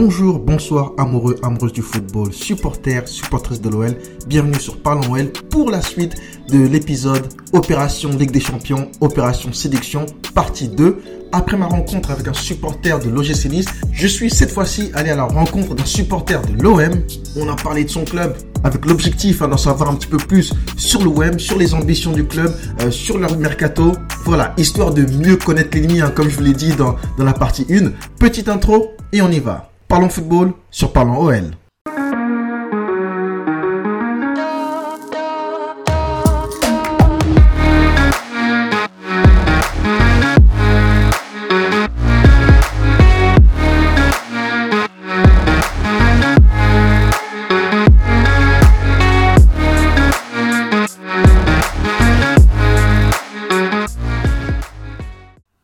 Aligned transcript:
Bonjour, 0.00 0.38
bonsoir, 0.38 0.92
amoureux, 0.96 1.34
amoureuses 1.42 1.72
du 1.72 1.82
football, 1.82 2.32
supporters, 2.32 3.08
supportrices 3.08 3.60
de 3.60 3.68
l'OL. 3.68 3.96
Bienvenue 4.28 4.60
sur 4.60 4.80
Parlons 4.80 5.10
OL 5.10 5.32
pour 5.50 5.72
la 5.72 5.82
suite 5.82 6.14
de 6.48 6.68
l'épisode 6.68 7.26
Opération 7.52 8.10
Ligue 8.10 8.30
des 8.30 8.38
Champions, 8.38 8.92
Opération 9.00 9.52
Séduction, 9.52 10.06
partie 10.36 10.68
2. 10.68 11.02
Après 11.32 11.56
ma 11.56 11.66
rencontre 11.66 12.12
avec 12.12 12.28
un 12.28 12.32
supporter 12.32 13.00
de 13.00 13.10
l'OGC 13.10 13.46
Nice, 13.46 13.66
je 13.90 14.06
suis 14.06 14.30
cette 14.30 14.52
fois-ci 14.52 14.92
allé 14.94 15.10
à 15.10 15.16
la 15.16 15.24
rencontre 15.24 15.74
d'un 15.74 15.84
supporter 15.84 16.40
de 16.42 16.62
l'OM. 16.62 17.02
On 17.34 17.48
a 17.48 17.56
parlé 17.56 17.82
de 17.82 17.90
son 17.90 18.04
club 18.04 18.36
avec 18.62 18.86
l'objectif 18.86 19.42
hein, 19.42 19.48
d'en 19.48 19.56
savoir 19.56 19.90
un 19.90 19.96
petit 19.96 20.06
peu 20.06 20.18
plus 20.18 20.52
sur 20.76 21.02
l'OM, 21.02 21.40
sur 21.40 21.58
les 21.58 21.74
ambitions 21.74 22.12
du 22.12 22.24
club, 22.24 22.54
euh, 22.82 22.92
sur 22.92 23.18
leur 23.18 23.36
mercato. 23.36 23.94
Voilà, 24.24 24.54
histoire 24.58 24.94
de 24.94 25.02
mieux 25.16 25.38
connaître 25.38 25.70
l'ennemi, 25.76 26.00
hein, 26.00 26.12
comme 26.14 26.28
je 26.28 26.36
vous 26.36 26.44
l'ai 26.44 26.54
dit 26.54 26.76
dans, 26.76 26.94
dans 27.18 27.24
la 27.24 27.32
partie 27.32 27.66
1. 27.68 27.90
Petite 28.20 28.48
intro 28.48 28.92
et 29.12 29.20
on 29.22 29.30
y 29.32 29.40
va. 29.40 29.67
Parlons 29.88 30.10
football 30.10 30.52
sur 30.70 30.92
Parlons 30.92 31.24
OL. 31.24 31.52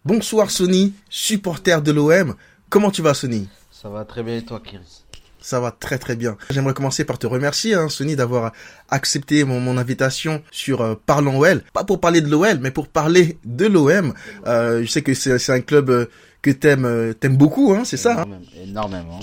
Bonsoir 0.03 0.51
Sony, 0.51 0.95
supporter 1.11 1.83
de 1.83 1.93
l'OM. 1.93 2.35
Comment 2.71 2.91
tu 2.91 3.03
vas 3.03 3.13
Sony? 3.13 3.49
Ça 3.85 3.91
va 3.91 4.07
très 4.07 4.23
bien 4.23 4.37
et 4.37 4.43
toi 4.43 4.63
Kiris 4.65 5.05
Ça 5.43 5.61
va 5.61 5.71
très 5.71 5.99
très 5.99 6.17
bien. 6.17 6.39
J'aimerais 6.49 6.73
commencer 6.73 7.05
par 7.05 7.19
te 7.19 7.27
remercier 7.27 7.75
hein, 7.75 7.91
Sony 7.91 8.17
d'avoir 8.17 8.53
accepté 8.89 9.45
mon, 9.45 9.61
mon 9.61 9.77
invitation 9.77 10.43
sur 10.51 10.81
euh, 10.81 10.95
Parlons 11.05 11.39
OL. 11.39 11.63
Pas 11.75 11.85
pour 11.85 12.01
parler 12.01 12.23
de 12.23 12.31
l'OL, 12.31 12.61
mais 12.63 12.71
pour 12.71 12.89
parler 12.89 13.37
de 13.45 13.67
l'OM. 13.67 14.15
Euh, 14.47 14.81
je 14.81 14.87
sais 14.91 15.03
que 15.03 15.13
c'est 15.13 15.51
un 15.51 15.61
club 15.61 15.91
euh, 15.91 16.07
que 16.41 16.51
t'aimes 16.51 16.87
euh, 16.87 17.13
t'aimes 17.13 17.37
beaucoup, 17.37 17.75
hein, 17.75 17.83
c'est 17.85 17.99
ça 17.99 18.23
hein 18.23 18.41
Énormément. 18.57 19.21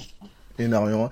Énormément. 0.59 1.09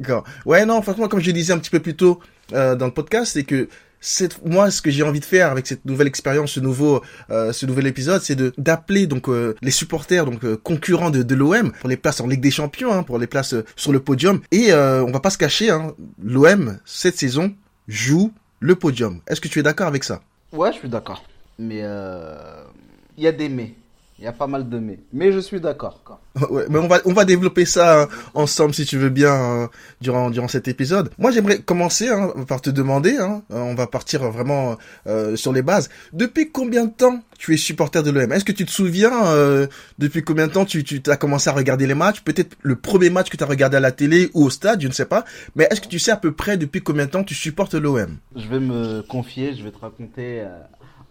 D'accord. 0.00 0.24
Ouais, 0.44 0.66
non, 0.66 0.82
franchement, 0.82 1.06
comme 1.06 1.20
je 1.20 1.30
disais 1.30 1.52
un 1.52 1.58
petit 1.58 1.70
peu 1.70 1.78
plus 1.78 1.94
tôt 1.94 2.18
euh, 2.52 2.74
dans 2.74 2.86
le 2.86 2.92
podcast, 2.92 3.34
c'est 3.34 3.44
que 3.44 3.68
c'est 4.00 4.44
moi 4.44 4.70
ce 4.70 4.82
que 4.82 4.90
j'ai 4.90 5.02
envie 5.02 5.20
de 5.20 5.24
faire 5.24 5.50
avec 5.50 5.66
cette 5.66 5.84
nouvelle 5.84 6.06
expérience, 6.06 6.52
ce 6.52 6.60
nouveau, 6.60 7.02
euh, 7.30 7.52
ce 7.52 7.66
nouvel 7.66 7.86
épisode, 7.86 8.22
c'est 8.22 8.34
de 8.34 8.52
d'appeler 8.58 9.06
donc 9.06 9.28
euh, 9.28 9.56
les 9.62 9.70
supporters 9.70 10.24
donc 10.24 10.44
euh, 10.44 10.56
concurrents 10.56 11.10
de, 11.10 11.34
l'OM 11.34 11.72
pour 11.72 11.88
les 11.88 11.96
places 11.96 12.20
en 12.20 12.26
Ligue 12.26 12.40
des 12.40 12.50
Champions, 12.50 12.92
hein, 12.92 13.02
pour 13.02 13.18
les 13.18 13.26
places 13.26 13.54
sur 13.76 13.92
le 13.92 14.00
podium. 14.00 14.40
Et 14.50 14.72
on 14.72 15.10
va 15.10 15.20
pas 15.20 15.30
se 15.30 15.38
cacher, 15.38 15.70
hein, 15.70 15.94
l'OM 16.22 16.78
cette 16.84 17.16
saison 17.16 17.54
joue 17.86 18.32
le 18.60 18.74
podium. 18.74 19.20
Est-ce 19.26 19.40
que 19.40 19.48
tu 19.48 19.58
es 19.58 19.62
d'accord 19.62 19.86
avec 19.86 20.04
ça? 20.04 20.20
Ouais, 20.52 20.72
je 20.72 20.78
suis 20.78 20.88
d'accord. 20.88 21.22
Mais 21.58 21.78
il 23.16 23.24
y 23.24 23.26
a 23.26 23.32
des 23.32 23.48
mais. 23.48 23.74
Il 24.18 24.24
y 24.24 24.26
a 24.26 24.32
pas 24.32 24.48
mal 24.48 24.68
de 24.68 24.78
mais. 24.78 24.98
Mais 25.12 25.32
je 25.32 25.38
suis 25.38 25.60
d'accord. 25.60 26.00
Ouais, 26.50 26.66
mais 26.70 26.78
on 26.78 26.86
va 26.86 27.00
on 27.04 27.12
va 27.12 27.24
développer 27.24 27.64
ça 27.64 28.02
hein, 28.02 28.08
ensemble 28.34 28.72
si 28.72 28.86
tu 28.86 28.96
veux 28.96 29.08
bien 29.10 29.32
hein, 29.32 29.70
durant 30.00 30.30
durant 30.30 30.46
cet 30.46 30.68
épisode. 30.68 31.10
Moi 31.18 31.32
j'aimerais 31.32 31.58
commencer 31.58 32.08
hein, 32.08 32.32
par 32.46 32.60
te 32.60 32.70
demander. 32.70 33.16
Hein, 33.16 33.42
euh, 33.50 33.60
on 33.60 33.74
va 33.74 33.86
partir 33.88 34.22
vraiment 34.30 34.76
euh, 35.08 35.34
sur 35.36 35.52
les 35.52 35.62
bases. 35.62 35.88
Depuis 36.12 36.50
combien 36.52 36.84
de 36.84 36.92
temps 36.92 37.20
tu 37.38 37.54
es 37.54 37.56
supporter 37.56 38.02
de 38.02 38.10
l'OM 38.10 38.30
Est-ce 38.32 38.44
que 38.44 38.52
tu 38.52 38.64
te 38.64 38.70
souviens 38.70 39.26
euh, 39.26 39.66
depuis 39.98 40.22
combien 40.22 40.46
de 40.46 40.52
temps 40.52 40.64
tu 40.64 40.84
tu 40.84 41.02
as 41.06 41.16
commencé 41.16 41.50
à 41.50 41.52
regarder 41.52 41.86
les 41.86 41.94
matchs? 41.94 42.20
Peut-être 42.20 42.56
le 42.62 42.76
premier 42.76 43.10
match 43.10 43.30
que 43.30 43.36
tu 43.36 43.44
as 43.44 43.46
regardé 43.46 43.76
à 43.76 43.80
la 43.80 43.92
télé 43.92 44.30
ou 44.34 44.44
au 44.44 44.50
stade, 44.50 44.80
je 44.80 44.88
ne 44.88 44.92
sais 44.92 45.06
pas. 45.06 45.24
Mais 45.56 45.66
est-ce 45.70 45.80
que 45.80 45.88
tu 45.88 45.98
sais 45.98 46.12
à 46.12 46.16
peu 46.16 46.32
près 46.32 46.56
depuis 46.56 46.82
combien 46.82 47.06
de 47.06 47.10
temps 47.10 47.24
tu 47.24 47.34
supportes 47.34 47.74
l'OM 47.74 48.16
Je 48.36 48.48
vais 48.48 48.60
me 48.60 49.02
confier, 49.02 49.54
je 49.54 49.64
vais 49.64 49.72
te 49.72 49.78
raconter 49.78 50.40
euh, 50.40 50.58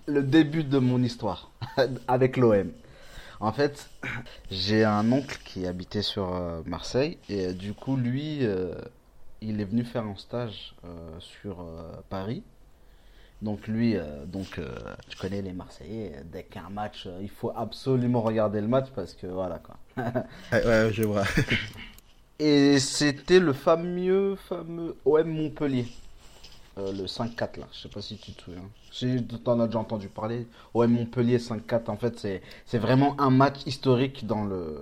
le 0.07 0.23
début 0.23 0.63
de 0.63 0.79
mon 0.79 1.03
histoire 1.03 1.51
avec 2.07 2.37
l'OM. 2.37 2.67
En 3.39 3.51
fait, 3.51 3.89
j'ai 4.49 4.83
un 4.83 5.11
oncle 5.11 5.37
qui 5.45 5.67
habitait 5.67 6.01
sur 6.01 6.33
euh, 6.33 6.61
Marseille 6.65 7.17
et 7.29 7.47
euh, 7.47 7.53
du 7.53 7.73
coup, 7.73 7.95
lui, 7.95 8.39
euh, 8.41 8.73
il 9.41 9.61
est 9.61 9.65
venu 9.65 9.83
faire 9.83 10.03
un 10.03 10.15
stage 10.15 10.73
sur 11.19 11.63
Paris. 12.09 12.41
Donc 13.43 13.67
lui, 13.67 13.95
donc 14.25 14.59
tu 15.09 15.17
connais 15.17 15.43
les 15.43 15.53
Marseillais, 15.53 16.23
dès 16.25 16.41
qu'un 16.41 16.69
match, 16.71 17.07
il 17.21 17.29
faut 17.29 17.51
absolument 17.55 18.21
regarder 18.21 18.61
le 18.61 18.67
match 18.67 18.87
parce 18.95 19.13
que 19.13 19.27
voilà 19.27 19.59
quoi. 19.59 19.77
ouais, 20.51 20.65
ouais, 20.65 20.89
je 20.91 21.03
vois. 21.03 21.25
Et 22.39 22.79
c'était 22.79 23.39
le 23.39 23.53
fameux, 23.53 24.37
fameux 24.37 24.97
OM 25.05 25.27
Montpellier. 25.27 25.85
Euh, 26.79 26.91
le 26.91 27.05
5-4 27.07 27.59
là, 27.59 27.65
je 27.73 27.81
sais 27.81 27.89
pas 27.89 28.01
si 28.01 28.17
tu 28.17 28.33
te 28.33 28.43
souviens. 28.43 28.61
Si 28.91 29.23
t'en 29.43 29.59
as 29.59 29.65
déjà 29.67 29.79
entendu 29.79 30.09
parler. 30.09 30.45
OM 30.73 30.91
Montpellier 30.91 31.37
5-4, 31.39 31.89
en 31.89 31.97
fait, 31.97 32.19
c'est, 32.19 32.41
c'est 32.65 32.77
vraiment 32.77 33.15
un 33.19 33.29
match 33.31 33.59
historique 33.65 34.27
dans 34.27 34.43
le. 34.45 34.77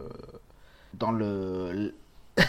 Dans 0.94 1.11
le. 1.11 1.94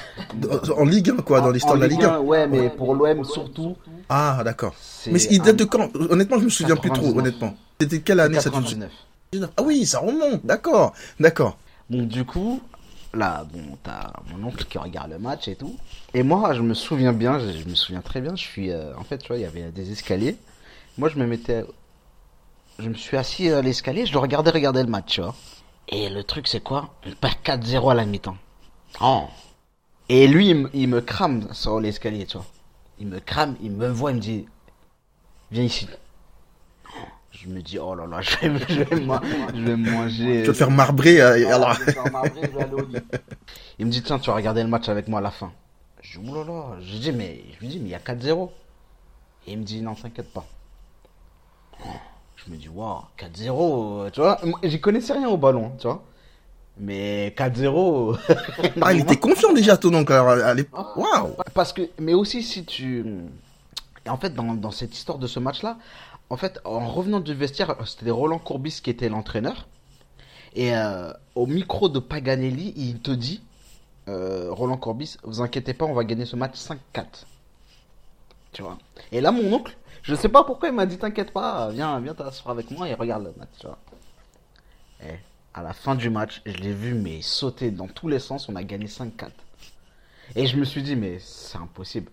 En 0.77 0.85
Ligue 0.85 1.11
1 1.11 1.17
quoi, 1.23 1.41
dans 1.41 1.51
l'histoire 1.51 1.77
de 1.77 1.81
la 1.83 1.87
Ligue 1.87 2.03
1. 2.05 2.19
Ouais, 2.21 2.47
mais 2.49 2.71
pour 2.71 2.95
l'OM 2.95 3.25
surtout. 3.25 3.77
Ah 4.09 4.43
d'accord. 4.45 4.75
Mais 5.07 5.23
il 5.31 5.39
date 5.41 5.49
un- 5.49 5.53
de 5.55 5.65
quand? 5.65 5.95
Honnêtement, 5.95 6.39
je 6.41 6.45
me 6.45 6.49
souviens 6.51 6.75
plus 6.77 6.91
trop. 6.91 7.03
99. 7.13 7.19
Honnêtement. 7.19 7.55
C'était 7.81 8.01
quelle 8.01 8.21
année 8.21 8.41
ça 8.41 8.51
tu 8.51 8.57
te 8.63 8.63
souviens? 8.69 8.89
99. 9.33 9.51
Ah 9.57 9.63
oui, 9.63 9.87
ça 9.87 10.01
remonte. 10.01 10.45
D'accord, 10.45 10.93
d'accord. 11.21 11.57
Donc 11.89 12.09
du 12.09 12.25
coup, 12.25 12.61
là, 13.15 13.45
bon, 13.53 13.79
t'as 13.83 14.13
mon 14.31 14.49
oncle 14.49 14.65
qui 14.65 14.79
regarde 14.79 15.11
le 15.11 15.19
match 15.19 15.49
et 15.49 15.57
tout. 15.57 15.77
Et 16.15 16.23
moi, 16.23 16.55
je 16.55 16.63
me 16.63 16.75
souviens 16.75 17.13
bien, 17.13 17.39
je, 17.39 17.69
me 17.69 17.75
souviens 17.75 18.01
très 18.01 18.21
bien, 18.21 18.37
je 18.37 18.43
suis, 18.43 18.71
euh, 18.71 18.97
en 18.97 19.05
fait, 19.05 19.19
tu 19.19 19.29
vois, 19.29 19.37
il 19.37 19.43
y 19.43 19.47
avait 19.47 19.71
des 19.71 19.93
escaliers. 19.93 20.37
Moi, 20.99 21.09
je 21.09 21.19
me 21.19 21.27
mettais, 21.27 21.65
je 22.79 22.89
me 22.89 22.95
suis 22.95 23.17
assis 23.17 23.51
à 23.51 23.63
l'escalier, 23.63 24.07
je 24.07 24.13
le 24.13 24.19
regardais 24.19 24.51
regarder 24.51 24.83
le 24.83 24.89
match, 24.89 25.15
tu 25.15 25.21
vois. 25.21 25.35
Et 25.89 26.09
le 26.09 26.25
truc, 26.25 26.49
c'est 26.49 26.63
quoi? 26.63 26.95
On 27.07 27.13
perd 27.13 27.37
4-0 27.45 27.91
à 27.91 27.95
la 27.95 28.05
mi-temps. 28.05 28.37
Oh. 29.01 29.25
Et 30.09 30.27
lui, 30.27 30.51
il 30.51 30.69
il 30.75 30.89
me 30.89 31.01
crame 31.01 31.49
sur 31.53 31.81
l'escalier, 31.81 32.27
tu 32.27 32.37
vois. 32.37 32.47
Il 32.99 33.07
me 33.09 33.21
crame, 33.21 33.57
il 33.63 33.73
me 33.73 33.89
voit, 33.89 34.11
il 34.11 34.17
me 34.17 34.21
dit, 34.21 34.47
viens 35.51 35.65
ici. 35.65 35.87
Je 37.43 37.49
me 37.49 37.61
dis, 37.61 37.79
oh 37.79 37.95
là 37.95 38.07
là, 38.07 38.21
je 38.23 38.37
vais, 38.49 38.59
je 38.69 38.81
vais, 38.83 38.87
je 38.91 39.61
vais 39.63 39.77
me 39.77 39.91
manger. 39.91 40.41
Tu 40.43 40.47
vas 40.47 40.53
te 40.53 40.59
faire 40.59 40.71
marbrer. 40.71 41.21
euh, 41.21 41.55
alors... 41.55 41.71
Ah, 41.71 41.77
je 41.79 41.85
vais 41.85 41.93
faire 41.93 42.11
marrer, 42.13 42.31
je 42.43 42.49
vais 42.49 42.63
aller 42.63 42.73
au 42.73 42.81
lit. 42.87 42.97
Il 43.79 43.87
me 43.87 43.91
dit, 43.91 44.03
tiens, 44.03 44.19
tu 44.19 44.31
vas 44.31 44.37
regarder 44.37 44.63
le 44.63 44.69
match 44.69 44.89
avec 44.89 45.07
moi 45.09 45.19
à 45.19 45.23
la 45.23 45.31
fin. 45.31 45.53
Je 46.01 46.19
dis, 46.19 46.29
oulala. 46.29 46.77
Je 46.81 46.97
dis, 46.97 47.13
mais, 47.13 47.43
je 47.55 47.61
lui 47.61 47.69
dis, 47.69 47.79
mais 47.79 47.89
il 47.89 47.93
y 47.93 47.95
a 47.95 47.99
4-0. 47.99 48.49
Et 49.47 49.53
il 49.53 49.59
me 49.59 49.65
dit, 49.65 49.83
non, 49.83 49.95
t'inquiète 49.95 50.33
pas. 50.33 50.47
Je 52.37 52.51
me 52.51 52.57
dis, 52.57 52.69
waouh, 52.69 53.03
4-0, 53.19 54.07
euh, 54.07 54.11
tu 54.11 54.21
vois. 54.21 54.41
J'y 54.63 54.81
connaissais 54.81 55.13
rien 55.13 55.29
au 55.29 55.37
ballon, 55.37 55.73
tu 55.79 55.87
vois. 55.87 56.03
Mais 56.79 57.35
4-0. 57.37 58.19
Ah, 58.81 58.93
il 58.95 59.01
était 59.01 59.17
confiant 59.17 59.53
déjà, 59.53 59.77
ton 59.77 59.93
oncle. 59.95 60.13
l'époque. 60.55 60.97
Waouh. 60.97 61.35
Parce 61.55 61.73
que, 61.73 61.83
mais 61.99 62.15
aussi 62.15 62.43
si 62.43 62.65
tu, 62.65 63.05
et 64.07 64.09
en 64.09 64.17
fait, 64.17 64.35
dans, 64.35 64.55
dans 64.55 64.71
cette 64.71 64.95
histoire 64.97 65.19
de 65.19 65.27
ce 65.27 65.41
match-là, 65.41 65.77
en 66.31 66.37
fait, 66.37 66.61
en 66.65 66.89
revenant 66.89 67.21
du 67.21 67.35
vestiaire, 67.35 67.77
c'était 67.87 68.11
Roland 68.11 68.39
Courbis 68.39 68.81
qui 68.83 68.91
était 68.91 69.09
l'entraîneur. 69.09 69.69
Et 70.55 70.75
euh, 70.75 71.13
au 71.35 71.47
micro 71.47 71.89
de 71.89 71.99
Paganelli, 71.99 72.73
il 72.77 73.01
te 73.01 73.11
dit, 73.11 73.43
euh, 74.09 74.49
Roland 74.51 74.79
Courbis, 74.79 75.19
vous 75.23 75.41
inquiétez 75.41 75.75
pas, 75.75 75.85
on 75.85 75.93
va 75.93 76.05
gagner 76.05 76.25
ce 76.25 76.35
match 76.35 76.57
5-4. 76.57 77.05
Tu 78.53 78.63
vois. 78.63 78.79
Et 79.13 79.21
là, 79.21 79.33
mon 79.33 79.53
oncle, 79.53 79.77
je 80.03 80.15
sais 80.15 80.29
pas 80.29 80.45
pourquoi 80.45 80.69
il 80.69 80.75
m'a 80.75 80.87
dit, 80.87 80.99
t'inquiète 80.99 81.33
pas, 81.33 81.69
viens, 81.71 82.01
viens 82.01 82.15
t'asseoir 82.15 82.53
avec 82.53 82.71
moi 82.71 82.89
et 82.89 82.95
regarde 82.95 83.25
le 83.25 83.35
match, 83.39 83.51
tu 83.61 83.67
vois. 83.67 83.79
Et 85.05 85.15
à 85.53 85.63
la 85.63 85.73
fin 85.73 85.95
du 85.95 86.11
match, 86.11 86.43
je 86.47 86.57
l'ai 86.57 86.73
vu, 86.73 86.95
mais 86.95 87.23
sauter 87.23 87.71
dans 87.71 87.89
tous 87.89 88.09
les 88.09 88.19
sens, 88.19 88.49
on 88.49 88.57
a 88.57 88.63
gagné 88.63 88.87
5-4. 88.87 89.31
Et 90.35 90.47
je 90.47 90.57
me 90.57 90.65
suis 90.65 90.83
dit, 90.83 90.97
mais 90.97 91.19
c'est 91.21 91.59
impossible. 91.59 92.11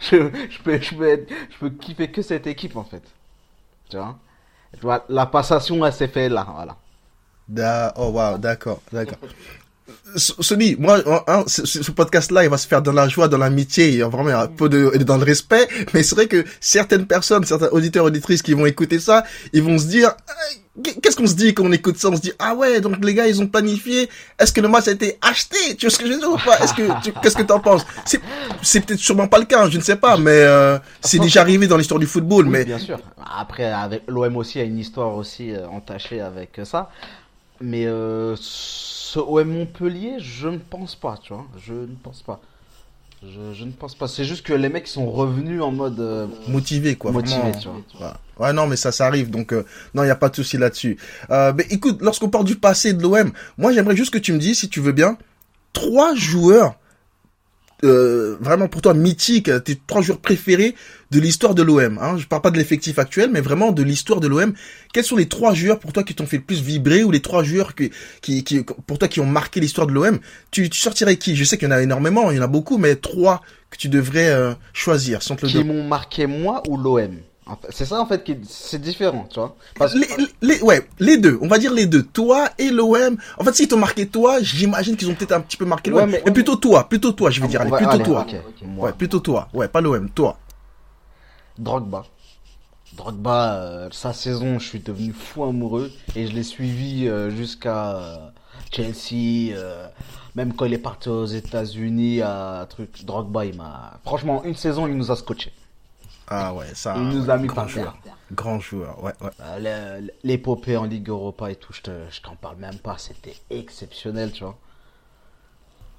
Je, 0.00 0.16
je, 0.50 0.62
peux, 0.62 0.80
je, 0.80 0.94
peux 0.94 1.08
être- 1.08 1.28
je 1.50 1.58
peux 1.58 1.70
kiffer 1.70 2.10
que 2.10 2.22
cette 2.22 2.46
équipe, 2.46 2.76
en 2.76 2.84
fait. 2.84 3.02
Tu 3.90 3.96
vois? 3.96 4.18
Tu 4.74 4.80
vois, 4.80 5.04
La 5.08 5.26
passation, 5.26 5.84
elle 5.86 5.92
s'est 5.92 6.08
faite 6.08 6.32
là, 6.32 6.46
voilà. 6.54 6.76
Da- 7.48 7.92
Oh 7.96 8.10
waouh, 8.12 8.38
d'accord, 8.38 8.80
d'accord. 8.92 9.18
S- 10.14 10.34
Sony, 10.40 10.76
moi, 10.78 11.02
hein, 11.26 11.44
ce, 11.46 11.90
podcast-là, 11.90 12.44
il 12.44 12.50
va 12.50 12.58
se 12.58 12.66
faire 12.66 12.82
dans 12.82 12.92
la 12.92 13.08
joie, 13.08 13.28
dans 13.28 13.38
l'amitié, 13.38 14.02
vraiment 14.02 14.30
un 14.40 14.46
peu 14.46 14.68
de, 14.68 14.90
et 14.94 14.98
dans 14.98 15.16
le 15.16 15.24
respect. 15.24 15.66
Mais 15.94 16.02
c'est 16.02 16.14
vrai 16.14 16.26
que 16.26 16.44
certaines 16.60 17.06
personnes, 17.06 17.44
certains 17.44 17.68
auditeurs, 17.68 18.04
auditrices 18.04 18.42
qui 18.42 18.54
vont 18.54 18.66
écouter 18.66 18.98
ça, 19.00 19.24
ils 19.52 19.62
vont 19.62 19.78
se 19.78 19.86
dire, 19.86 20.08
euh, 20.08 20.90
qu'est-ce 21.02 21.16
qu'on 21.16 21.26
se 21.26 21.34
dit 21.34 21.54
quand 21.54 21.64
on 21.64 21.72
écoute 21.72 21.98
ça? 21.98 22.08
On 22.08 22.16
se 22.16 22.20
dit, 22.20 22.32
ah 22.38 22.54
ouais, 22.54 22.80
donc 22.80 23.02
les 23.04 23.14
gars, 23.14 23.26
ils 23.26 23.40
ont 23.40 23.46
planifié. 23.46 24.08
Est-ce 24.38 24.52
que 24.52 24.60
le 24.60 24.68
match 24.68 24.88
a 24.88 24.92
été 24.92 25.18
acheté? 25.22 25.56
Tu 25.76 25.86
vois 25.86 25.90
ce 25.94 25.98
que 25.98 26.06
je 26.06 26.12
veux 26.12 26.18
dire 26.18 26.30
ou 26.32 26.38
pas? 26.38 26.58
Est-ce 26.58 26.74
que, 26.74 27.02
tu- 27.02 27.12
qu'est-ce 27.22 27.36
que 27.36 27.42
t'en 27.42 27.60
penses? 27.60 27.84
C'est, 28.04 28.20
c'est 28.62 28.80
peut-être 28.84 29.00
sûrement 29.00 29.28
pas 29.28 29.38
le 29.38 29.44
cas, 29.46 29.68
je 29.68 29.78
ne 29.78 29.82
sais 29.82 29.96
pas, 29.96 30.16
mais 30.16 30.30
euh, 30.32 30.78
c'est 31.00 31.18
déjà 31.18 31.40
arrivé 31.42 31.66
dans 31.66 31.76
l'histoire 31.76 32.00
du 32.00 32.06
football. 32.06 32.44
Oui, 32.46 32.50
mais 32.52 32.64
bien 32.64 32.78
sûr. 32.78 32.98
Après, 33.38 33.64
avec 33.70 34.02
l'OM 34.08 34.36
aussi 34.36 34.58
a 34.60 34.64
une 34.64 34.78
histoire 34.78 35.14
aussi 35.16 35.52
euh, 35.52 35.66
entachée 35.68 36.20
avec 36.20 36.58
euh, 36.58 36.64
ça. 36.64 36.90
Mais 37.60 37.86
euh, 37.86 38.36
ce 39.12 39.18
OM 39.18 39.48
Montpellier, 39.48 40.16
je 40.18 40.48
ne 40.48 40.58
pense 40.58 40.94
pas, 40.94 41.18
tu 41.22 41.32
vois. 41.32 41.46
Je 41.58 41.72
ne 41.72 41.94
pense 42.02 42.22
pas. 42.22 42.40
Je, 43.22 43.54
je 43.54 43.64
ne 43.64 43.72
pense 43.72 43.94
pas. 43.94 44.06
C'est 44.06 44.24
juste 44.24 44.44
que 44.44 44.52
les 44.52 44.68
mecs 44.68 44.86
sont 44.86 45.10
revenus 45.10 45.62
en 45.62 45.72
mode 45.72 45.98
euh, 45.98 46.26
Motivé, 46.46 46.94
quoi. 46.94 47.10
motivé, 47.10 47.52
tu 47.60 47.68
vois. 47.68 48.06
Ouais. 48.06 48.12
Ouais, 48.38 48.52
non, 48.52 48.66
mais 48.66 48.76
ça, 48.76 48.92
ça 48.92 49.06
arrive. 49.06 49.30
Donc, 49.30 49.52
euh, 49.52 49.64
non, 49.94 50.02
il 50.02 50.06
n'y 50.06 50.12
a 50.12 50.16
pas 50.16 50.28
de 50.28 50.36
souci 50.36 50.58
là-dessus. 50.58 50.98
Euh, 51.30 51.52
mais 51.56 51.66
écoute, 51.70 52.00
lorsqu'on 52.02 52.28
parle 52.28 52.44
du 52.44 52.56
passé 52.56 52.92
de 52.92 53.02
l'OM, 53.02 53.32
moi, 53.56 53.72
j'aimerais 53.72 53.96
juste 53.96 54.12
que 54.12 54.18
tu 54.18 54.32
me 54.32 54.38
dises, 54.38 54.58
si 54.60 54.68
tu 54.68 54.80
veux 54.80 54.92
bien, 54.92 55.16
trois 55.72 56.14
joueurs, 56.14 56.74
euh, 57.84 58.36
vraiment 58.40 58.68
pour 58.68 58.82
toi, 58.82 58.94
mythiques, 58.94 59.50
tes 59.64 59.76
trois 59.86 60.02
joueurs 60.02 60.18
préférés 60.18 60.74
de 61.10 61.20
l'histoire 61.20 61.54
de 61.54 61.62
l'OM. 61.62 61.98
Hein. 62.00 62.16
Je 62.18 62.26
parle 62.26 62.42
pas 62.42 62.50
de 62.50 62.58
l'effectif 62.58 62.98
actuel, 62.98 63.30
mais 63.32 63.40
vraiment 63.40 63.72
de 63.72 63.82
l'histoire 63.82 64.20
de 64.20 64.28
l'OM. 64.28 64.52
Quels 64.92 65.04
sont 65.04 65.16
les 65.16 65.28
trois 65.28 65.54
joueurs 65.54 65.78
pour 65.78 65.92
toi 65.92 66.02
qui 66.02 66.14
t'ont 66.14 66.26
fait 66.26 66.38
le 66.38 66.42
plus 66.42 66.60
vibrer 66.60 67.04
ou 67.04 67.10
les 67.10 67.20
trois 67.20 67.42
joueurs 67.42 67.74
qui, 67.74 67.90
qui, 68.20 68.44
qui 68.44 68.64
pour 68.86 68.98
toi, 68.98 69.08
qui 69.08 69.20
ont 69.20 69.26
marqué 69.26 69.60
l'histoire 69.60 69.86
de 69.86 69.92
l'OM 69.92 70.18
tu, 70.50 70.68
tu 70.68 70.80
sortirais 70.80 71.16
qui? 71.16 71.36
Je 71.36 71.44
sais 71.44 71.56
qu'il 71.56 71.68
y 71.68 71.72
en 71.72 71.74
a 71.74 71.82
énormément, 71.82 72.30
il 72.30 72.36
y 72.36 72.40
en 72.40 72.44
a 72.44 72.48
beaucoup, 72.48 72.78
mais 72.78 72.96
trois 72.96 73.42
que 73.70 73.76
tu 73.76 73.88
devrais 73.88 74.28
euh, 74.28 74.54
choisir. 74.72 75.22
Sans 75.22 75.36
te 75.36 75.46
le 75.46 75.52
Qui 75.52 75.64
m'ont 75.64 75.86
marqué 75.86 76.26
moi 76.26 76.62
ou 76.68 76.76
l'OM 76.76 77.16
C'est 77.70 77.84
ça 77.86 78.00
en 78.00 78.06
fait 78.06 78.22
qui 78.24 78.36
c'est 78.48 78.80
différent, 78.80 79.26
tu 79.30 79.38
vois. 79.40 79.56
Parce 79.78 79.94
Les, 79.94 80.06
les, 80.42 80.60
ouais, 80.62 80.86
les 80.98 81.16
deux. 81.18 81.38
On 81.40 81.48
va 81.48 81.58
dire 81.58 81.72
les 81.72 81.86
deux. 81.86 82.02
Toi 82.02 82.48
et 82.58 82.70
l'OM. 82.70 83.16
En 83.38 83.44
fait, 83.44 83.54
s'ils 83.54 83.68
t'ont 83.68 83.78
marqué 83.78 84.06
toi, 84.06 84.40
j'imagine 84.42 84.96
qu'ils 84.96 85.08
ont 85.10 85.14
peut-être 85.14 85.32
un 85.32 85.40
petit 85.40 85.56
peu 85.56 85.64
marqué 85.64 85.90
l'OM. 85.90 86.00
Ouais, 86.00 86.06
mais- 86.06 86.22
mais, 86.26 86.32
plutôt 86.32 86.56
toi, 86.56 86.88
plutôt 86.88 87.12
toi, 87.12 87.30
je 87.30 87.40
vais 87.40 87.48
dire. 87.48 87.60
On 87.60 87.62
Allez, 87.62 87.70
va- 87.70 87.76
plutôt 87.78 87.92
allez, 87.92 88.04
toi. 88.04 88.26
moi. 88.64 88.86
Ouais, 88.86 88.92
plutôt 88.92 89.20
toi. 89.20 89.48
Ouais, 89.54 89.68
pas 89.68 89.80
l'OM, 89.80 90.10
toi. 90.10 90.38
Drogba. 91.58 92.04
Drogba, 92.96 93.54
euh, 93.54 93.88
sa 93.92 94.12
saison, 94.12 94.58
je 94.58 94.66
suis 94.66 94.80
devenu 94.80 95.12
fou 95.12 95.44
amoureux 95.44 95.90
et 96.16 96.26
je 96.26 96.32
l'ai 96.34 96.42
suivi 96.42 97.06
euh, 97.06 97.30
jusqu'à 97.30 97.96
euh, 97.96 98.16
Chelsea, 98.72 99.54
même 100.34 100.52
quand 100.54 100.64
il 100.64 100.74
est 100.74 100.78
parti 100.78 101.08
aux 101.08 101.26
États-Unis 101.26 102.22
à 102.22 102.66
truc. 102.68 103.04
Drogba, 103.04 103.44
il 103.44 103.56
m'a. 103.56 103.98
Franchement, 104.04 104.42
une 104.44 104.54
saison, 104.56 104.86
il 104.86 104.94
nous 104.96 105.10
a 105.10 105.16
scotché. 105.16 105.52
Ah 106.30 106.52
ouais, 106.54 106.74
ça. 106.74 106.94
Il 106.96 107.08
nous 107.08 107.24
ouais, 107.26 107.30
a 107.30 107.36
mis 107.38 107.46
grand 107.46 107.56
par 107.62 107.66
terre. 107.66 107.74
joueur. 107.84 107.98
Grand 108.32 108.60
joueur, 108.60 109.02
ouais, 109.02 109.12
ouais. 109.22 109.30
Euh, 109.40 110.00
L'épopée 110.22 110.76
en 110.76 110.84
Ligue 110.84 111.08
Europa 111.08 111.50
et 111.50 111.56
tout, 111.56 111.72
je 111.72 111.80
te, 111.82 111.90
je 112.10 112.20
t'en 112.20 112.36
parle 112.36 112.56
même 112.56 112.78
pas, 112.78 112.98
c'était 112.98 113.36
exceptionnel, 113.50 114.32
tu 114.32 114.44
vois. 114.44 114.58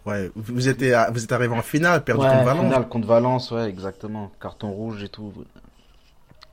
Ouais, 0.05 0.31
vous 0.35 0.53
vous 0.53 0.67
êtes, 0.69 0.81
à- 0.83 1.09
vous 1.11 1.23
êtes 1.23 1.31
arrivé 1.31 1.53
en 1.55 1.61
finale, 1.61 2.03
perdu 2.03 2.23
Ouais, 2.23 2.29
contre 2.31 2.43
Valence. 2.45 2.63
finale 2.65 2.87
contre 2.89 3.07
Valence, 3.07 3.51
ouais, 3.51 3.67
exactement. 3.69 4.31
Carton 4.39 4.71
rouge 4.71 5.03
et 5.03 5.09
tout. 5.09 5.33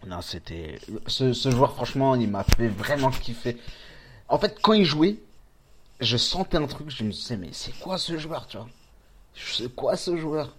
Non, 0.07 0.21
c'était. 0.21 0.79
Ce, 1.07 1.33
ce 1.33 1.51
joueur, 1.51 1.73
franchement, 1.75 2.15
il 2.15 2.29
m'a 2.31 2.45
fait 2.45 2.69
vraiment 2.69 3.11
kiffer. 3.11 3.57
En 4.29 4.39
fait, 4.39 4.59
quand 4.63 4.73
il 4.73 4.85
jouait, 4.85 5.17
je 6.01 6.17
sentais 6.17 6.57
un 6.57 6.67
truc, 6.67 6.91
je 6.91 7.05
me 7.05 7.11
disais, 7.13 7.37
mais 7.37 7.49
c'est 7.53 7.79
quoi 7.79 7.99
ce 7.99 8.19
joueur, 8.19 8.47
tu 8.47 8.57
vois? 8.57 8.69
C'est 9.35 9.75
quoi 9.75 9.97
ce 9.97 10.17
joueur? 10.17 10.55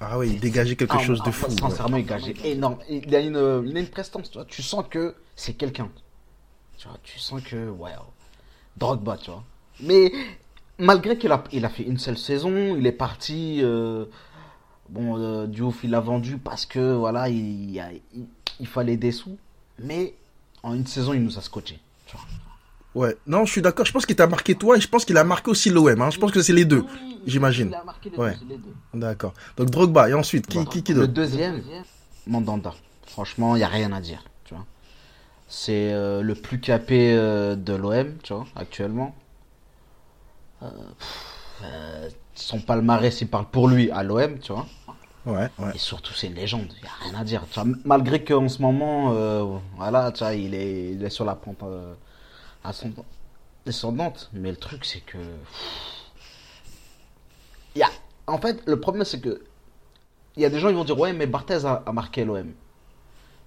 Ah 0.00 0.18
ouais, 0.18 0.28
il 0.28 0.40
dégageait 0.40 0.76
quelque 0.76 0.96
Ah, 0.96 0.98
chose 0.98 1.20
ah, 1.22 1.26
de 1.26 1.30
fou. 1.32 1.46
ouais. 1.46 1.56
Sincèrement, 1.58 1.96
il 1.96 2.04
gageait 2.06 2.34
énorme. 2.44 2.78
Il 2.88 3.14
a 3.14 3.20
une, 3.20 3.64
il 3.66 3.76
a 3.76 3.80
une 3.80 3.88
prestance, 3.88 4.30
tu 4.30 4.38
vois. 4.38 4.44
Tu 4.46 4.62
sens 4.62 4.84
que 4.90 5.14
c'est 5.36 5.54
quelqu'un. 5.54 5.88
Tu 6.76 6.88
vois, 6.88 6.98
tu 7.02 7.18
sens 7.18 7.40
que, 7.42 7.68
wow. 7.70 7.88
Drogba, 8.76 9.16
tu 9.16 9.30
vois. 9.30 9.44
Mais 9.80 10.12
malgré 10.78 11.16
qu'il 11.16 11.30
a, 11.32 11.44
il 11.52 11.64
a 11.64 11.68
fait 11.68 11.84
une 11.84 11.98
seule 11.98 12.18
saison, 12.18 12.76
il 12.76 12.86
est 12.86 12.92
parti. 12.92 13.60
euh, 13.62 14.06
bon, 14.88 15.16
euh, 15.18 15.46
Diouf, 15.46 15.84
il 15.84 15.90
l'a 15.90 16.00
vendu 16.00 16.38
parce 16.38 16.66
que, 16.66 16.94
voilà, 16.94 17.28
il, 17.28 17.70
il, 17.70 17.80
a- 17.80 17.92
il- 17.92 18.26
il 18.60 18.66
fallait 18.66 18.96
des 18.96 19.12
sous. 19.12 19.38
Mais 19.78 20.14
en 20.62 20.74
une 20.74 20.86
saison, 20.86 21.12
il 21.14 21.22
nous 21.22 21.38
a 21.38 21.40
scotché. 21.42 21.78
Tu 22.06 22.16
vois. 22.16 22.26
Ouais, 22.94 23.16
non, 23.26 23.44
je 23.44 23.50
suis 23.52 23.62
d'accord. 23.62 23.84
Je 23.86 23.92
pense 23.92 24.06
qu'il 24.06 24.14
t'a 24.16 24.26
marqué 24.26 24.54
toi 24.54 24.76
et 24.76 24.80
je 24.80 24.88
pense 24.88 25.04
qu'il 25.04 25.16
a 25.16 25.24
marqué 25.24 25.50
aussi 25.50 25.70
l'OM. 25.70 26.00
Hein. 26.00 26.10
Je 26.10 26.18
pense 26.18 26.30
que 26.30 26.42
c'est 26.42 26.52
les 26.52 26.64
deux, 26.64 26.84
j'imagine. 27.26 27.68
Il 27.70 27.74
a 27.74 27.82
marqué 27.84 28.10
les 28.10 28.16
Ouais. 28.16 28.30
deux, 28.32 28.36
c'est 28.40 28.48
les 28.48 28.58
deux. 28.58 28.74
D'accord. 28.94 29.34
Donc 29.56 29.70
Drogba 29.70 30.08
et 30.08 30.14
ensuite 30.14 30.46
qui, 30.46 30.64
qui, 30.66 30.82
qui 30.84 30.94
Le 30.94 31.08
deuxième, 31.08 31.60
Mandanda. 32.26 32.72
Franchement, 33.06 33.56
il 33.56 33.58
n'y 33.58 33.64
a 33.64 33.68
rien 33.68 33.92
à 33.92 34.00
dire. 34.00 34.22
Tu 34.44 34.54
vois. 34.54 34.64
C'est 35.48 35.92
euh, 35.92 36.22
le 36.22 36.34
plus 36.34 36.60
capé 36.60 37.14
euh, 37.16 37.56
de 37.56 37.74
l'OM, 37.74 38.14
tu 38.22 38.32
vois, 38.32 38.46
actuellement. 38.56 39.14
Euh, 40.62 40.66
pff, 40.98 41.62
euh, 41.64 42.08
son 42.34 42.60
palmarès, 42.60 43.20
il 43.20 43.28
parle 43.28 43.46
pour 43.50 43.68
lui 43.68 43.90
à 43.90 44.02
l'OM, 44.02 44.38
tu 44.38 44.52
vois. 44.52 44.66
Ouais, 45.26 45.48
ouais. 45.58 45.72
Et 45.74 45.78
surtout, 45.78 46.12
c'est 46.12 46.26
une 46.28 46.34
légende. 46.34 46.66
Il 46.76 46.82
n'y 46.82 46.88
a 46.88 47.10
rien 47.10 47.20
à 47.20 47.24
dire. 47.24 47.42
Tu 47.50 47.58
vois. 47.60 47.68
Malgré 47.84 48.22
qu'en 48.24 48.48
ce 48.48 48.60
moment, 48.62 49.12
euh, 49.14 49.42
voilà, 49.76 50.12
tu 50.12 50.22
vois, 50.22 50.34
il 50.34 50.54
est, 50.54 50.92
il 50.92 51.02
est 51.04 51.10
sur 51.10 51.24
la 51.24 51.34
pente 51.34 51.62
euh, 51.62 51.94
ascendante- 52.64 53.06
descendante. 53.66 54.30
Mais 54.32 54.50
le 54.50 54.56
truc, 54.56 54.84
c'est 54.84 55.00
que. 55.00 55.18
Il 57.74 57.80
y 57.80 57.82
a... 57.82 57.90
En 58.26 58.38
fait, 58.38 58.62
le 58.66 58.80
problème, 58.80 59.04
c'est 59.04 59.20
que. 59.20 59.42
Il 60.36 60.42
y 60.42 60.46
a 60.46 60.50
des 60.50 60.58
gens 60.58 60.68
qui 60.68 60.74
vont 60.74 60.84
dire 60.84 60.98
Ouais, 60.98 61.12
mais 61.12 61.26
Barthez 61.26 61.64
a, 61.64 61.82
a 61.86 61.92
marqué 61.92 62.24
l'OM. 62.24 62.52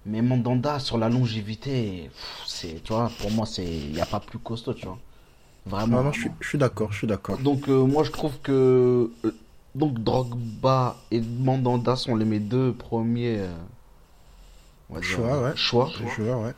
Mais 0.06 0.22
Mandanda, 0.22 0.78
sur 0.78 0.96
la 0.96 1.10
longévité, 1.10 2.10
c'est, 2.46 2.82
tu 2.82 2.92
vois, 2.94 3.10
pour 3.18 3.30
moi, 3.30 3.44
c'est, 3.44 3.64
il 3.66 3.92
n'y 3.92 4.00
a 4.00 4.06
pas 4.06 4.20
plus 4.20 4.38
costaud, 4.38 4.72
tu 4.72 4.86
vois. 4.86 4.98
Vraiment. 5.66 5.98
Non, 5.98 6.04
non, 6.04 6.12
je 6.12 6.20
suis, 6.20 6.30
je 6.40 6.48
suis 6.48 6.56
d'accord, 6.56 6.92
je 6.92 6.98
suis 6.98 7.06
d'accord. 7.06 7.36
Donc 7.38 7.68
euh, 7.68 7.84
moi 7.84 8.02
je 8.02 8.10
trouve 8.10 8.38
que 8.40 9.10
euh, 9.24 9.34
donc 9.74 9.98
Drogba 10.02 10.96
et 11.10 11.20
Mandanda 11.20 11.94
sont 11.94 12.16
les 12.16 12.24
mes 12.24 12.38
deux 12.38 12.72
premiers 12.72 13.40
euh, 13.40 13.52
on 14.88 14.94
va 14.94 15.00
dire, 15.00 15.08
Choix, 15.10 15.42
ouais. 15.42 15.56
choix. 15.56 15.90
Ouais. 16.16 16.54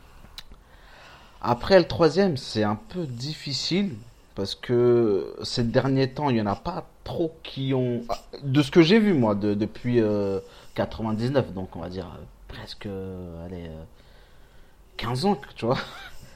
Après 1.41 1.79
le 1.79 1.85
troisième 1.87 2.37
c'est 2.37 2.63
un 2.63 2.75
peu 2.75 3.05
difficile 3.05 3.95
parce 4.35 4.55
que 4.55 5.35
ces 5.43 5.63
derniers 5.63 6.09
temps 6.09 6.29
il 6.29 6.37
y 6.37 6.41
en 6.41 6.45
a 6.45 6.55
pas 6.55 6.85
trop 7.03 7.35
qui 7.43 7.73
ont 7.73 8.01
ah, 8.09 8.19
de 8.43 8.61
ce 8.61 8.71
que 8.71 8.81
j'ai 8.81 8.99
vu 8.99 9.13
moi 9.13 9.35
de- 9.35 9.53
depuis 9.53 9.99
euh, 9.99 10.39
99 10.75 11.53
donc 11.53 11.75
on 11.75 11.79
va 11.81 11.89
dire 11.89 12.05
euh, 12.05 12.23
presque 12.47 12.85
euh, 12.85 13.45
allez 13.45 13.67
euh, 13.67 13.83
15 14.97 15.25
ans 15.25 15.39
tu 15.55 15.65
vois. 15.65 15.77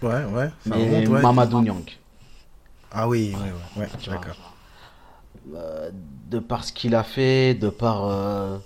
Ouais, 0.01 0.23
ouais. 0.25 0.49
Ça 0.67 0.75
Mais 0.75 0.83
remonte, 0.83 1.07
ouais. 1.07 1.21
Mamadou 1.21 1.61
Niang. 1.61 1.83
Ah 2.91 3.07
oui, 3.07 3.33
ouais, 3.33 3.81
ouais, 3.81 3.87
ouais, 3.87 3.89
d'accord. 4.07 4.53
Euh, 5.53 5.89
de 6.29 6.39
par 6.39 6.63
ce 6.63 6.73
qu'il 6.73 6.95
a 6.95 7.03
fait, 7.03 7.53
de 7.53 7.69
par 7.69 8.05
euh, 8.05 8.57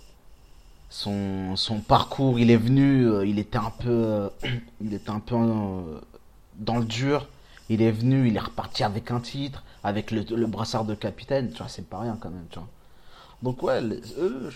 son, 0.90 1.56
son 1.56 1.80
parcours, 1.80 2.40
il 2.40 2.52
est 2.52 2.58
venu, 2.58 3.06
euh, 3.06 3.26
il 3.26 3.40
était 3.40 3.58
un 3.58 3.72
peu, 3.80 3.90
euh, 3.90 4.30
il 4.82 4.94
était 4.94 5.10
un 5.10 5.20
peu 5.20 5.36
euh, 5.36 6.00
dans 6.60 6.78
le 6.78 6.86
dur. 6.86 7.28
Il 7.70 7.82
est 7.82 7.92
venu, 7.92 8.28
il 8.28 8.36
est 8.36 8.40
reparti 8.40 8.84
avec 8.84 9.12
un 9.12 9.20
titre, 9.20 9.64
avec 9.84 10.12
le, 10.12 10.24
le 10.36 10.48
brassard 10.48 10.86
de 10.86 10.96
capitaine. 10.96 11.52
Tu 11.52 11.58
vois, 11.58 11.68
c'est 11.68 11.88
pas 11.88 12.00
rien 12.00 12.18
quand 12.20 12.30
même, 12.30 12.46
tu 12.50 12.60
vois. 12.60 12.68
Donc 13.44 13.62
ouais, 13.64 13.80
les- 13.82 14.02
eux, 14.18 14.50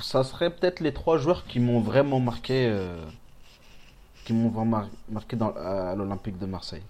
ça 0.00 0.22
serait 0.22 0.50
peut-être 0.50 0.80
les 0.80 0.92
trois 0.92 1.18
joueurs 1.18 1.46
qui 1.46 1.60
m'ont 1.60 1.80
vraiment 1.80 2.20
marqué, 2.20 2.66
euh, 2.68 3.02
qui 4.24 4.32
m'ont 4.32 4.50
vraiment 4.50 4.64
mar- 4.64 4.88
marqué 5.10 5.36
à 5.40 5.94
l'Olympique 5.96 6.38
de 6.38 6.46
Marseille. 6.46 6.82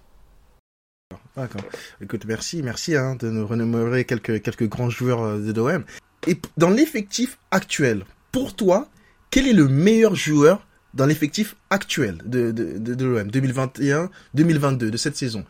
D'accord. 1.35 1.61
Écoute, 2.01 2.25
merci, 2.25 2.61
merci 2.61 2.95
hein, 2.95 3.15
de 3.15 3.29
nous 3.29 3.47
remémorer 3.47 4.03
quelques, 4.05 4.41
quelques 4.41 4.67
grands 4.67 4.89
joueurs 4.89 5.21
euh, 5.21 5.39
de 5.39 5.53
l'OM. 5.53 5.85
Et 6.25 6.37
dans 6.57 6.69
l'effectif 6.69 7.37
actuel, 7.51 8.05
pour 8.31 8.53
toi, 8.55 8.89
quel 9.29 9.47
est 9.47 9.53
le 9.53 9.67
meilleur 9.69 10.15
joueur 10.15 10.66
dans 10.93 11.05
l'effectif 11.05 11.55
actuel 11.69 12.17
de, 12.25 12.51
de, 12.51 12.77
de, 12.77 13.05
l'OM 13.05 13.27
2021-2022, 13.29 14.77
de 14.77 14.97
cette 14.97 15.15
saison 15.15 15.45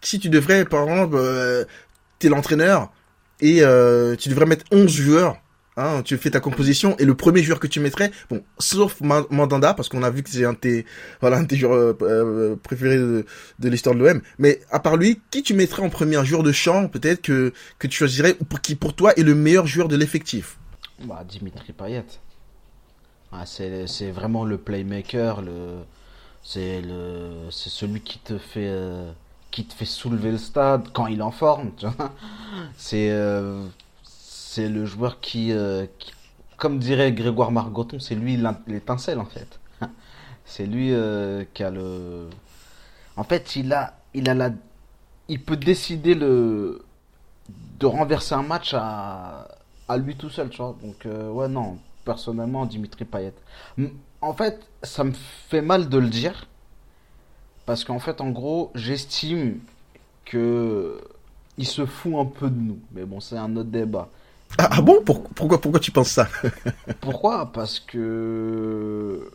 Si 0.00 0.18
tu 0.18 0.28
devrais, 0.28 0.64
par 0.64 0.84
exemple, 0.88 1.16
euh, 1.18 1.64
tu 2.18 2.26
es 2.26 2.30
l'entraîneur 2.30 2.92
et 3.40 3.62
euh, 3.62 4.16
tu 4.16 4.28
devrais 4.28 4.46
mettre 4.46 4.64
11 4.70 4.90
joueurs, 4.90 5.36
hein, 5.76 6.02
tu 6.04 6.16
fais 6.16 6.30
ta 6.30 6.40
composition 6.40 6.96
et 6.98 7.04
le 7.04 7.14
premier 7.14 7.42
joueur 7.42 7.58
que 7.60 7.66
tu 7.66 7.80
mettrais, 7.80 8.10
bon, 8.30 8.42
sauf 8.58 9.00
Ma- 9.00 9.26
Mandanda, 9.30 9.74
parce 9.74 9.88
qu'on 9.88 10.02
a 10.02 10.10
vu 10.10 10.22
que 10.22 10.30
c'est 10.30 10.44
un 10.44 10.52
de 10.52 10.58
tes, 10.58 10.86
voilà, 11.20 11.38
un 11.38 11.42
de 11.42 11.48
tes 11.48 11.56
joueurs 11.56 11.74
euh, 11.74 11.96
euh, 12.02 12.56
préférés 12.56 12.96
de, 12.96 13.24
l'histoire 13.68 13.94
de 13.94 14.00
l'OM. 14.04 14.20
Mais 14.38 14.60
à 14.70 14.78
part 14.80 14.96
lui, 14.96 15.20
qui 15.30 15.42
tu 15.42 15.54
mettrais 15.54 15.82
en 15.82 15.90
premier? 15.90 16.16
Un 16.16 16.24
joueur 16.24 16.42
de 16.42 16.52
champ, 16.52 16.88
peut-être, 16.88 17.22
que, 17.22 17.52
que 17.78 17.86
tu 17.86 17.96
choisirais, 17.96 18.36
ou 18.40 18.44
qui 18.58 18.76
pour 18.76 18.94
toi 18.94 19.12
est 19.16 19.22
le 19.22 19.34
meilleur 19.34 19.66
joueur 19.66 19.88
de 19.88 19.96
l'effectif? 19.96 20.58
Bah, 21.04 21.24
Dimitri 21.28 21.72
Payet. 21.72 22.04
Ah, 23.34 23.46
c'est, 23.46 24.10
vraiment 24.10 24.44
le 24.44 24.58
playmaker, 24.58 25.42
le, 25.42 25.78
c'est 26.42 26.80
le, 26.82 27.50
c'est 27.50 27.70
celui 27.70 28.00
qui 28.00 28.18
te 28.18 28.38
fait, 28.38 28.68
euh, 28.68 29.10
qui 29.50 29.64
te 29.66 29.74
fait 29.74 29.84
soulever 29.86 30.30
le 30.32 30.38
stade 30.38 30.88
quand 30.92 31.06
il 31.08 31.22
en 31.22 31.30
forme. 31.30 31.72
C'est, 32.76 33.10
euh, 33.10 33.64
c'est 34.04 34.68
le 34.68 34.86
joueur 34.86 35.20
qui, 35.20 35.52
euh, 35.52 35.86
qui- 35.98 36.12
comme 36.56 36.78
dirait 36.78 37.12
Grégoire 37.12 37.50
Margoton, 37.52 37.98
c'est 38.00 38.14
lui 38.14 38.38
l'étincelle 38.68 39.18
en 39.20 39.26
fait. 39.26 39.58
C'est 40.46 40.66
lui 40.66 40.92
qui 41.54 41.64
a 41.64 41.70
le, 41.70 42.28
en 43.16 43.24
fait, 43.24 43.56
il 43.56 43.72
a, 43.72 43.96
il 44.14 44.28
a 44.28 44.34
la, 44.34 44.50
il 45.28 45.42
peut 45.42 45.56
décider 45.56 46.14
le, 46.14 46.84
de 47.80 47.86
renverser 47.86 48.34
un 48.34 48.42
match 48.42 48.74
à, 48.74 49.48
à 49.88 49.96
lui 49.98 50.16
tout 50.16 50.30
seul, 50.30 50.50
tu 50.50 50.58
vois. 50.58 50.76
Donc, 50.82 51.06
ouais, 51.06 51.48
non, 51.48 51.78
personnellement, 52.04 52.66
Dimitri 52.66 53.04
Payet. 53.04 53.34
En 54.20 54.32
fait, 54.32 54.60
ça 54.82 55.04
me 55.04 55.12
fait 55.12 55.62
mal 55.62 55.88
de 55.88 55.98
le 55.98 56.08
dire. 56.08 56.46
Parce 57.66 57.84
qu'en 57.84 57.98
fait, 57.98 58.20
en 58.20 58.30
gros, 58.30 58.70
j'estime 58.74 59.60
que 60.24 61.00
il 61.56 61.66
se 61.66 61.86
fout 61.86 62.14
un 62.16 62.26
peu 62.26 62.50
de 62.50 62.58
nous. 62.58 62.78
Mais 62.92 63.04
bon, 63.04 63.20
c'est 63.20 63.36
un 63.36 63.56
autre 63.56 63.70
débat. 63.70 64.08
Ah, 64.58 64.68
ah 64.72 64.82
bon? 64.82 65.02
Pourquoi, 65.04 65.60
pourquoi 65.60 65.80
tu 65.80 65.90
penses 65.90 66.10
ça? 66.10 66.28
Pourquoi? 67.00 67.50
Parce 67.52 67.80
que 67.80 69.30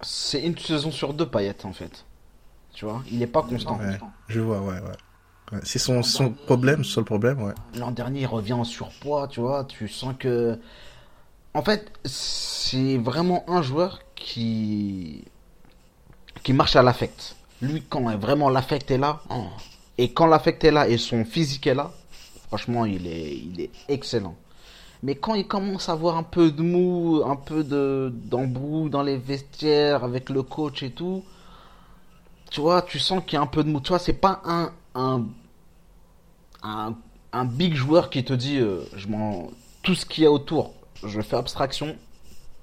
c'est 0.00 0.42
une 0.42 0.56
saison 0.56 0.90
sur 0.90 1.12
deux 1.14 1.26
paillettes 1.26 1.64
en 1.64 1.72
fait. 1.72 2.04
Tu 2.72 2.84
vois, 2.84 3.02
il 3.10 3.18
n'est 3.18 3.26
pas 3.26 3.42
constant. 3.42 3.78
je 4.28 4.40
vois, 4.40 4.60
ouais, 4.60 4.80
ouais. 4.80 4.92
C'est 5.62 5.78
son, 5.78 6.02
son 6.02 6.30
problème, 6.30 6.84
seul 6.84 7.04
problème, 7.04 7.42
ouais. 7.42 7.54
L'an 7.74 7.90
dernier, 7.90 8.20
il 8.20 8.26
revient 8.26 8.52
en 8.52 8.64
surpoids, 8.64 9.28
tu 9.28 9.40
vois. 9.40 9.64
Tu 9.64 9.88
sens 9.88 10.14
que. 10.18 10.58
En 11.54 11.62
fait, 11.62 11.90
c'est 12.04 12.98
vraiment 12.98 13.44
un 13.48 13.62
joueur 13.62 14.00
qui. 14.14 15.24
qui 16.42 16.52
marche 16.52 16.76
à 16.76 16.82
l'affect. 16.82 17.36
Lui, 17.62 17.82
quand 17.88 18.14
vraiment 18.18 18.50
l'affect 18.50 18.90
est 18.90 18.98
là, 18.98 19.20
oh. 19.30 19.46
et 19.96 20.12
quand 20.12 20.26
l'affect 20.26 20.62
est 20.64 20.70
là 20.70 20.88
et 20.88 20.98
son 20.98 21.24
physique 21.24 21.66
est 21.66 21.74
là, 21.74 21.90
franchement, 22.46 22.84
il 22.84 23.06
est, 23.06 23.36
il 23.36 23.60
est 23.60 23.70
excellent. 23.88 24.36
Mais 25.02 25.14
quand 25.14 25.34
il 25.34 25.46
commence 25.46 25.88
à 25.88 25.92
avoir 25.92 26.16
un 26.16 26.22
peu 26.22 26.50
de 26.50 26.62
mou, 26.62 27.22
un 27.24 27.36
peu 27.36 27.64
de 27.64 28.12
d'embrouille 28.14 28.90
dans 28.90 29.02
les 29.02 29.16
vestiaires 29.16 30.04
avec 30.04 30.28
le 30.28 30.42
coach 30.42 30.82
et 30.82 30.90
tout, 30.90 31.24
tu 32.50 32.60
vois, 32.60 32.82
tu 32.82 32.98
sens 32.98 33.22
qu'il 33.24 33.34
y 33.34 33.36
a 33.36 33.42
un 33.42 33.46
peu 33.46 33.62
de 33.62 33.70
mou. 33.70 33.80
Tu 33.80 33.88
vois, 33.88 33.98
c'est 33.98 34.12
pas 34.12 34.42
un, 34.44 34.72
un, 36.62 36.94
un, 37.32 37.44
big 37.44 37.74
joueur 37.74 38.10
qui 38.10 38.24
te 38.24 38.32
dit 38.32 38.58
euh, 38.58 38.82
je 38.96 39.08
m'en 39.08 39.50
tout 39.82 39.94
ce 39.94 40.04
qu'il 40.04 40.24
y 40.24 40.26
a 40.26 40.30
autour, 40.30 40.74
je 41.04 41.20
fais 41.20 41.36
abstraction. 41.36 41.96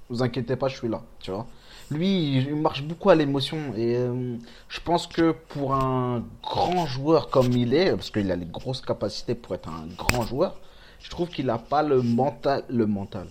Vous 0.10 0.22
inquiétez 0.22 0.56
pas, 0.56 0.68
je 0.68 0.78
suis 0.78 0.88
là, 0.88 1.02
tu 1.20 1.32
vois. 1.32 1.48
Lui, 1.90 2.38
il 2.38 2.56
marche 2.56 2.84
beaucoup 2.84 3.10
à 3.10 3.16
l'émotion 3.16 3.74
et 3.76 3.96
euh, 3.96 4.38
je 4.70 4.80
pense 4.80 5.08
que 5.08 5.32
pour 5.50 5.74
un 5.74 6.24
grand 6.44 6.86
joueur 6.86 7.30
comme 7.30 7.52
il 7.52 7.74
est, 7.74 7.92
parce 7.92 8.10
qu'il 8.10 8.32
a 8.32 8.36
les 8.36 8.46
grosses 8.46 8.82
capacités 8.82 9.36
pour 9.36 9.56
être 9.56 9.70
un 9.70 9.88
grand 9.96 10.24
joueur, 10.24 10.56
je 11.00 11.10
trouve 11.10 11.30
qu'il 11.30 11.46
n'a 11.46 11.60
pas 11.60 11.84
le 11.84 12.02
mental, 12.02 12.64
le 12.70 12.86
mental. 12.86 13.28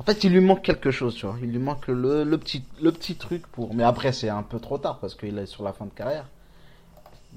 En 0.00 0.04
fait, 0.04 0.22
il 0.24 0.32
lui 0.32 0.40
manque 0.40 0.62
quelque 0.62 0.90
chose, 0.90 1.14
tu 1.14 1.26
vois. 1.26 1.36
Il 1.42 1.50
lui 1.50 1.58
manque 1.58 1.88
le, 1.88 2.22
le 2.22 2.38
petit, 2.38 2.62
le 2.80 2.92
petit 2.92 3.16
truc 3.16 3.46
pour. 3.48 3.74
Mais 3.74 3.82
après, 3.82 4.12
c'est 4.12 4.28
un 4.28 4.42
peu 4.42 4.60
trop 4.60 4.78
tard 4.78 4.98
parce 4.98 5.14
qu'il 5.14 5.36
est 5.38 5.46
sur 5.46 5.64
la 5.64 5.72
fin 5.72 5.86
de 5.86 5.90
carrière. 5.90 6.26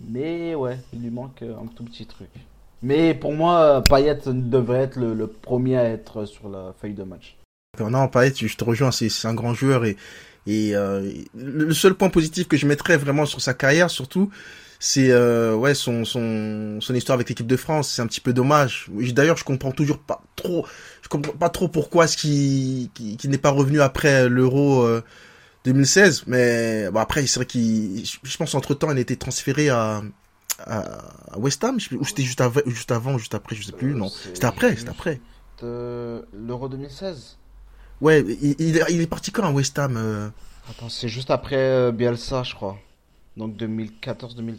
Mais 0.08 0.56
ouais, 0.56 0.78
il 0.94 1.02
lui 1.02 1.10
manque 1.10 1.42
un 1.44 1.68
tout 1.68 1.84
petit 1.84 2.06
truc. 2.06 2.30
Mais 2.82 3.14
pour 3.14 3.34
moi, 3.34 3.84
Payet 3.88 4.20
devrait 4.26 4.80
être 4.80 4.98
le, 4.98 5.28
premier 5.28 5.78
à 5.78 5.86
être 5.86 6.26
sur 6.26 6.50
la 6.50 6.74
feuille 6.80 6.94
de 6.94 7.04
match. 7.04 7.38
Non, 7.80 8.08
Payet, 8.08 8.34
je 8.36 8.56
te 8.58 8.64
rejoins, 8.64 8.92
c'est 8.92 9.28
un 9.28 9.34
grand 9.34 9.54
joueur 9.54 9.86
et, 9.86 9.96
euh, 10.50 11.12
le 11.36 11.74
seul 11.74 11.94
point 11.94 12.10
positif 12.10 12.48
que 12.48 12.58
je 12.58 12.66
mettrais 12.66 12.98
vraiment 12.98 13.26
sur 13.26 13.42
sa 13.42 13.54
carrière, 13.54 13.92
surtout, 13.92 14.32
c'est 14.80 15.12
euh, 15.12 15.54
ouais 15.56 15.76
son 15.76 16.02
histoire 16.02 17.14
avec 17.14 17.30
l'équipe 17.30 17.46
de 17.46 17.56
France 17.56 17.88
c'est 17.88 18.02
un 18.02 18.08
petit 18.08 18.20
peu 18.20 18.34
dommage 18.34 18.90
d'ailleurs 19.14 19.38
je 19.38 19.44
comprends 19.44 19.72
toujours 19.72 20.00
pas 20.00 20.24
trop 20.36 20.66
je 21.04 21.08
comprends 21.08 21.34
pas 21.34 21.50
trop 21.50 21.68
pourquoi 21.68 22.08
qu'il 22.08 22.90
qui 22.92 23.28
n'est 23.28 23.38
pas 23.38 23.52
revenu 23.52 23.80
après 23.80 24.28
l'Euro 24.28 24.88
2016 25.66 26.20
euh, 26.20 26.24
mais 26.28 26.92
bon 26.92 27.00
après 27.00 27.26
c'est 27.28 27.40
vrai 27.40 27.46
qu'il 27.46 28.06
je 28.06 28.38
pense 28.38 28.56
entre 28.56 28.74
temps 28.74 28.92
il 28.92 28.98
a 28.98 29.02
été 29.02 29.16
transféré 29.16 29.70
à 29.70 30.02
à, 30.66 31.38
West 31.38 31.64
Ham 31.64 31.78
ou 31.94 32.06
c'était 32.06 32.24
juste 32.24 32.42
avant 32.42 32.62
juste 32.68 32.92
avant 32.92 33.18
juste 33.18 33.34
après 33.34 33.56
je 33.56 33.64
sais 33.64 33.72
plus 33.72 33.96
non 33.96 34.10
c'était 34.10 34.46
après 34.46 34.76
c'était 34.76 34.90
après 34.90 35.20
l'Euro 35.62 36.70
2016 36.70 37.38
ouais 38.02 38.22
il, 38.22 38.56
il, 38.60 39.02
est 39.02 39.08
parti 39.08 39.32
quand 39.32 39.44
à 39.44 39.52
West 39.52 39.78
Ham 39.80 39.96
euh? 39.98 40.30
Attends 40.70 40.90
c'est 40.90 41.10
juste 41.10 41.32
après 41.32 41.92
Bielsa 41.92 42.44
je 42.44 42.54
crois 42.54 42.78
donc 43.38 43.56
2014-2015. 43.58 44.58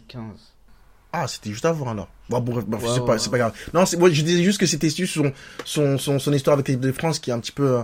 Ah, 1.11 1.27
c'était 1.27 1.51
juste 1.51 1.65
avant 1.65 1.91
alors. 1.91 2.07
Bon, 2.29 2.39
bon, 2.39 2.63
c'est 2.79 3.05
pas, 3.05 3.17
pas, 3.17 3.37
grave. 3.37 3.53
Non, 3.73 3.83
moi, 3.99 4.09
je 4.09 4.21
disais 4.23 4.43
juste 4.43 4.59
que 4.59 4.65
c'était 4.65 4.89
juste 4.89 5.13
son, 5.13 5.31
son, 5.63 5.97
son, 5.99 6.17
son, 6.17 6.33
histoire 6.33 6.55
avec 6.55 6.67
l'équipe 6.67 6.81
de 6.81 6.91
France 6.91 7.19
qui 7.19 7.29
est 7.29 7.33
un 7.33 7.39
petit 7.39 7.51
peu 7.51 7.83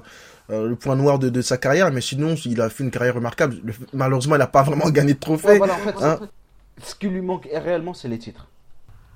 euh, 0.51 0.67
le 0.67 0.75
point 0.75 0.95
noir 0.95 1.19
de, 1.19 1.29
de, 1.29 1.41
sa 1.41 1.57
carrière, 1.57 1.91
mais 1.91 2.01
sinon, 2.01 2.35
il 2.45 2.59
a 2.61 2.69
fait 2.69 2.83
une 2.83 2.91
carrière 2.91 3.15
remarquable. 3.15 3.57
malheureusement, 3.93 4.35
il 4.35 4.39
n'a 4.39 4.47
pas 4.47 4.63
vraiment 4.69 4.89
gagné 4.89 5.13
de 5.13 5.19
trophée. 5.19 5.57
Voilà, 5.57 5.75
en 5.75 5.77
fait, 5.77 6.03
hein. 6.03 6.19
ce 6.83 6.95
qui 6.95 7.07
lui 7.07 7.21
manque 7.21 7.47
réellement, 7.53 7.93
c'est 7.93 8.07
les 8.07 8.19
titres. 8.19 8.47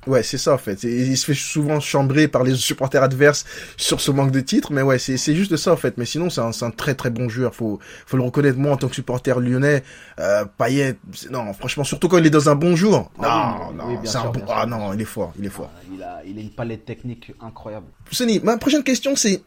Ouais, 0.07 0.23
c'est 0.23 0.37
ça 0.37 0.53
en 0.53 0.57
fait. 0.57 0.83
il 0.83 1.17
se 1.17 1.25
fait 1.25 1.33
souvent 1.33 1.79
chambrer 1.79 2.27
par 2.27 2.43
les 2.43 2.55
supporters 2.55 3.01
adverses 3.01 3.45
sur 3.77 4.01
ce 4.01 4.11
manque 4.11 4.31
de 4.31 4.41
titres, 4.41 4.73
mais 4.73 4.81
ouais, 4.81 4.99
c'est 4.99 5.17
c'est 5.17 5.33
juste 5.33 5.55
ça 5.55 5.71
en 5.71 5.77
fait. 5.77 5.97
Mais 5.97 6.05
sinon, 6.05 6.29
c'est 6.29 6.41
un, 6.41 6.51
un 6.61 6.71
très 6.71 6.95
très 6.95 7.09
bon 7.09 7.29
joueur. 7.29 7.55
Faut 7.55 7.79
faut 8.05 8.17
le 8.17 8.23
reconnaître. 8.23 8.57
Moi, 8.57 8.71
en 8.71 8.77
tant 8.77 8.89
que 8.89 8.95
supporter 8.95 9.39
lyonnais, 9.39 9.83
euh, 10.19 10.45
Payet, 10.57 10.97
non, 11.31 11.53
franchement, 11.53 11.83
surtout 11.83 12.09
quand 12.09 12.17
il 12.17 12.25
est 12.25 12.31
dans 12.31 12.49
un 12.49 12.55
bon 12.55 12.75
jour. 12.75 13.11
Ah 13.21 13.69
non, 13.73 13.85
non, 13.85 13.99
c'est 14.03 14.17
un 14.17 14.29
bon. 14.29 14.41
ah 14.49 14.65
non, 14.65 14.93
il 14.93 15.01
est 15.01 15.05
fort, 15.05 15.33
il 15.39 15.45
est 15.45 15.49
fort. 15.49 15.71
Ah, 15.73 15.79
il 15.93 16.03
a 16.03 16.21
il 16.25 16.37
a 16.37 16.41
une 16.41 16.51
palette 16.51 16.85
technique 16.85 17.31
incroyable. 17.41 17.87
Sonny, 18.11 18.39
ma 18.43 18.57
prochaine 18.57 18.83
question 18.83 19.15
c'est 19.15 19.41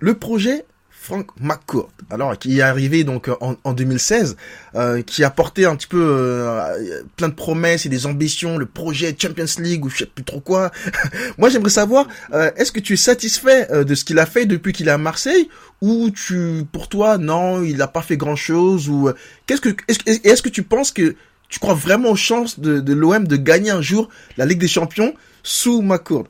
le 0.00 0.14
projet 0.14 0.64
Frank 1.00 1.28
McCourt, 1.40 1.88
alors 2.10 2.36
qui 2.38 2.58
est 2.58 2.62
arrivé 2.62 3.04
donc 3.04 3.28
en, 3.40 3.56
en 3.62 3.72
2016, 3.72 4.36
euh, 4.74 5.00
qui 5.00 5.24
a 5.24 5.30
porté 5.30 5.64
un 5.64 5.74
petit 5.76 5.86
peu 5.86 6.04
euh, 6.04 7.02
plein 7.16 7.28
de 7.28 7.34
promesses 7.34 7.86
et 7.86 7.88
des 7.88 8.04
ambitions, 8.04 8.58
le 8.58 8.66
projet 8.66 9.16
Champions 9.18 9.46
League 9.58 9.84
ou 9.84 9.90
je 9.90 9.98
sais 9.98 10.06
plus 10.06 10.24
trop 10.24 10.40
quoi. 10.40 10.70
Moi, 11.38 11.48
j'aimerais 11.48 11.70
savoir, 11.70 12.08
euh, 12.34 12.50
est-ce 12.56 12.72
que 12.72 12.80
tu 12.80 12.94
es 12.94 12.96
satisfait 12.96 13.70
euh, 13.70 13.84
de 13.84 13.94
ce 13.94 14.04
qu'il 14.04 14.18
a 14.18 14.26
fait 14.26 14.44
depuis 14.44 14.72
qu'il 14.72 14.88
est 14.88 14.92
à 14.92 14.98
Marseille 14.98 15.48
ou 15.80 16.10
tu, 16.10 16.64
pour 16.72 16.88
toi, 16.88 17.16
non, 17.16 17.62
il 17.62 17.76
n'a 17.76 17.88
pas 17.88 18.02
fait 18.02 18.16
grand 18.16 18.36
chose 18.36 18.88
ou 18.88 19.10
qu'est-ce 19.46 19.60
que 19.60 19.70
est-ce, 19.86 20.00
est-ce 20.28 20.42
que 20.42 20.48
tu 20.48 20.62
penses 20.62 20.90
que 20.90 21.14
tu 21.48 21.58
crois 21.58 21.74
vraiment 21.74 22.10
aux 22.10 22.16
chances 22.16 22.60
de, 22.60 22.80
de 22.80 22.92
l'OM 22.92 23.26
de 23.26 23.36
gagner 23.36 23.70
un 23.70 23.80
jour 23.80 24.08
la 24.36 24.44
Ligue 24.44 24.58
des 24.58 24.68
Champions 24.68 25.14
sous 25.42 25.80
McCourt 25.80 26.26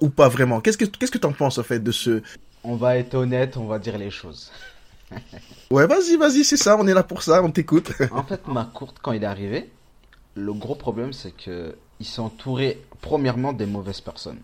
ou 0.00 0.08
pas 0.08 0.28
vraiment? 0.28 0.60
Qu'est-ce 0.60 0.78
que 0.78 0.84
qu'est-ce 0.84 1.10
que 1.10 1.18
tu 1.18 1.26
en 1.26 1.32
penses 1.32 1.58
en 1.58 1.64
fait 1.64 1.80
de 1.80 1.92
ce 1.92 2.22
on 2.66 2.76
va 2.76 2.96
être 2.96 3.14
honnête, 3.14 3.56
on 3.56 3.66
va 3.66 3.78
dire 3.78 3.96
les 3.96 4.10
choses. 4.10 4.50
ouais, 5.70 5.86
vas-y, 5.86 6.16
vas-y, 6.16 6.44
c'est 6.44 6.56
ça, 6.56 6.76
on 6.76 6.86
est 6.86 6.94
là 6.94 7.04
pour 7.04 7.22
ça, 7.22 7.42
on 7.42 7.50
t'écoute. 7.50 7.92
en 8.10 8.24
fait, 8.24 8.46
ma 8.48 8.64
courte, 8.64 8.98
quand 9.00 9.12
il 9.12 9.22
est 9.22 9.26
arrivé, 9.26 9.70
le 10.34 10.52
gros 10.52 10.74
problème, 10.74 11.12
c'est 11.12 11.30
que 11.30 11.76
il 12.00 12.06
s'est 12.06 12.20
entouré, 12.20 12.82
premièrement, 13.00 13.52
des 13.52 13.66
mauvaises 13.66 14.00
personnes. 14.00 14.40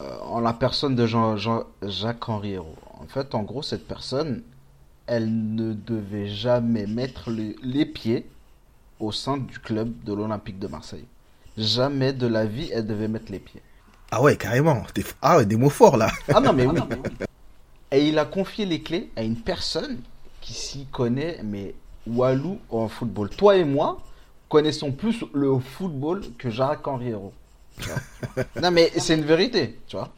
Euh, 0.00 0.18
en 0.20 0.40
la 0.40 0.52
personne 0.52 0.94
de 0.94 1.06
Jean, 1.06 1.36
Jean, 1.36 1.64
Jacques-Henri 1.82 2.52
Hérault. 2.52 2.76
En 3.00 3.06
fait, 3.06 3.34
en 3.34 3.42
gros, 3.42 3.62
cette 3.62 3.86
personne, 3.86 4.42
elle 5.06 5.54
ne 5.54 5.74
devait 5.74 6.28
jamais 6.28 6.86
mettre 6.86 7.30
les 7.30 7.84
pieds 7.84 8.26
au 9.00 9.12
sein 9.12 9.36
du 9.36 9.58
club 9.58 9.92
de 10.04 10.12
l'Olympique 10.12 10.58
de 10.58 10.68
Marseille. 10.68 11.04
Jamais 11.56 12.12
de 12.12 12.26
la 12.26 12.46
vie, 12.46 12.70
elle 12.72 12.86
devait 12.86 13.08
mettre 13.08 13.32
les 13.32 13.40
pieds. 13.40 13.62
Ah 14.10 14.22
ouais, 14.22 14.36
carrément. 14.36 14.84
Ah 15.20 15.36
ouais, 15.36 15.46
des 15.46 15.56
mots 15.56 15.70
forts 15.70 15.96
là. 15.96 16.10
Ah 16.32 16.40
non, 16.40 16.52
mais 16.52 16.66
oui. 16.66 16.80
Et 17.90 18.08
il 18.08 18.18
a 18.18 18.24
confié 18.24 18.66
les 18.66 18.82
clés 18.82 19.10
à 19.16 19.22
une 19.22 19.36
personne 19.36 20.00
qui 20.40 20.52
s'y 20.52 20.86
connaît, 20.86 21.40
mais 21.42 21.74
Walou 22.06 22.58
en 22.70 22.88
football. 22.88 23.30
Toi 23.30 23.56
et 23.56 23.64
moi 23.64 24.00
connaissons 24.48 24.92
plus 24.92 25.24
le 25.34 25.58
football 25.58 26.22
que 26.38 26.48
Jacques-Henri 26.50 27.10
Hérault. 27.10 27.34
non, 28.62 28.70
mais 28.70 28.90
c'est 28.96 29.14
une 29.14 29.24
vérité, 29.24 29.78
tu 29.86 29.96
vois. 29.96 30.10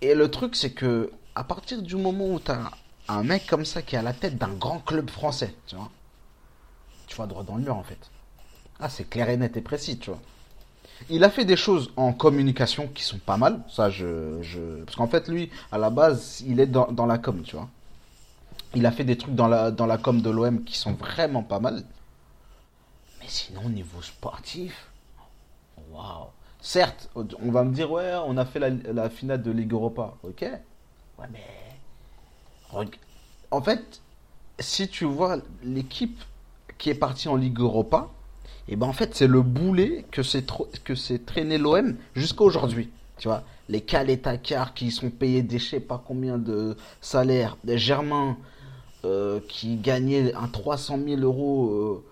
Et 0.00 0.14
le 0.14 0.30
truc, 0.30 0.56
c'est 0.56 0.72
que 0.72 1.10
à 1.34 1.44
partir 1.44 1.82
du 1.82 1.96
moment 1.96 2.26
où 2.26 2.40
tu 2.40 2.50
as 2.50 2.70
un 3.08 3.22
mec 3.22 3.46
comme 3.46 3.64
ça 3.64 3.82
qui 3.82 3.96
est 3.96 3.98
à 3.98 4.02
la 4.02 4.12
tête 4.12 4.38
d'un 4.38 4.54
grand 4.54 4.78
club 4.80 5.10
français, 5.10 5.54
tu 5.66 5.76
vois, 5.76 5.90
tu 7.06 7.16
vas 7.16 7.26
droit 7.26 7.42
dans 7.42 7.56
le 7.56 7.62
mur 7.62 7.76
en 7.76 7.82
fait. 7.82 7.98
Ah, 8.80 8.88
c'est 8.88 9.08
clair 9.08 9.28
et 9.28 9.36
net 9.36 9.56
et 9.56 9.60
précis, 9.60 9.98
tu 9.98 10.10
vois. 10.10 10.20
Il 11.10 11.24
a 11.24 11.30
fait 11.30 11.44
des 11.44 11.56
choses 11.56 11.90
en 11.96 12.12
communication 12.12 12.88
qui 12.88 13.02
sont 13.02 13.18
pas 13.18 13.36
mal. 13.36 13.60
Ça, 13.68 13.90
je. 13.90 14.82
Parce 14.84 14.96
qu'en 14.96 15.06
fait, 15.06 15.28
lui, 15.28 15.50
à 15.70 15.78
la 15.78 15.90
base, 15.90 16.42
il 16.46 16.60
est 16.60 16.66
dans, 16.66 16.90
dans, 16.90 17.06
la 17.06 17.18
com, 17.18 17.42
tu 17.42 17.56
vois. 17.56 17.68
Il 18.74 18.86
a 18.86 18.90
fait 18.90 19.04
des 19.04 19.16
trucs 19.16 19.34
dans 19.34 19.48
la, 19.48 19.70
dans 19.70 19.86
la 19.86 19.98
com 19.98 20.20
de 20.20 20.30
l'OM 20.30 20.64
qui 20.64 20.76
sont 20.76 20.92
vraiment 20.92 21.42
pas 21.42 21.60
mal. 21.60 21.84
Mais 23.20 23.26
sinon, 23.28 23.62
au 23.66 23.68
niveau 23.68 24.02
sportif, 24.02 24.88
waouh. 25.92 26.26
Certes, 26.60 27.10
on 27.14 27.50
va 27.50 27.62
me 27.62 27.74
dire, 27.74 27.90
ouais, 27.90 28.14
on 28.26 28.38
a 28.38 28.46
fait 28.46 28.58
la, 28.58 28.70
la 28.70 29.10
finale 29.10 29.42
de 29.42 29.50
Ligue 29.50 29.72
Europa. 29.72 30.14
Ok. 30.22 30.40
Ouais, 30.40 31.26
mais. 31.30 31.44
En 33.50 33.62
fait, 33.62 34.00
si 34.58 34.88
tu 34.88 35.04
vois 35.04 35.38
l'équipe 35.62 36.20
qui 36.78 36.90
est 36.90 36.94
partie 36.94 37.28
en 37.28 37.36
Ligue 37.36 37.60
Europa, 37.60 38.10
et 38.68 38.76
ben 38.76 38.86
en 38.86 38.92
fait 38.92 39.14
c'est 39.14 39.26
le 39.26 39.42
boulet 39.42 40.04
que 40.10 40.22
c'est 40.22 40.46
que 40.84 40.94
c'est 40.94 41.26
traîné 41.26 41.58
l'OM 41.58 41.96
jusqu'à 42.14 42.44
aujourd'hui. 42.44 42.90
Tu 43.18 43.28
vois, 43.28 43.44
les 43.68 43.80
Calais-Takar 43.80 44.74
qui 44.74 44.90
sont 44.90 45.10
payés 45.10 45.42
des 45.42 45.58
je 45.58 45.70
sais 45.70 45.80
pas 45.80 46.02
combien 46.04 46.38
de 46.38 46.76
salaires, 47.00 47.56
des 47.62 47.78
Germains 47.78 48.36
euh, 49.04 49.40
qui 49.48 49.76
gagnaient 49.76 50.34
un 50.34 50.48
300 50.48 50.98
000 51.06 51.20
euros 51.20 52.02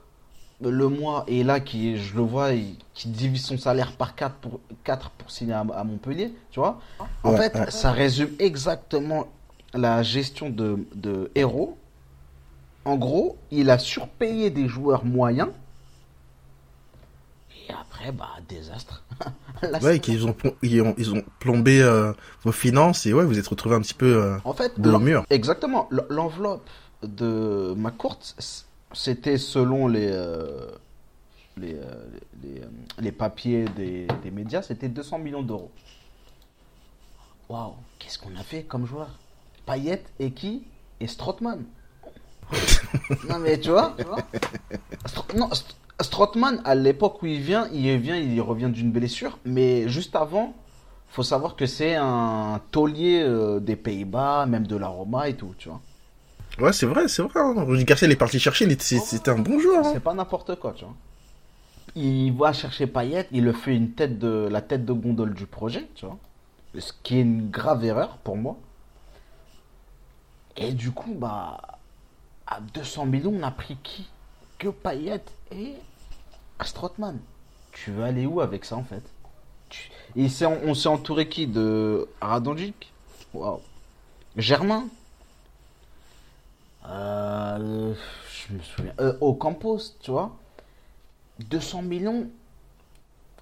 euh, 0.62 0.70
le 0.70 0.88
mois 0.88 1.24
et 1.26 1.42
là 1.42 1.58
qui 1.58 1.96
je 1.96 2.14
le 2.14 2.22
vois 2.22 2.50
qui 2.94 3.08
divise 3.08 3.44
son 3.44 3.58
salaire 3.58 3.92
par 3.92 4.14
4 4.14 4.36
pour 4.36 4.60
4 4.84 5.10
pour 5.10 5.30
signer 5.30 5.54
à, 5.54 5.64
Montpellier, 5.64 6.32
tu 6.50 6.60
vois. 6.60 6.80
En 7.24 7.36
fait, 7.36 7.70
ça 7.70 7.90
résume 7.90 8.30
exactement 8.38 9.26
la 9.74 10.02
gestion 10.02 10.50
de 10.50 10.86
de 10.94 11.30
héros. 11.34 11.76
En 12.84 12.96
gros, 12.96 13.36
il 13.50 13.70
a 13.70 13.78
surpayé 13.78 14.50
des 14.50 14.68
joueurs 14.68 15.04
moyens 15.04 15.48
Et 17.68 17.72
après, 17.72 18.12
bah, 18.12 18.30
désastre. 18.48 19.02
ouais, 19.82 20.00
qu'ils 20.00 20.26
ont, 20.26 20.36
ils 20.62 20.82
ont, 20.82 20.94
ils 20.98 21.12
ont 21.12 21.22
plombé 21.38 21.82
euh, 21.82 22.12
vos 22.42 22.52
finances 22.52 23.06
et 23.06 23.12
ouais, 23.12 23.24
vous 23.24 23.38
êtes 23.38 23.46
retrouvé 23.46 23.76
un 23.76 23.80
petit 23.80 23.94
peu 23.94 24.16
euh, 24.16 24.38
en 24.44 24.52
fait, 24.52 24.80
de 24.80 24.90
mur. 24.96 25.24
Exactement. 25.30 25.88
L'enveloppe 26.08 26.68
de 27.02 27.74
ma 27.76 27.90
courte, 27.90 28.36
c'était 28.92 29.38
selon 29.38 29.86
les, 29.86 30.08
euh, 30.10 30.70
les, 31.56 31.76
les, 32.42 32.62
les, 32.98 33.12
papiers 33.12 33.66
des, 33.76 34.06
des 34.22 34.30
médias, 34.30 34.62
c'était 34.62 34.88
200 34.88 35.18
millions 35.18 35.42
d'euros. 35.42 35.70
Waouh, 37.48 37.74
qu'est-ce 37.98 38.18
qu'on 38.18 38.34
a 38.36 38.42
fait 38.42 38.62
comme 38.62 38.86
joueur? 38.86 39.10
Payet 39.66 40.02
et 40.18 40.32
qui 40.32 40.64
Et 41.00 41.06
Strootman. 41.06 41.64
non 43.30 43.38
mais 43.38 43.58
tu 43.58 43.70
vois, 43.70 43.94
tu 43.96 44.04
vois 44.04 44.18
non, 45.34 45.48
Strootman, 46.02 46.60
à 46.64 46.74
l'époque 46.74 47.22
où 47.22 47.26
il 47.26 47.40
vient, 47.40 47.68
il 47.72 47.96
vient, 47.98 48.16
il 48.16 48.40
revient 48.40 48.70
d'une 48.70 48.90
blessure, 48.90 49.38
mais 49.44 49.88
juste 49.88 50.16
avant, 50.16 50.54
faut 51.08 51.22
savoir 51.22 51.56
que 51.56 51.66
c'est 51.66 51.94
un 51.94 52.60
taulier 52.70 53.22
euh, 53.22 53.60
des 53.60 53.76
Pays-Bas, 53.76 54.46
même 54.46 54.66
de 54.66 54.76
la 54.76 54.88
Roma 54.88 55.28
et 55.28 55.34
tout, 55.34 55.54
tu 55.58 55.68
vois. 55.68 55.80
Ouais, 56.58 56.72
c'est 56.72 56.86
vrai, 56.86 57.08
c'est 57.08 57.22
vrai. 57.22 57.40
Hein. 57.40 57.64
Rudy 57.64 57.84
Garcia, 57.84 58.06
il 58.06 58.12
est 58.12 58.16
parti 58.16 58.38
chercher, 58.38 58.66
c'était 58.78 59.30
un 59.30 59.38
bon 59.38 59.58
joueur. 59.58 59.86
Hein. 59.86 59.90
C'est 59.92 60.02
pas 60.02 60.14
n'importe 60.14 60.54
quoi, 60.56 60.72
tu 60.72 60.84
vois. 60.84 60.94
Il 61.94 62.32
va 62.32 62.52
chercher 62.52 62.86
Payet, 62.86 63.28
il 63.32 63.44
le 63.44 63.52
fait 63.52 63.74
une 63.74 63.90
tête 63.90 64.18
de 64.18 64.48
la 64.50 64.62
tête 64.62 64.84
de 64.84 64.92
gondole 64.92 65.34
du 65.34 65.46
projet, 65.46 65.88
tu 65.94 66.06
vois. 66.06 66.18
Ce 66.78 66.92
qui 67.02 67.18
est 67.18 67.22
une 67.22 67.50
grave 67.50 67.84
erreur 67.84 68.16
pour 68.18 68.36
moi. 68.36 68.56
Et 70.56 70.72
du 70.72 70.90
coup, 70.90 71.14
bah, 71.14 71.60
à 72.46 72.60
200 72.60 73.06
millions, 73.06 73.34
on 73.38 73.42
a 73.42 73.50
pris 73.50 73.76
qui? 73.82 74.08
Que 74.58 74.68
Payet 74.68 75.22
et 75.50 75.74
Strootman. 76.60 77.18
Tu 77.72 77.90
veux 77.90 78.04
aller 78.04 78.26
où 78.26 78.40
avec 78.40 78.64
ça 78.64 78.76
en 78.76 78.84
fait? 78.84 79.02
Et 80.16 80.28
on 80.64 80.74
s'est 80.74 80.88
entouré 80.88 81.28
qui? 81.28 81.46
De 81.46 82.08
Radonjic? 82.20 82.92
Waouh. 83.32 83.60
Germain? 84.36 84.84
Euh, 86.86 87.94
Je 88.48 88.54
me 88.54 88.60
souviens. 88.62 88.92
Euh, 89.00 89.16
au 89.20 89.34
Campos, 89.34 89.78
tu 90.00 90.10
vois? 90.10 90.36
200 91.48 91.82
millions? 91.82 92.28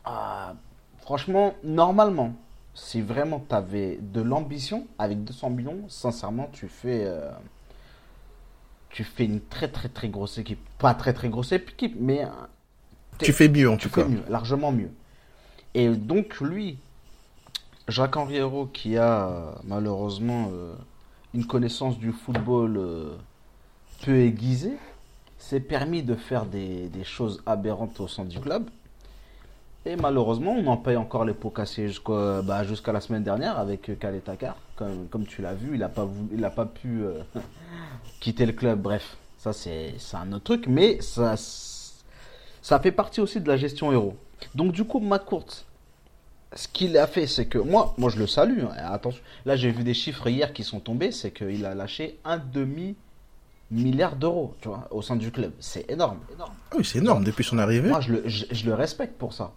Ah, 0.05 0.55
Franchement, 1.00 1.55
normalement, 1.64 2.35
si 2.75 3.00
vraiment 3.00 3.45
tu 3.49 3.55
avais 3.55 3.99
de 4.00 4.21
l'ambition, 4.21 4.87
avec 4.99 5.25
200 5.25 5.50
millions, 5.50 5.88
sincèrement, 5.88 6.49
tu 6.52 6.69
fais. 6.69 7.05
Euh, 7.05 7.31
tu 8.90 9.05
fais 9.05 9.25
une 9.25 9.40
très 9.40 9.69
très 9.69 9.88
très 9.88 10.09
grosse 10.09 10.38
équipe. 10.38 10.61
Pas 10.79 10.95
très 10.95 11.12
très 11.12 11.29
grosse 11.29 11.52
équipe, 11.52 11.97
mais 11.99 12.25
tu 13.23 13.33
fais 13.33 13.49
mieux 13.49 13.71
en 13.71 13.77
tu 13.77 13.89
tout 13.89 13.95
fais 13.95 14.05
Mieux, 14.05 14.23
largement 14.29 14.73
mieux. 14.73 14.91
Et 15.75 15.89
donc 15.89 16.41
lui, 16.41 16.79
Jacques-Henri 17.89 18.37
Hérault, 18.37 18.67
qui 18.67 18.97
a 18.97 19.55
malheureusement 19.65 20.50
euh, 20.53 20.75
une 21.35 21.45
connaissance 21.45 21.99
du 21.99 22.12
football 22.12 22.77
euh, 22.77 23.17
peu 24.05 24.17
aiguisée, 24.17 24.77
s'est 25.39 25.61
permis 25.61 26.03
de 26.03 26.15
faire 26.15 26.47
des, 26.47 26.91
choses 27.05 27.43
aberrantes 27.47 27.99
au 28.00 28.09
sein 28.09 28.25
du 28.25 28.39
club. 28.39 28.69
Et 29.87 29.97
malheureusement, 29.97 30.53
on 30.53 30.67
en 30.67 30.77
paye 30.77 30.97
encore 30.97 31.25
les 31.25 31.33
pots 31.33 31.50
cassés 31.50 31.89
jusqu'à 31.89 32.43
bah, 32.43 32.62
la 32.93 33.00
semaine 33.00 33.23
dernière 33.23 33.59
avec 33.59 33.99
Khaled 33.99 34.23
Takar. 34.23 34.57
Comme, 34.77 35.07
comme 35.09 35.27
tu 35.27 35.41
l'as 35.41 35.55
vu, 35.55 35.71
il 35.73 35.81
n'a 35.81 35.89
pas, 35.89 36.07
il 36.33 36.50
pas 36.55 36.67
pu 36.67 37.03
euh, 37.03 37.23
quitter 38.21 38.45
le 38.45 38.53
club. 38.53 38.81
Bref, 38.81 39.17
ça 39.39 39.55
c'est 39.55 39.95
un 40.12 40.33
autre 40.33 40.45
truc. 40.45 40.67
Mais 40.67 41.00
ça, 41.00 41.37
ça 42.62 42.79
fait 42.81 42.93
partie 42.93 43.21
aussi 43.21 43.40
de 43.40 43.49
la 43.49 43.57
gestion 43.57 43.93
héros. 43.93 44.17
Donc 44.55 44.73
du 44.73 44.85
coup, 44.85 45.00
McCourt, 45.00 45.64
ce 46.55 46.69
qu'il 46.69 46.97
a 46.99 47.07
fait, 47.07 47.26
c'est 47.26 47.47
que 47.47 47.59
moi, 47.59 47.95
moi 47.99 48.11
je 48.11 48.19
le 48.19 48.26
salue. 48.26 48.64
Hein. 48.64 48.75
attention, 48.76 49.23
là 49.47 49.57
j'ai 49.57 49.71
vu 49.71 49.85
des 49.85 49.95
chiffres 49.95 50.26
hier 50.29 50.52
qui 50.52 50.64
sont 50.64 50.81
tombés, 50.81 51.12
c'est 51.12 51.31
qu'il 51.31 51.65
a 51.65 51.75
lâché 51.75 52.19
un 52.25 52.39
demi 52.39 52.97
milliard 53.71 54.17
d'euros, 54.17 54.54
tu 54.61 54.69
vois, 54.69 54.89
au 54.91 55.00
sein 55.02 55.17
du 55.17 55.30
club. 55.30 55.52
C'est 55.61 55.89
énorme. 55.91 56.19
énorme. 56.34 56.52
Ah 56.71 56.75
oui, 56.78 56.84
c'est 56.84 56.99
énorme 56.99 57.25
depuis 57.25 57.45
son 57.45 57.58
arrivée. 57.58 57.89
Moi, 57.89 58.00
je 58.00 58.13
le, 58.13 58.23
je, 58.26 58.67
le 58.67 58.75
respecte 58.75 59.17
pour 59.17 59.32
ça. 59.32 59.52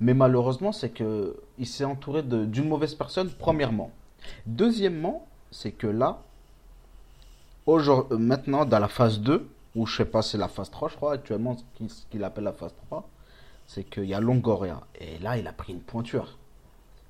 Mais 0.00 0.14
malheureusement, 0.14 0.72
c'est 0.72 0.90
que 0.90 1.36
il 1.58 1.66
s'est 1.66 1.84
entouré 1.84 2.22
d'une 2.22 2.68
mauvaise 2.68 2.94
personne. 2.94 3.30
Premièrement. 3.38 3.92
Deuxièmement, 4.46 5.26
c'est 5.50 5.70
que 5.70 5.86
là, 5.86 6.22
aujourd'hui, 7.66 8.18
maintenant, 8.18 8.64
dans 8.64 8.78
la 8.80 8.88
phase 8.88 9.20
2, 9.20 9.48
ou 9.74 9.86
je 9.86 9.96
sais 9.96 10.04
pas, 10.04 10.22
c'est 10.22 10.38
la 10.38 10.48
phase 10.48 10.70
3, 10.70 10.88
je 10.90 10.96
crois, 10.96 11.14
actuellement, 11.14 11.56
ce 11.56 12.06
qu'il 12.10 12.24
appelle 12.24 12.44
la 12.44 12.52
phase 12.52 12.74
3, 12.86 13.08
c'est 13.66 13.84
qu'il 13.84 14.04
y 14.04 14.14
a 14.14 14.20
Longoria. 14.20 14.80
Et 15.00 15.18
là, 15.18 15.38
il 15.38 15.46
a 15.46 15.52
pris 15.52 15.72
une 15.72 15.80
pointure. 15.80 16.36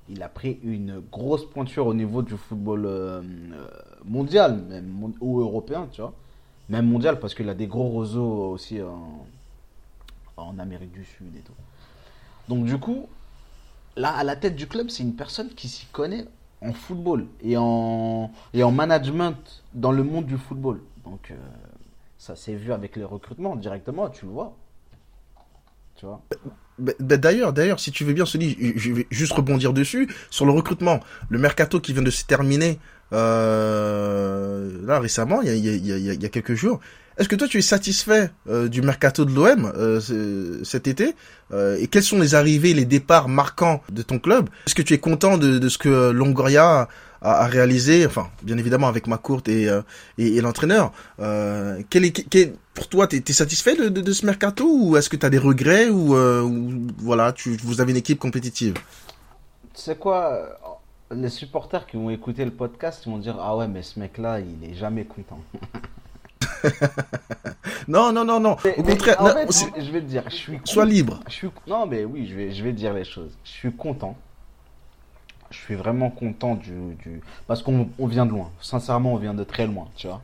Il 0.09 0.21
a 0.23 0.29
pris 0.29 0.59
une 0.63 1.01
grosse 1.11 1.49
pointure 1.49 1.87
au 1.87 1.93
niveau 1.93 2.21
du 2.21 2.35
football 2.37 2.85
euh, 2.85 3.21
euh, 3.21 3.67
mondial, 4.05 4.61
même, 4.69 5.13
ou 5.19 5.39
européen, 5.39 5.87
tu 5.91 6.01
vois. 6.01 6.13
Même 6.69 6.87
mondial, 6.87 7.19
parce 7.19 7.35
qu'il 7.35 7.49
a 7.49 7.53
des 7.53 7.67
gros 7.67 7.99
réseaux 7.99 8.51
aussi 8.51 8.79
en, 8.81 10.59
Amérique 10.59 10.91
du 10.91 11.03
Sud 11.05 11.35
et 11.35 11.39
tout. 11.39 11.53
Donc, 12.47 12.65
du 12.65 12.77
coup, 12.77 13.07
là, 13.95 14.11
à 14.11 14.23
la 14.23 14.35
tête 14.35 14.55
du 14.55 14.67
club, 14.67 14.89
c'est 14.89 15.03
une 15.03 15.15
personne 15.15 15.49
qui 15.49 15.67
s'y 15.67 15.85
connaît 15.87 16.25
en 16.61 16.73
football 16.73 17.27
et 17.41 17.57
en, 17.57 18.31
et 18.53 18.63
en 18.63 18.71
management 18.71 19.63
dans 19.73 19.91
le 19.91 20.03
monde 20.03 20.25
du 20.25 20.37
football. 20.37 20.81
Donc, 21.05 21.31
euh, 21.31 21.35
ça 22.23 22.37
s'est 22.37 22.55
vu 22.55 22.71
avec 22.71 22.95
les 22.95 23.03
recrutements 23.03 23.57
directement, 23.57 24.09
tu 24.09 24.25
le 24.25 24.31
vois. 24.31 24.55
Tu 25.95 26.05
vois 26.05 26.21
bah, 26.79 26.93
bah, 26.97 27.17
D'ailleurs, 27.17 27.51
d'ailleurs, 27.51 27.81
si 27.81 27.91
tu 27.91 28.05
veux 28.05 28.13
bien, 28.13 28.25
Sony, 28.25 28.55
je 28.77 28.93
vais 28.93 29.07
juste 29.11 29.33
rebondir 29.33 29.73
dessus 29.73 30.07
sur 30.29 30.45
le 30.45 30.53
recrutement. 30.53 31.01
Le 31.27 31.37
mercato 31.37 31.81
qui 31.81 31.91
vient 31.91 32.01
de 32.01 32.09
se 32.09 32.23
terminer 32.23 32.79
euh, 33.11 34.85
là 34.85 35.01
récemment, 35.01 35.41
il 35.41 35.49
y 35.49 35.51
a, 35.51 35.53
il 35.53 35.85
y, 35.85 35.91
a, 35.91 35.97
il 35.97 36.23
y 36.23 36.25
a 36.25 36.29
quelques 36.29 36.55
jours. 36.55 36.79
Est-ce 37.17 37.29
que 37.29 37.35
toi 37.35 37.47
tu 37.47 37.59
es 37.59 37.61
satisfait 37.61 38.31
euh, 38.49 38.69
du 38.69 38.81
mercato 38.81 39.25
de 39.25 39.31
l'OM 39.31 39.71
euh, 39.75 40.63
cet 40.63 40.87
été? 40.87 41.15
Euh, 41.51 41.77
Et 41.79 41.87
quels 41.87 42.03
sont 42.03 42.19
les 42.19 42.35
arrivées, 42.35 42.73
les 42.73 42.85
départs 42.85 43.27
marquants 43.27 43.83
de 43.91 44.01
ton 44.01 44.17
club? 44.17 44.49
Est-ce 44.65 44.75
que 44.75 44.81
tu 44.81 44.93
es 44.93 44.97
content 44.97 45.37
de, 45.37 45.59
de 45.59 45.69
ce 45.69 45.77
que 45.77 46.09
Longoria 46.09 46.87
à, 47.23 47.45
réaliser, 47.45 48.05
enfin, 48.05 48.29
bien 48.41 48.57
évidemment 48.57 48.87
avec 48.87 49.07
ma 49.07 49.17
courte 49.17 49.47
et, 49.47 49.69
euh, 49.69 49.81
et, 50.17 50.41
l'entraîneur. 50.41 50.91
Euh, 51.19 51.81
quel 51.89 52.03
est, 52.03 52.53
pour 52.73 52.87
toi, 52.89 53.07
tu 53.07 53.23
es, 53.25 53.33
satisfait 53.33 53.75
de, 53.75 53.87
de, 53.89 54.11
ce 54.11 54.25
mercato 54.25 54.65
ou 54.67 54.97
est-ce 54.97 55.09
que 55.09 55.15
tu 55.15 55.25
as 55.25 55.29
des 55.29 55.37
regrets 55.37 55.89
ou, 55.89 56.15
euh, 56.15 56.47
voilà, 56.97 57.31
tu, 57.31 57.55
vous 57.63 57.79
avez 57.79 57.91
une 57.91 57.97
équipe 57.97 58.19
compétitive? 58.19 58.73
Tu 59.73 59.81
sais 59.81 59.95
quoi 59.95 60.59
Les 61.11 61.29
supporters 61.29 61.87
qui 61.87 61.95
vont 61.95 62.09
écouter 62.09 62.43
le 62.43 62.51
podcast, 62.51 63.03
ils 63.05 63.11
vont 63.11 63.19
dire 63.19 63.37
Ah 63.39 63.55
ouais, 63.55 63.67
mais 63.67 63.83
ce 63.83 63.99
mec-là, 63.99 64.39
il 64.41 64.69
est 64.69 64.75
jamais 64.75 65.05
content. 65.05 65.39
non, 67.87 68.11
non, 68.11 68.25
non, 68.25 68.39
non. 68.39 68.57
Au 68.77 68.83
contraire, 68.83 69.17
je 69.49 69.91
vais 69.91 70.01
te 70.01 70.05
dire, 70.05 70.23
je 70.29 70.35
suis. 70.35 70.59
Sois 70.65 70.85
libre. 70.85 71.21
Je 71.27 71.33
suis, 71.33 71.49
non, 71.67 71.85
mais 71.85 72.03
oui, 72.03 72.27
je 72.29 72.35
vais, 72.35 72.51
je 72.51 72.63
vais 72.63 72.73
dire 72.73 72.93
les 72.93 73.05
choses. 73.05 73.31
Je 73.45 73.49
suis 73.49 73.71
content 73.71 74.17
je 75.53 75.59
suis 75.59 75.75
vraiment 75.75 76.09
content 76.09 76.55
du, 76.55 77.21
parce 77.47 77.61
qu'on 77.61 77.87
vient 77.99 78.25
de 78.25 78.31
loin. 78.31 78.51
Sincèrement, 78.59 79.13
on 79.13 79.17
vient 79.17 79.35
de 79.35 79.43
très 79.43 79.67
loin, 79.67 79.87
tu 79.95 80.07
vois. 80.07 80.21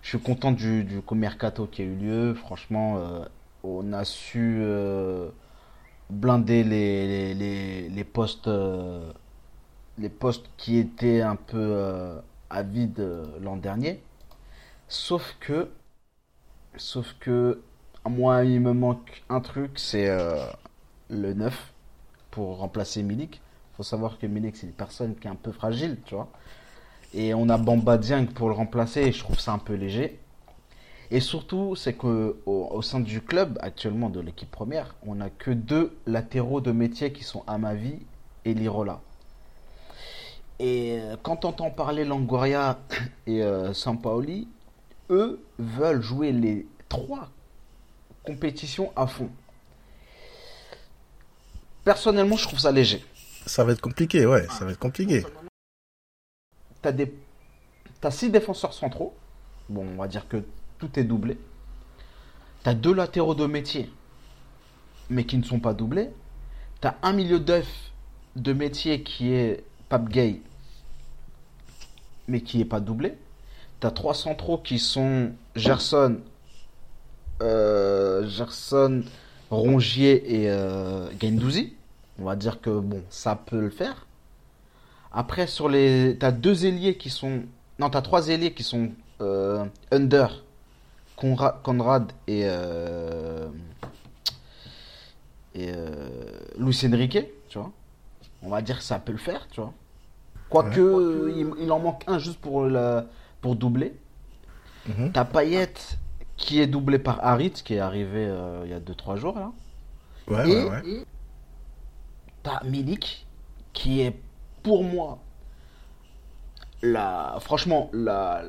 Je 0.00 0.10
suis 0.10 0.20
content 0.20 0.52
du, 0.52 0.84
du 0.84 1.02
qui 1.02 1.82
a 1.82 1.84
eu 1.84 1.94
lieu. 1.96 2.34
Franchement, 2.34 2.98
euh, 2.98 3.24
on 3.64 3.92
a 3.92 4.04
su 4.04 4.58
euh, 4.60 5.28
blinder 6.08 6.62
les, 6.62 7.34
les, 7.34 7.88
les, 7.88 8.04
postes, 8.04 8.46
euh, 8.46 9.12
les 9.98 10.08
postes 10.08 10.46
qui 10.56 10.78
étaient 10.78 11.20
un 11.20 11.36
peu 11.36 11.76
à 12.48 12.62
vide 12.62 13.04
l'an 13.40 13.56
dernier. 13.56 14.00
Sauf 14.86 15.36
que, 15.40 15.68
sauf 16.76 17.16
que, 17.18 17.60
moi, 18.08 18.44
il 18.44 18.60
me 18.60 18.72
manque 18.72 19.24
un 19.28 19.40
truc, 19.40 19.78
c'est 19.78 20.08
le 21.08 21.34
9 21.34 21.72
pour 22.30 22.58
remplacer 22.58 23.02
Milik 23.02 23.40
faut 23.82 23.88
savoir 23.88 24.16
que 24.16 24.28
Milik, 24.28 24.56
c'est 24.56 24.66
une 24.66 24.72
personne 24.72 25.16
qui 25.16 25.26
est 25.26 25.30
un 25.30 25.34
peu 25.34 25.50
fragile, 25.50 25.98
tu 26.06 26.14
vois. 26.14 26.28
Et 27.14 27.34
on 27.34 27.48
a 27.48 27.58
Bamba 27.58 27.98
Dieng 27.98 28.26
pour 28.26 28.48
le 28.48 28.54
remplacer, 28.54 29.00
et 29.00 29.12
je 29.12 29.18
trouve 29.18 29.40
ça 29.40 29.52
un 29.52 29.58
peu 29.58 29.74
léger. 29.74 30.20
Et 31.10 31.18
surtout, 31.18 31.74
c'est 31.74 31.94
que 31.94 32.36
au, 32.46 32.80
sein 32.80 33.00
du 33.00 33.20
club, 33.20 33.58
actuellement 33.60 34.08
de 34.08 34.20
l'équipe 34.20 34.50
première, 34.50 34.94
on 35.04 35.16
n'a 35.16 35.30
que 35.30 35.50
deux 35.50 35.96
latéraux 36.06 36.60
de 36.60 36.70
métier 36.70 37.12
qui 37.12 37.24
sont 37.24 37.42
Amavi 37.48 37.98
et 38.44 38.54
Lirola. 38.54 39.00
Et 40.60 40.98
euh, 41.00 41.16
quand 41.20 41.44
on 41.44 41.48
entend 41.48 41.70
parler 41.70 42.04
Langoria 42.04 42.78
et 43.26 43.42
euh, 43.42 43.74
Sampaoli, 43.74 44.46
eux 45.10 45.42
veulent 45.58 46.02
jouer 46.02 46.30
les 46.30 46.68
trois 46.88 47.30
compétitions 48.22 48.92
à 48.94 49.08
fond. 49.08 49.28
Personnellement, 51.84 52.36
je 52.36 52.46
trouve 52.46 52.60
ça 52.60 52.70
léger. 52.70 53.04
Ça 53.46 53.64
va 53.64 53.72
être 53.72 53.80
compliqué, 53.80 54.26
ouais, 54.26 54.46
ça 54.48 54.64
va 54.64 54.72
être 54.72 54.78
compliqué. 54.78 55.24
T'as 56.80 56.92
des... 56.92 57.12
Six 58.10 58.30
défenseurs 58.30 58.72
centraux. 58.74 59.14
Bon, 59.68 59.86
on 59.86 59.96
va 59.96 60.08
dire 60.08 60.26
que 60.28 60.42
tout 60.78 60.98
est 60.98 61.04
doublé. 61.04 61.38
T'as 62.64 62.74
deux 62.74 62.92
latéraux 62.94 63.34
de 63.34 63.46
métier. 63.46 63.90
mais 65.10 65.24
qui 65.24 65.36
ne 65.36 65.42
sont 65.44 65.60
pas 65.60 65.74
doublés. 65.74 66.10
T'as 66.80 66.96
un 67.02 67.12
milieu 67.12 67.38
d'œuf 67.38 67.68
de 68.34 68.52
métier 68.52 69.02
qui 69.02 69.32
est 69.32 69.62
Pape 69.88 70.08
Gay, 70.08 70.40
mais 72.28 72.40
qui 72.40 72.58
n'est 72.58 72.64
pas 72.64 72.80
doublé. 72.80 73.14
T'as 73.80 73.90
trois 73.90 74.14
centraux 74.14 74.58
qui 74.58 74.78
sont 74.78 75.32
Gerson, 75.54 76.18
euh, 77.42 78.26
Gerson, 78.28 79.02
Rongier 79.50 80.42
et 80.42 80.50
euh, 80.50 81.10
Gendouzi. 81.20 81.74
On 82.22 82.26
va 82.26 82.36
dire 82.36 82.60
que 82.60 82.70
bon, 82.78 83.02
ça 83.10 83.36
peut 83.36 83.60
le 83.60 83.70
faire. 83.70 84.06
Après, 85.12 85.46
sur 85.46 85.68
les, 85.68 86.16
t'as 86.18 86.32
deux 86.32 86.64
ailiers 86.66 86.96
qui 86.96 87.10
sont, 87.10 87.42
non, 87.78 87.90
t'as 87.90 88.02
trois 88.02 88.28
ailiers 88.28 88.54
qui 88.54 88.62
sont 88.62 88.90
euh, 89.20 89.64
Under, 89.90 90.44
Conra- 91.18 91.60
Conrad 91.62 92.12
et 92.28 92.42
euh, 92.46 93.48
et 95.54 95.70
euh, 95.74 96.08
Luis 96.58 96.78
Enrique, 96.86 97.18
tu 97.48 97.58
vois. 97.58 97.70
On 98.42 98.50
va 98.50 98.62
dire 98.62 98.78
que 98.78 98.84
ça 98.84 98.98
peut 98.98 99.12
le 99.12 99.18
faire, 99.18 99.46
tu 99.50 99.60
vois. 99.60 99.72
Quoique, 100.50 101.32
il, 101.36 101.50
il 101.64 101.72
en 101.72 101.78
manque 101.80 102.04
un 102.06 102.18
juste 102.18 102.38
pour 102.40 102.64
la, 102.66 103.06
pour 103.40 103.56
doubler. 103.56 103.94
Mhm. 104.88 105.12
T'as 105.12 105.24
Payet 105.24 105.72
qui 106.36 106.60
est 106.60 106.66
doublé 106.66 106.98
par 106.98 107.24
Harit, 107.24 107.50
qui 107.52 107.74
est 107.74 107.78
arrivé 107.80 108.28
il 108.64 108.70
y 108.70 108.74
a 108.74 108.80
2-3 108.80 109.16
jours 109.16 109.38
là. 109.38 109.52
Ouais, 110.28 110.48
Et 110.50 110.64
ouais, 110.64 110.70
ouais. 110.70 111.04
T'as 112.42 112.62
Milik 112.64 113.26
qui 113.72 114.00
est 114.00 114.14
pour 114.62 114.84
moi 114.84 115.18
la 116.82 117.36
franchement 117.40 117.90
la 117.92 118.44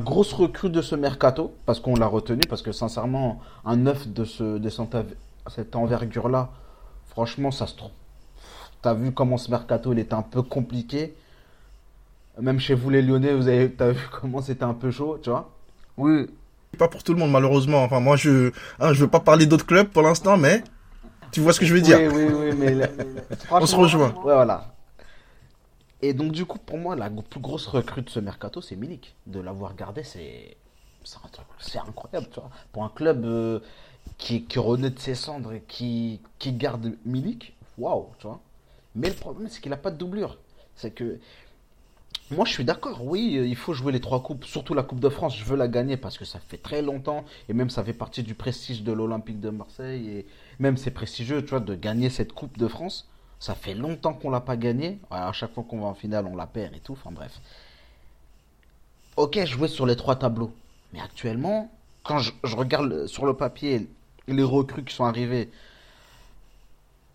grosse 0.00 0.32
recrue 0.32 0.70
de 0.70 0.82
ce 0.82 0.94
mercato 0.94 1.54
parce 1.66 1.80
qu'on 1.80 1.94
l'a 1.96 2.06
retenu 2.06 2.46
parce 2.46 2.62
que 2.62 2.72
sincèrement 2.72 3.40
un 3.64 3.76
neuf 3.76 4.08
de 4.08 4.24
ce 4.24 4.58
de 4.58 4.68
cette, 4.68 4.94
env- 4.94 5.14
cette 5.48 5.76
envergure 5.76 6.28
là 6.28 6.50
franchement 7.06 7.50
ça 7.50 7.66
se 7.66 7.76
trouve 7.76 7.90
t'as 8.82 8.94
vu 8.94 9.12
comment 9.12 9.36
ce 9.36 9.50
mercato 9.50 9.92
il 9.92 9.98
était 9.98 10.14
un 10.14 10.22
peu 10.22 10.42
compliqué. 10.42 11.14
Même 12.40 12.60
chez 12.60 12.74
vous 12.74 12.88
les 12.90 13.02
Lyonnais 13.02 13.34
vous 13.34 13.48
avez 13.48 13.70
t'as 13.72 13.90
vu 13.90 14.08
comment 14.20 14.40
c'était 14.40 14.64
un 14.64 14.74
peu 14.74 14.90
chaud 14.92 15.18
tu 15.22 15.28
vois. 15.30 15.50
Oui. 15.96 16.26
Pas 16.78 16.86
pour 16.86 17.02
tout 17.02 17.12
le 17.14 17.18
monde, 17.18 17.32
malheureusement. 17.32 17.82
Enfin, 17.82 17.98
moi, 17.98 18.14
je, 18.16 18.52
hein, 18.78 18.92
je 18.92 19.00
veux 19.00 19.08
pas 19.08 19.18
parler 19.20 19.46
d'autres 19.46 19.66
clubs 19.66 19.88
pour 19.88 20.02
l'instant, 20.02 20.36
mais 20.36 20.62
tu 21.32 21.40
vois 21.40 21.52
ce 21.52 21.60
que 21.60 21.66
je 21.66 21.74
veux 21.74 21.80
dire. 21.80 21.98
Oui, 21.98 22.24
oui, 22.24 22.32
oui, 22.32 22.56
mais 22.56 22.90
On 23.50 23.66
se 23.66 23.76
rejoint. 23.76 24.08
Ouais, 24.14 24.34
voilà. 24.34 24.74
Et 26.00 26.12
donc, 26.14 26.32
du 26.32 26.44
coup, 26.44 26.58
pour 26.58 26.78
moi, 26.78 26.94
la 26.94 27.10
plus 27.10 27.40
grosse 27.40 27.66
recrue 27.66 28.02
de 28.02 28.10
ce 28.10 28.20
mercato, 28.20 28.60
c'est 28.60 28.76
Milik. 28.76 29.14
De 29.26 29.40
l'avoir 29.40 29.74
gardé, 29.74 30.04
c'est 30.04 30.56
c'est 31.04 31.16
un 31.24 31.28
truc- 31.28 31.46
c'est 31.58 31.78
incroyable, 31.78 32.28
tu 32.32 32.40
vois. 32.40 32.50
Pour 32.72 32.84
un 32.84 32.90
club 32.90 33.24
euh, 33.24 33.60
qui, 34.18 34.44
qui 34.44 34.58
renaît 34.58 34.90
de 34.90 34.98
ses 34.98 35.14
cendres 35.14 35.52
et 35.52 35.62
qui, 35.66 36.20
qui 36.38 36.52
garde 36.52 36.92
Milik, 37.04 37.54
waouh, 37.78 38.08
tu 38.18 38.26
vois. 38.26 38.40
Mais 38.94 39.08
le 39.08 39.14
problème, 39.14 39.48
c'est 39.48 39.60
qu'il 39.60 39.70
n'a 39.70 39.76
pas 39.76 39.90
de 39.90 39.96
doublure. 39.96 40.38
C'est 40.76 40.90
que. 40.90 41.18
Moi, 42.30 42.44
je 42.44 42.52
suis 42.52 42.64
d'accord, 42.64 43.06
oui, 43.06 43.38
euh, 43.38 43.46
il 43.46 43.56
faut 43.56 43.72
jouer 43.72 43.90
les 43.90 44.00
trois 44.00 44.22
coupes, 44.22 44.44
surtout 44.44 44.74
la 44.74 44.82
Coupe 44.82 45.00
de 45.00 45.08
France. 45.08 45.36
Je 45.36 45.44
veux 45.44 45.56
la 45.56 45.66
gagner 45.66 45.96
parce 45.96 46.18
que 46.18 46.26
ça 46.26 46.38
fait 46.38 46.58
très 46.58 46.82
longtemps 46.82 47.24
et 47.48 47.54
même 47.54 47.70
ça 47.70 47.82
fait 47.82 47.94
partie 47.94 48.22
du 48.22 48.34
prestige 48.34 48.82
de 48.82 48.92
l'Olympique 48.92 49.40
de 49.40 49.48
Marseille 49.48 50.10
et 50.10 50.26
même 50.58 50.76
c'est 50.76 50.90
prestigieux, 50.90 51.42
tu 51.42 51.50
vois, 51.50 51.60
de 51.60 51.74
gagner 51.74 52.10
cette 52.10 52.32
Coupe 52.32 52.58
de 52.58 52.68
France. 52.68 53.08
Ça 53.40 53.54
fait 53.54 53.72
longtemps 53.72 54.12
qu'on 54.12 54.30
l'a 54.30 54.40
pas 54.40 54.56
gagnée. 54.56 54.98
À 55.10 55.32
chaque 55.32 55.54
fois 55.54 55.64
qu'on 55.66 55.80
va 55.80 55.86
en 55.86 55.94
finale, 55.94 56.26
on 56.26 56.36
la 56.36 56.46
perd 56.46 56.74
et 56.74 56.80
tout. 56.80 56.92
Enfin 56.92 57.12
bref. 57.12 57.40
Ok, 59.16 59.42
jouer 59.46 59.68
sur 59.68 59.86
les 59.86 59.96
trois 59.96 60.16
tableaux. 60.16 60.52
Mais 60.92 61.00
actuellement, 61.00 61.70
quand 62.02 62.18
je, 62.18 62.32
je 62.44 62.56
regarde 62.56 63.06
sur 63.06 63.24
le 63.24 63.34
papier 63.34 63.88
les 64.26 64.42
recrues 64.42 64.84
qui 64.84 64.94
sont 64.94 65.04
arrivées, 65.04 65.50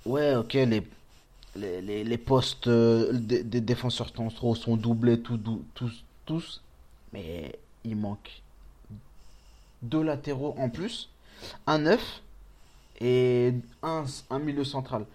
ouais, 0.05 0.35
ok, 0.35 0.53
les, 0.53 0.83
les, 1.55 2.03
les, 2.03 2.17
postes 2.17 2.67
euh, 2.67 3.11
des, 3.13 3.61
défenseurs 3.61 4.09
centraux 4.15 4.55
sont 4.55 4.75
doublés 4.75 5.19
tout, 5.19 5.39
tous, 5.73 6.03
tous, 6.25 6.61
mais 7.11 7.57
il 7.83 7.95
manque 7.95 8.41
deux 9.81 10.01
latéraux 10.01 10.55
en 10.57 10.69
plus, 10.69 11.09
un 11.67 11.79
neuf 11.79 12.21
et 12.99 13.53
un, 13.81 14.05
un 14.29 14.39
milieu 14.39 14.63
central. 14.63 15.05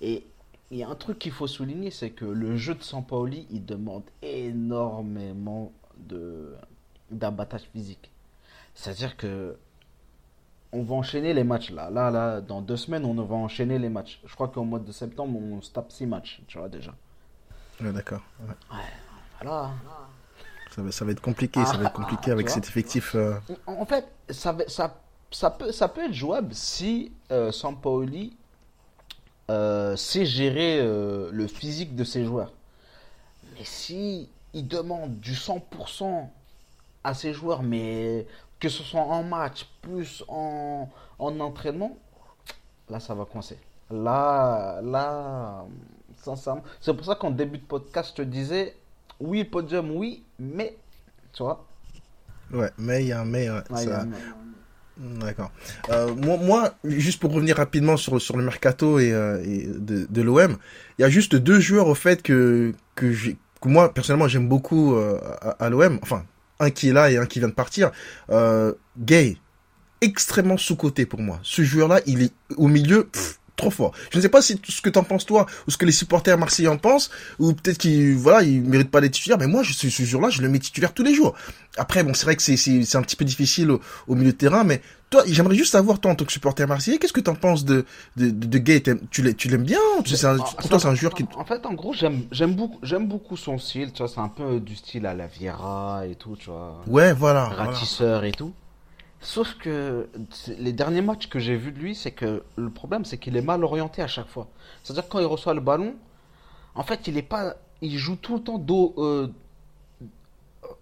Et 0.00 0.24
il 0.70 0.78
y 0.78 0.82
a 0.82 0.88
un 0.88 0.94
truc 0.94 1.18
qu'il 1.18 1.32
faut 1.32 1.46
souligner, 1.46 1.90
c'est 1.90 2.10
que 2.10 2.24
le 2.24 2.56
jeu 2.56 2.74
de 2.74 2.82
Sampaoli, 2.82 3.46
il 3.50 3.64
demande 3.64 4.04
énormément 4.22 5.72
de 6.08 6.54
d'abattage 7.10 7.62
physique. 7.72 8.10
C'est-à-dire 8.74 9.16
que 9.16 9.56
on 10.72 10.82
va 10.82 10.94
enchaîner 10.94 11.34
les 11.34 11.44
matchs 11.44 11.70
là. 11.70 11.90
Là, 11.90 12.10
là, 12.10 12.40
dans 12.40 12.60
deux 12.62 12.76
semaines, 12.76 13.04
on 13.04 13.14
va 13.14 13.34
enchaîner 13.34 13.78
les 13.78 13.88
matchs. 13.88 14.20
Je 14.24 14.34
crois 14.34 14.48
qu'au 14.48 14.64
mois 14.64 14.78
de 14.78 14.92
septembre, 14.92 15.38
on 15.40 15.60
se 15.60 15.70
tape 15.70 15.90
six 15.92 16.06
matchs, 16.06 16.40
tu 16.46 16.58
vois 16.58 16.68
déjà. 16.68 16.92
Ouais, 17.80 17.92
d'accord. 17.92 18.20
Ouais. 18.40 18.54
Voilà. 19.42 19.70
Ça, 20.74 20.82
va, 20.82 20.92
ça 20.92 21.04
va 21.04 21.10
être 21.12 21.20
compliqué, 21.20 21.64
ça 21.64 21.76
va 21.76 21.84
être 21.84 21.92
Ah, 21.94 21.96
compliqué 21.96 22.24
tu 22.26 22.30
avec 22.30 22.48
cet 22.48 22.66
effectif. 22.68 23.14
euh, 23.16 23.34
En 23.66 23.84
fait, 23.86 24.06
ça, 24.28 24.52
va- 24.52 24.68
ça, 24.68 25.00
ça, 25.32 25.50
peut, 25.50 25.72
ça 25.72 25.88
peut 25.88 26.04
être 26.04 26.12
jouable 26.12 26.54
si 26.54 27.10
euh, 27.32 27.50
Sampaoli 27.50 28.36
euh, 29.50 29.96
sait 29.96 30.24
gérer 30.26 30.78
euh, 30.80 31.30
le 31.32 31.46
physique 31.48 31.96
de 31.96 32.04
ses 32.04 32.24
joueurs. 32.24 32.52
Mais 33.58 33.64
si 33.64 34.28
il 34.54 34.68
demande 34.68 35.18
du 35.18 35.32
100% 35.34 36.28
à 37.02 37.14
ses 37.14 37.32
joueurs, 37.32 37.62
mais 37.64 38.26
que 38.60 38.68
ce 38.68 38.82
soit 38.82 39.00
en 39.00 39.22
match 39.24 39.66
plus 39.82 40.22
en, 40.28 40.88
en 41.18 41.40
entraînement, 41.40 41.96
là 42.88 43.00
ça 43.00 43.14
va 43.14 43.24
coincer. 43.24 43.58
Là, 43.90 44.80
là, 44.82 45.64
sincèrement, 46.22 46.62
c'est 46.80 46.94
pour 46.94 47.04
ça 47.04 47.14
qu'en 47.16 47.30
début 47.30 47.58
de 47.58 47.64
podcast, 47.64 48.10
je 48.16 48.22
te 48.22 48.28
disais, 48.28 48.76
oui, 49.18 49.42
podium, 49.44 49.90
oui, 49.96 50.22
mais, 50.38 50.76
tu 51.32 51.42
vois, 51.42 51.66
Ouais, 52.52 52.70
mais 52.78 53.02
il 53.04 53.08
y 53.08 53.12
a 53.12 53.20
un 53.20 53.24
mais. 53.24 53.48
ouais, 53.48 53.60
ouais, 53.70 53.84
ça- 53.84 54.04
mais. 54.04 54.16
D'accord. 55.18 55.50
Euh, 55.88 56.14
moi, 56.14 56.36
moi, 56.36 56.74
juste 56.84 57.20
pour 57.20 57.32
revenir 57.32 57.56
rapidement 57.56 57.96
sur, 57.96 58.20
sur 58.20 58.36
le 58.36 58.42
mercato 58.44 58.98
et, 58.98 59.12
euh, 59.12 59.42
et 59.44 59.66
de, 59.66 60.06
de 60.10 60.22
l'OM, 60.22 60.56
il 60.98 61.02
y 61.02 61.04
a 61.04 61.08
juste 61.08 61.36
deux 61.36 61.58
joueurs 61.58 61.86
au 61.86 61.94
fait 61.94 62.22
que, 62.22 62.74
que, 62.96 63.06
que 63.60 63.68
moi, 63.68 63.94
personnellement, 63.94 64.28
j'aime 64.28 64.48
beaucoup 64.48 64.94
euh, 64.96 65.18
à, 65.40 65.64
à 65.64 65.70
l'OM. 65.70 65.98
Enfin, 66.02 66.24
un 66.60 66.70
qui 66.70 66.90
est 66.90 66.92
là 66.92 67.10
et 67.10 67.16
un 67.16 67.26
qui 67.26 67.40
vient 67.40 67.48
de 67.48 67.54
partir. 67.54 67.90
Euh, 68.30 68.74
Gay, 68.98 69.36
extrêmement 70.00 70.56
sous-coté 70.56 71.06
pour 71.06 71.20
moi. 71.20 71.40
Ce 71.42 71.62
joueur-là, 71.62 72.00
il 72.06 72.22
est 72.22 72.32
au 72.56 72.68
milieu, 72.68 73.08
trop 73.60 73.70
fort. 73.70 73.92
Je 74.10 74.16
ne 74.18 74.22
sais 74.22 74.28
pas 74.28 74.42
si 74.42 74.60
ce 74.68 74.80
que 74.80 74.90
t'en 74.90 75.04
penses 75.04 75.26
toi, 75.26 75.46
ou 75.66 75.70
ce 75.70 75.76
que 75.76 75.86
les 75.86 75.92
supporters 75.92 76.36
marseillais 76.38 76.68
en 76.68 76.78
pensent, 76.78 77.10
ou 77.38 77.52
peut-être 77.52 77.78
qu'il, 77.78 78.16
voilà, 78.16 78.42
il 78.42 78.62
mérite 78.62 78.90
pas 78.90 79.00
d'être 79.00 79.12
titulaire, 79.12 79.38
mais 79.38 79.46
moi, 79.46 79.62
je, 79.62 79.72
ce, 79.72 79.88
ce 79.90 80.02
jour-là, 80.02 80.30
je 80.30 80.42
le 80.42 80.48
mets 80.48 80.58
titulaire 80.58 80.92
tous 80.94 81.02
les 81.04 81.14
jours. 81.14 81.34
Après, 81.76 82.02
bon, 82.02 82.14
c'est 82.14 82.24
vrai 82.24 82.36
que 82.36 82.42
c'est, 82.42 82.56
c'est, 82.56 82.84
c'est 82.84 82.98
un 82.98 83.02
petit 83.02 83.16
peu 83.16 83.24
difficile 83.24 83.70
au, 83.70 83.80
au 84.08 84.14
milieu 84.14 84.32
de 84.32 84.36
terrain, 84.36 84.64
mais 84.64 84.80
toi, 85.10 85.22
j'aimerais 85.26 85.54
juste 85.56 85.72
savoir, 85.72 85.98
toi, 86.00 86.12
en 86.12 86.14
tant 86.14 86.24
que 86.24 86.32
supporter 86.32 86.66
marseillais, 86.66 86.98
qu'est-ce 86.98 87.12
que 87.12 87.20
t'en 87.20 87.34
penses 87.34 87.64
de, 87.64 87.84
de, 88.16 88.30
de, 88.30 88.46
de 88.46 88.58
Gay? 88.58 88.82
Tu 89.10 89.22
l'aimes, 89.22 89.34
tu 89.34 89.48
l'aimes 89.48 89.64
bien? 89.64 89.78
Tu 90.04 90.10
sais, 90.10 90.16
c'est 90.16 90.26
un- 90.26 90.36
Ah, 90.40 90.44
pour 90.58 90.68
toi, 90.70 90.78
c'est 90.78 90.86
un 90.88 90.94
joueur 90.94 91.14
qui, 91.14 91.24
En 91.36 91.44
fait, 91.44 91.66
en 91.66 91.74
gros, 91.74 91.92
j'aime 91.92 92.22
j'aime 92.30 92.54
beaucoup, 92.54 92.78
j'aime 92.82 93.06
beaucoup 93.08 93.36
son 93.36 93.58
style. 93.58 93.92
Tu 93.92 93.98
vois, 94.02 94.08
c'est 94.08 94.20
un 94.20 94.28
peu 94.28 94.60
du 94.60 94.76
style 94.76 95.06
à 95.06 95.14
la 95.14 95.26
Vieira 95.26 96.02
et 96.10 96.14
tout, 96.14 96.36
tu 96.38 96.50
vois. 96.50 96.80
ouais, 96.86 97.12
voilà. 97.12 97.50
voilà. 97.54 97.70
ratisseur 97.72 98.24
et 98.24 98.32
tout. 98.32 98.52
Sauf 99.20 99.54
que 99.58 100.08
les 100.58 100.72
derniers 100.72 101.02
matchs 101.02 101.28
que 101.28 101.38
j'ai 101.38 101.56
vus 101.56 101.72
de 101.72 101.78
lui, 101.78 101.94
c'est 101.94 102.12
que 102.12 102.42
le 102.56 102.70
problème, 102.70 103.04
c'est 103.04 103.18
qu'il 103.18 103.36
est 103.36 103.42
mal 103.42 103.62
orienté 103.64 104.00
à 104.00 104.06
chaque 104.06 104.28
fois. 104.28 104.48
C'est-à-dire 104.82 105.04
que 105.04 105.10
quand 105.10 105.18
il 105.18 105.26
reçoit 105.26 105.52
le 105.52 105.60
ballon, 105.60 105.94
en 106.74 106.82
fait, 106.82 107.06
il 107.06 107.18
est 107.18 107.22
pas, 107.22 107.56
il 107.82 107.98
joue 107.98 108.16
tout 108.16 108.36
le 108.36 108.42
temps 108.42 108.58
dos, 108.58 108.94
euh, 108.96 109.28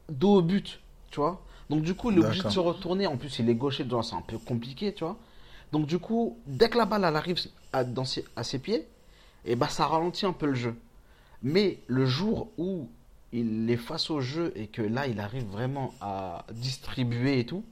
dos 0.09 0.37
au 0.37 0.43
but, 0.43 0.81
tu 1.11 1.19
vois. 1.19 1.43
Donc 1.69 1.83
du 1.83 1.95
coup, 1.95 2.11
il 2.13 2.19
est 2.19 2.25
obligé 2.25 2.43
de 2.43 2.49
se 2.49 2.61
retourner. 2.61 3.07
En 3.07 3.17
plus, 3.17 3.41
il 3.41 3.51
est 3.51 3.55
gaucher, 3.55 3.85
donc 3.85 4.05
c'est 4.05 4.15
un 4.15 4.23
peu 4.23 4.39
compliqué, 4.39 4.95
tu 4.95 5.03
vois. 5.03 5.17
Donc 5.73 5.87
du 5.87 5.99
coup, 5.99 6.39
dès 6.47 6.69
que 6.69 6.79
la 6.79 6.85
balle 6.85 7.05
elle 7.05 7.17
arrive 7.17 7.39
à, 7.73 7.85
dans 7.85 8.05
ses, 8.05 8.25
à 8.37 8.45
ses 8.45 8.59
pieds, 8.59 8.87
et 9.45 9.57
ben 9.57 9.69
ça 9.69 9.87
ralentit 9.87 10.27
un 10.27 10.33
peu 10.33 10.47
le 10.47 10.55
jeu. 10.55 10.75
Mais 11.43 11.79
le 11.87 12.07
jour 12.07 12.49
où 12.57 12.89
il 13.33 13.71
est 13.71 13.77
face 13.77 14.11
au 14.11 14.21
jeu 14.21 14.53
et 14.57 14.67
que 14.67 14.83
là 14.83 15.07
il 15.07 15.21
arrive 15.21 15.45
vraiment 15.45 15.93
à 16.01 16.47
distribuer 16.53 17.41
et 17.41 17.47
tout, 17.47 17.63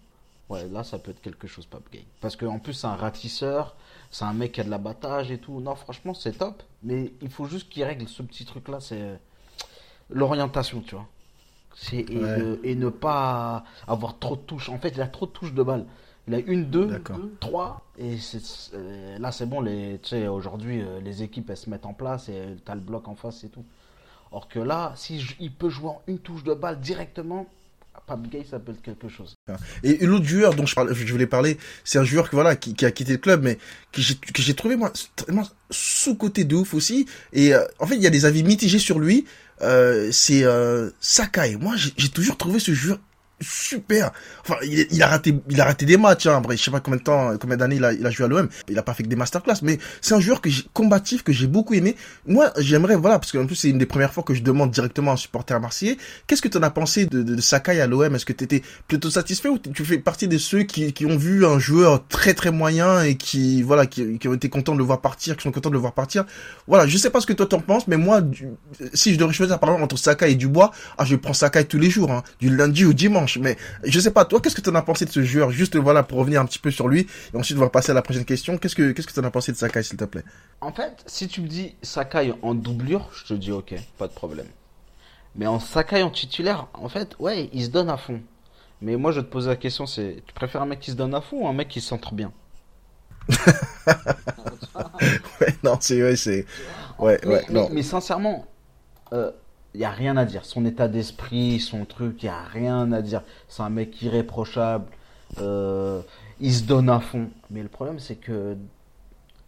ouais, 0.48 0.66
là 0.68 0.84
ça 0.84 0.98
peut 0.98 1.10
être 1.10 1.20
quelque 1.20 1.46
chose, 1.46 1.66
Pape 1.66 1.90
Gay. 1.92 2.04
Parce 2.20 2.36
qu'en 2.36 2.58
plus 2.58 2.72
c'est 2.74 2.86
un 2.86 2.96
ratisseur, 2.96 3.76
c'est 4.10 4.24
un 4.24 4.32
mec 4.32 4.52
qui 4.52 4.60
a 4.60 4.64
de 4.64 4.70
l'abattage 4.70 5.30
et 5.30 5.38
tout. 5.38 5.60
Non, 5.60 5.74
franchement 5.74 6.14
c'est 6.14 6.38
top, 6.38 6.62
mais 6.82 7.12
il 7.22 7.30
faut 7.30 7.46
juste 7.46 7.68
qu'il 7.68 7.84
règle 7.84 8.06
ce 8.08 8.22
petit 8.22 8.44
truc 8.44 8.68
là, 8.68 8.80
c'est 8.80 9.18
l'orientation, 10.10 10.80
tu 10.80 10.94
vois. 10.94 11.06
C'est 11.74 11.98
et, 12.10 12.16
Ouais. 12.18 12.58
et 12.64 12.74
ne 12.74 12.88
pas 12.88 13.64
avoir 13.86 14.18
trop 14.18 14.36
de 14.36 14.40
touches. 14.40 14.68
En 14.70 14.78
fait, 14.78 14.90
il 14.90 15.00
a 15.02 15.06
trop 15.08 15.26
de 15.26 15.32
touches 15.32 15.52
de 15.52 15.62
balle. 15.62 15.84
Il 16.28 16.34
a 16.34 16.38
une, 16.38 16.64
deux, 16.70 17.00
trois, 17.38 17.82
et 17.98 18.16
euh, 18.74 19.18
là 19.18 19.30
c'est 19.30 19.46
bon. 19.46 19.60
Les, 19.60 20.00
tu 20.02 20.08
sais, 20.08 20.26
aujourd'hui, 20.26 20.80
euh, 20.82 20.98
les 21.00 21.22
équipes 21.22 21.50
elles 21.50 21.56
se 21.56 21.70
mettent 21.70 21.86
en 21.86 21.92
place 21.92 22.28
et 22.28 22.56
t'as 22.64 22.74
le 22.74 22.80
bloc 22.80 23.06
en 23.06 23.14
face 23.14 23.44
et 23.44 23.48
tout. 23.48 23.64
Or 24.32 24.48
que 24.48 24.58
là, 24.58 24.92
si 24.96 25.20
j- 25.20 25.36
il 25.38 25.52
peut 25.52 25.68
jouer 25.68 25.90
en 25.90 26.02
une 26.08 26.18
touche 26.18 26.42
de 26.42 26.52
balle 26.52 26.80
directement, 26.80 27.46
Gay 28.30 28.44
s'appelle 28.48 28.76
quelque 28.82 29.08
chose. 29.08 29.34
Et 29.82 30.06
l'autre 30.06 30.24
joueur 30.24 30.54
dont 30.54 30.66
je, 30.66 30.74
parle, 30.74 30.94
je 30.94 31.12
voulais 31.12 31.26
parler, 31.26 31.58
c'est 31.84 31.98
un 31.98 32.04
joueur 32.04 32.30
que, 32.30 32.36
voilà, 32.36 32.56
qui, 32.56 32.74
qui, 32.74 32.84
a 32.84 32.90
quitté 32.90 33.12
le 33.12 33.18
club, 33.18 33.42
mais 33.42 33.58
que 33.92 34.00
j'ai 34.42 34.54
trouvé 34.54 34.76
moi, 34.76 34.92
sous-côté 35.70 36.44
de 36.44 36.54
ouf 36.54 36.74
aussi. 36.74 37.06
Et 37.32 37.54
euh, 37.54 37.64
en 37.78 37.86
fait, 37.86 37.96
il 37.96 38.02
y 38.02 38.06
a 38.06 38.10
des 38.10 38.24
avis 38.24 38.42
mitigés 38.42 38.78
sur 38.78 38.98
lui. 38.98 39.24
Euh, 39.62 40.10
c'est 40.12 40.44
euh, 40.44 40.90
Sakai. 41.00 41.56
Moi, 41.56 41.74
j'ai 41.76 42.08
toujours 42.10 42.36
trouvé 42.36 42.58
ce 42.58 42.72
joueur 42.72 42.98
super. 43.40 44.12
Enfin, 44.42 44.56
il, 44.62 44.86
il, 44.90 45.02
a 45.02 45.08
raté, 45.08 45.34
il 45.48 45.60
a 45.60 45.64
raté 45.64 45.86
des 45.86 45.96
matchs. 45.96 46.26
Hein. 46.26 46.40
Bref, 46.40 46.58
je 46.58 46.64
sais 46.64 46.70
pas 46.70 46.80
combien 46.80 46.98
de 46.98 47.02
temps, 47.02 47.36
combien 47.38 47.56
d'années 47.56 47.76
il 47.76 47.84
a, 47.84 47.92
il 47.92 48.06
a 48.06 48.10
joué 48.10 48.24
à 48.24 48.28
l'OM. 48.28 48.48
Il 48.68 48.78
a 48.78 48.82
pas 48.82 48.94
fait 48.94 49.02
que 49.02 49.08
des 49.08 49.16
masterclass, 49.16 49.56
mais 49.62 49.78
c'est 50.00 50.14
un 50.14 50.20
joueur 50.20 50.40
que 50.40 50.48
combatif, 50.72 51.22
que 51.22 51.32
j'ai 51.32 51.46
beaucoup 51.46 51.74
aimé. 51.74 51.96
Moi, 52.26 52.52
j'aimerais, 52.58 52.96
voilà, 52.96 53.18
parce 53.18 53.32
qu'en 53.32 53.46
plus 53.46 53.56
c'est 53.56 53.68
une 53.68 53.78
des 53.78 53.86
premières 53.86 54.12
fois 54.12 54.22
que 54.22 54.34
je 54.34 54.42
demande 54.42 54.70
directement 54.70 55.10
à 55.10 55.14
un 55.14 55.18
supporter 55.18 55.60
marseillais. 55.60 55.98
Qu'est-ce 56.26 56.42
que 56.42 56.48
tu 56.48 56.58
en 56.58 56.62
as 56.62 56.70
pensé 56.70 57.06
de, 57.06 57.22
de, 57.22 57.34
de 57.34 57.40
Sakai 57.40 57.80
à 57.80 57.86
l'OM 57.86 58.14
Est-ce 58.14 58.24
que 58.24 58.32
tu 58.32 58.44
étais 58.44 58.62
plutôt 58.88 59.10
satisfait 59.10 59.48
ou 59.48 59.58
tu 59.58 59.84
fais 59.84 59.98
partie 59.98 60.28
de 60.28 60.38
ceux 60.38 60.62
qui, 60.62 60.92
qui 60.92 61.06
ont 61.06 61.16
vu 61.16 61.44
un 61.44 61.58
joueur 61.58 62.06
très 62.08 62.34
très 62.34 62.50
moyen 62.50 63.02
et 63.02 63.16
qui, 63.16 63.62
voilà, 63.62 63.86
qui, 63.86 64.18
qui 64.18 64.28
ont 64.28 64.34
été 64.34 64.48
contents 64.48 64.72
de 64.72 64.78
le 64.78 64.84
voir 64.84 65.00
partir, 65.00 65.36
qui 65.36 65.42
sont 65.42 65.52
contents 65.52 65.70
de 65.70 65.74
le 65.74 65.80
voir 65.80 65.92
partir? 65.92 66.24
Voilà, 66.66 66.86
je 66.86 66.96
sais 66.96 67.10
pas 67.10 67.20
ce 67.20 67.26
que 67.26 67.32
toi 67.32 67.46
t'en 67.46 67.60
penses, 67.60 67.86
mais 67.86 67.96
moi, 67.96 68.22
si 68.94 69.12
je 69.12 69.18
devrais 69.18 69.34
choisir 69.34 69.58
par 69.58 69.70
exemple 69.70 69.84
entre 69.84 69.98
Sakai 69.98 70.32
et 70.32 70.34
Dubois, 70.34 70.70
ah, 70.98 71.04
je 71.04 71.16
prends 71.16 71.34
Sakai 71.34 71.64
tous 71.64 71.78
les 71.78 71.90
jours, 71.90 72.10
hein, 72.10 72.22
du 72.40 72.54
lundi 72.54 72.84
au 72.84 72.92
dimanche. 72.92 73.25
Mais 73.40 73.56
je 73.84 73.98
sais 74.00 74.10
pas, 74.10 74.24
toi, 74.24 74.40
qu'est-ce 74.40 74.54
que 74.54 74.60
tu 74.60 74.70
en 74.70 74.74
as 74.74 74.82
pensé 74.82 75.04
de 75.04 75.10
ce 75.10 75.22
joueur? 75.22 75.50
Juste 75.50 75.76
voilà 75.76 76.02
pour 76.02 76.18
revenir 76.18 76.40
un 76.40 76.46
petit 76.46 76.58
peu 76.58 76.70
sur 76.70 76.88
lui 76.88 77.06
et 77.32 77.36
ensuite 77.36 77.56
on 77.58 77.60
va 77.60 77.70
passer 77.70 77.90
à 77.90 77.94
la 77.94 78.02
prochaine 78.02 78.24
question. 78.24 78.58
Qu'est-ce 78.58 78.74
que 78.76 78.92
qu'est-ce 78.92 79.06
que 79.06 79.12
tu 79.12 79.20
en 79.20 79.24
as 79.24 79.30
pensé 79.30 79.52
de 79.52 79.56
Sakai, 79.56 79.82
s'il 79.82 79.96
te 79.96 80.04
plaît? 80.04 80.24
En 80.60 80.72
fait, 80.72 81.02
si 81.06 81.28
tu 81.28 81.40
me 81.40 81.48
dis 81.48 81.74
Sakai 81.82 82.32
en 82.42 82.54
doublure, 82.54 83.10
je 83.14 83.24
te 83.24 83.34
dis 83.34 83.52
ok, 83.52 83.74
pas 83.98 84.08
de 84.08 84.12
problème. 84.12 84.46
Mais 85.34 85.46
en 85.46 85.60
Sakai 85.60 86.02
en 86.02 86.10
titulaire, 86.10 86.68
en 86.74 86.88
fait, 86.88 87.14
ouais, 87.18 87.50
il 87.52 87.64
se 87.64 87.70
donne 87.70 87.90
à 87.90 87.96
fond. 87.96 88.22
Mais 88.80 88.96
moi, 88.96 89.12
je 89.12 89.20
te 89.20 89.26
pose 89.26 89.48
la 89.48 89.56
question, 89.56 89.86
c'est 89.86 90.22
tu 90.26 90.34
préfères 90.34 90.62
un 90.62 90.66
mec 90.66 90.80
qui 90.80 90.90
se 90.90 90.96
donne 90.96 91.14
à 91.14 91.20
fond 91.20 91.44
ou 91.44 91.48
un 91.48 91.52
mec 91.52 91.68
qui 91.68 91.80
s'entre 91.80 92.14
bien? 92.14 92.32
Ouais, 95.40 95.54
non, 95.62 95.78
c'est 95.80 96.02
ouais, 96.02 96.16
c'est 96.16 96.46
ouais, 96.98 97.18
mais, 97.24 97.28
ouais, 97.28 97.44
mais, 97.48 97.54
non. 97.54 97.68
mais 97.70 97.82
sincèrement, 97.82 98.46
euh, 99.12 99.30
il 99.76 99.80
y 99.80 99.84
a 99.84 99.90
rien 99.90 100.16
à 100.16 100.24
dire. 100.24 100.46
Son 100.46 100.64
état 100.64 100.88
d'esprit, 100.88 101.60
son 101.60 101.84
truc, 101.84 102.22
il 102.22 102.26
y 102.26 102.28
a 102.30 102.42
rien 102.42 102.90
à 102.92 103.02
dire. 103.02 103.22
C'est 103.46 103.62
un 103.62 103.68
mec 103.68 104.00
irréprochable. 104.00 104.86
Euh, 105.38 106.00
il 106.40 106.54
se 106.54 106.62
donne 106.62 106.88
à 106.88 106.98
fond. 106.98 107.28
Mais 107.50 107.62
le 107.62 107.68
problème, 107.68 107.98
c'est 107.98 108.16
que 108.16 108.56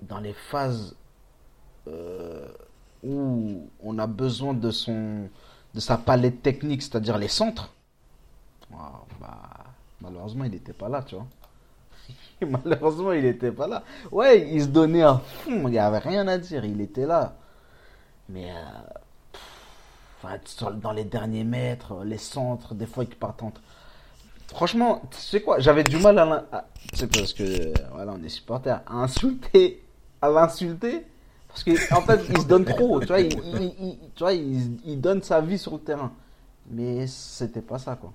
dans 0.03 0.21
les 0.21 0.35
phases 0.35 0.95
euh, 1.89 2.47
où 3.03 3.71
on 3.83 3.99
a 3.99 4.07
besoin 4.07 4.53
de 4.53 4.71
son 4.71 5.31
de 5.75 5.81
sa 5.81 5.97
palette 5.97 6.43
technique, 6.43 6.83
c'est-à-dire 6.83 7.17
les 7.17 7.29
centres, 7.29 7.73
bah, 8.71 9.07
malheureusement, 10.03 10.45
il 10.45 10.51
n'était 10.51 10.75
pas 10.75 10.91
là, 10.91 11.03
tu 11.03 11.15
vois. 11.15 11.27
malheureusement, 12.65 13.13
il 13.13 13.23
n'était 13.23 13.53
pas 13.53 13.67
là. 13.67 13.83
Ouais, 14.13 14.47
il 14.51 14.61
se 14.61 14.67
donnait 14.67 15.03
à 15.05 15.15
fond. 15.15 15.69
Il 15.69 15.71
n'y 15.71 15.79
avait 15.79 15.99
rien 15.99 16.29
à 16.29 16.37
dire. 16.37 16.67
Il 16.67 16.83
était 16.83 17.07
là. 17.07 17.35
Mais 18.29 18.51
euh, 18.51 18.99
Enfin, 20.23 20.39
dans 20.73 20.93
les 20.93 21.05
derniers 21.05 21.45
mètres, 21.45 22.03
les 22.05 22.19
centres, 22.19 22.75
des 22.75 22.87
fois 22.87 23.05
ils 23.05 23.15
partent. 23.15 23.43
Franchement, 24.49 25.03
tu 25.11 25.19
sais 25.19 25.43
quoi, 25.43 25.61
j'avais 25.61 25.85
du 25.85 25.99
mal 25.99 26.19
à, 26.19 26.69
c'est 26.93 27.07
parce 27.07 27.33
que 27.33 27.73
voilà, 27.93 28.15
on 28.19 28.23
est 28.23 28.29
supporter 28.29 28.71
à 28.71 28.93
insulter, 28.95 29.85
à 30.21 30.29
l'insulter 30.29 31.05
parce 31.49 31.65
que 31.65 31.95
en 31.95 32.03
fait, 32.03 32.21
il 32.29 32.41
se 32.41 32.47
donne 32.47 32.65
trop, 32.65 33.01
tu 33.01 33.07
vois, 33.07 33.21
il, 33.21 33.31
tu 34.15 34.23
vois, 34.23 34.33
donne 34.97 35.23
sa 35.23 35.41
vie 35.41 35.59
sur 35.59 35.73
le 35.73 35.81
terrain. 35.81 36.13
Mais 36.71 37.07
c'était 37.07 37.63
pas 37.63 37.79
ça 37.79 37.97
quoi. 37.97 38.13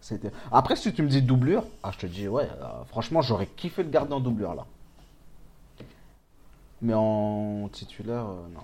C'était 0.00 0.30
Après 0.50 0.76
si 0.76 0.92
tu 0.92 1.02
me 1.02 1.08
dis 1.08 1.20
doublure, 1.20 1.64
ah 1.82 1.90
je 1.92 1.98
te 1.98 2.06
dis 2.06 2.28
ouais, 2.28 2.48
euh, 2.62 2.84
franchement, 2.88 3.22
j'aurais 3.22 3.46
kiffé 3.46 3.82
le 3.82 3.90
garder 3.90 4.14
en 4.14 4.20
doublure 4.20 4.54
là. 4.54 4.66
Mais 6.80 6.94
en 6.94 7.68
titulaire, 7.72 8.26
euh, 8.26 8.48
non. 8.54 8.60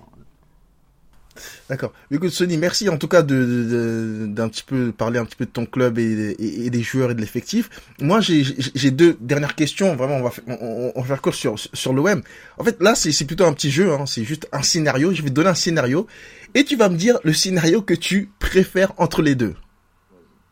D'accord. 1.69 1.93
Écoute, 2.11 2.31
Sony, 2.31 2.59
merci 2.59 2.89
en 2.89 2.99
tout 2.99 3.09
cas 3.09 3.23
de, 3.23 4.27
d'un 4.29 4.49
petit 4.49 4.63
peu 4.63 4.93
parler 4.93 5.19
un 5.19 5.25
petit 5.25 5.37
peu 5.37 5.47
de 5.47 5.51
ton 5.51 5.67
club 5.67 5.99
et, 5.99 6.37
et, 6.39 6.71
des 6.71 6.83
joueurs 6.83 7.11
et 7.11 7.15
de 7.15 7.21
l'effectif. 7.21 7.71
Moi, 8.01 8.21
j'ai, 8.21 8.45
j'ai 8.75 8.91
deux 8.91 9.17
dernières 9.21 9.55
questions. 9.55 9.97
Vraiment, 9.97 10.17
on 10.17 10.23
va, 10.23 10.31
on, 10.47 10.93
on 10.95 11.01
va 11.01 11.07
faire 11.07 11.23
court 11.23 11.35
sur, 11.35 11.57
sur 11.59 11.93
l'OM. 11.93 12.23
En 12.59 12.65
fait, 12.65 12.77
là, 12.81 12.95
c'est, 12.95 13.13
c'est 13.13 13.25
plutôt 13.25 13.45
un 13.45 13.53
petit 13.53 13.71
jeu. 13.71 13.93
Hein. 13.93 14.07
C'est 14.07 14.25
juste 14.25 14.49
un 14.53 14.63
scénario. 14.63 15.13
Je 15.13 15.23
vais 15.23 15.31
te 15.31 15.35
donner 15.35 15.51
un 15.51 15.55
scénario 15.55 16.07
et 16.55 16.65
tu 16.65 16.77
vas 16.77 16.89
me 16.89 16.97
dire 16.97 17.19
le 17.25 17.33
scénario 17.33 17.83
que 17.83 17.95
tu 17.95 18.31
préfères 18.39 18.93
entre 18.99 19.23
les 19.23 19.35
deux. 19.35 19.55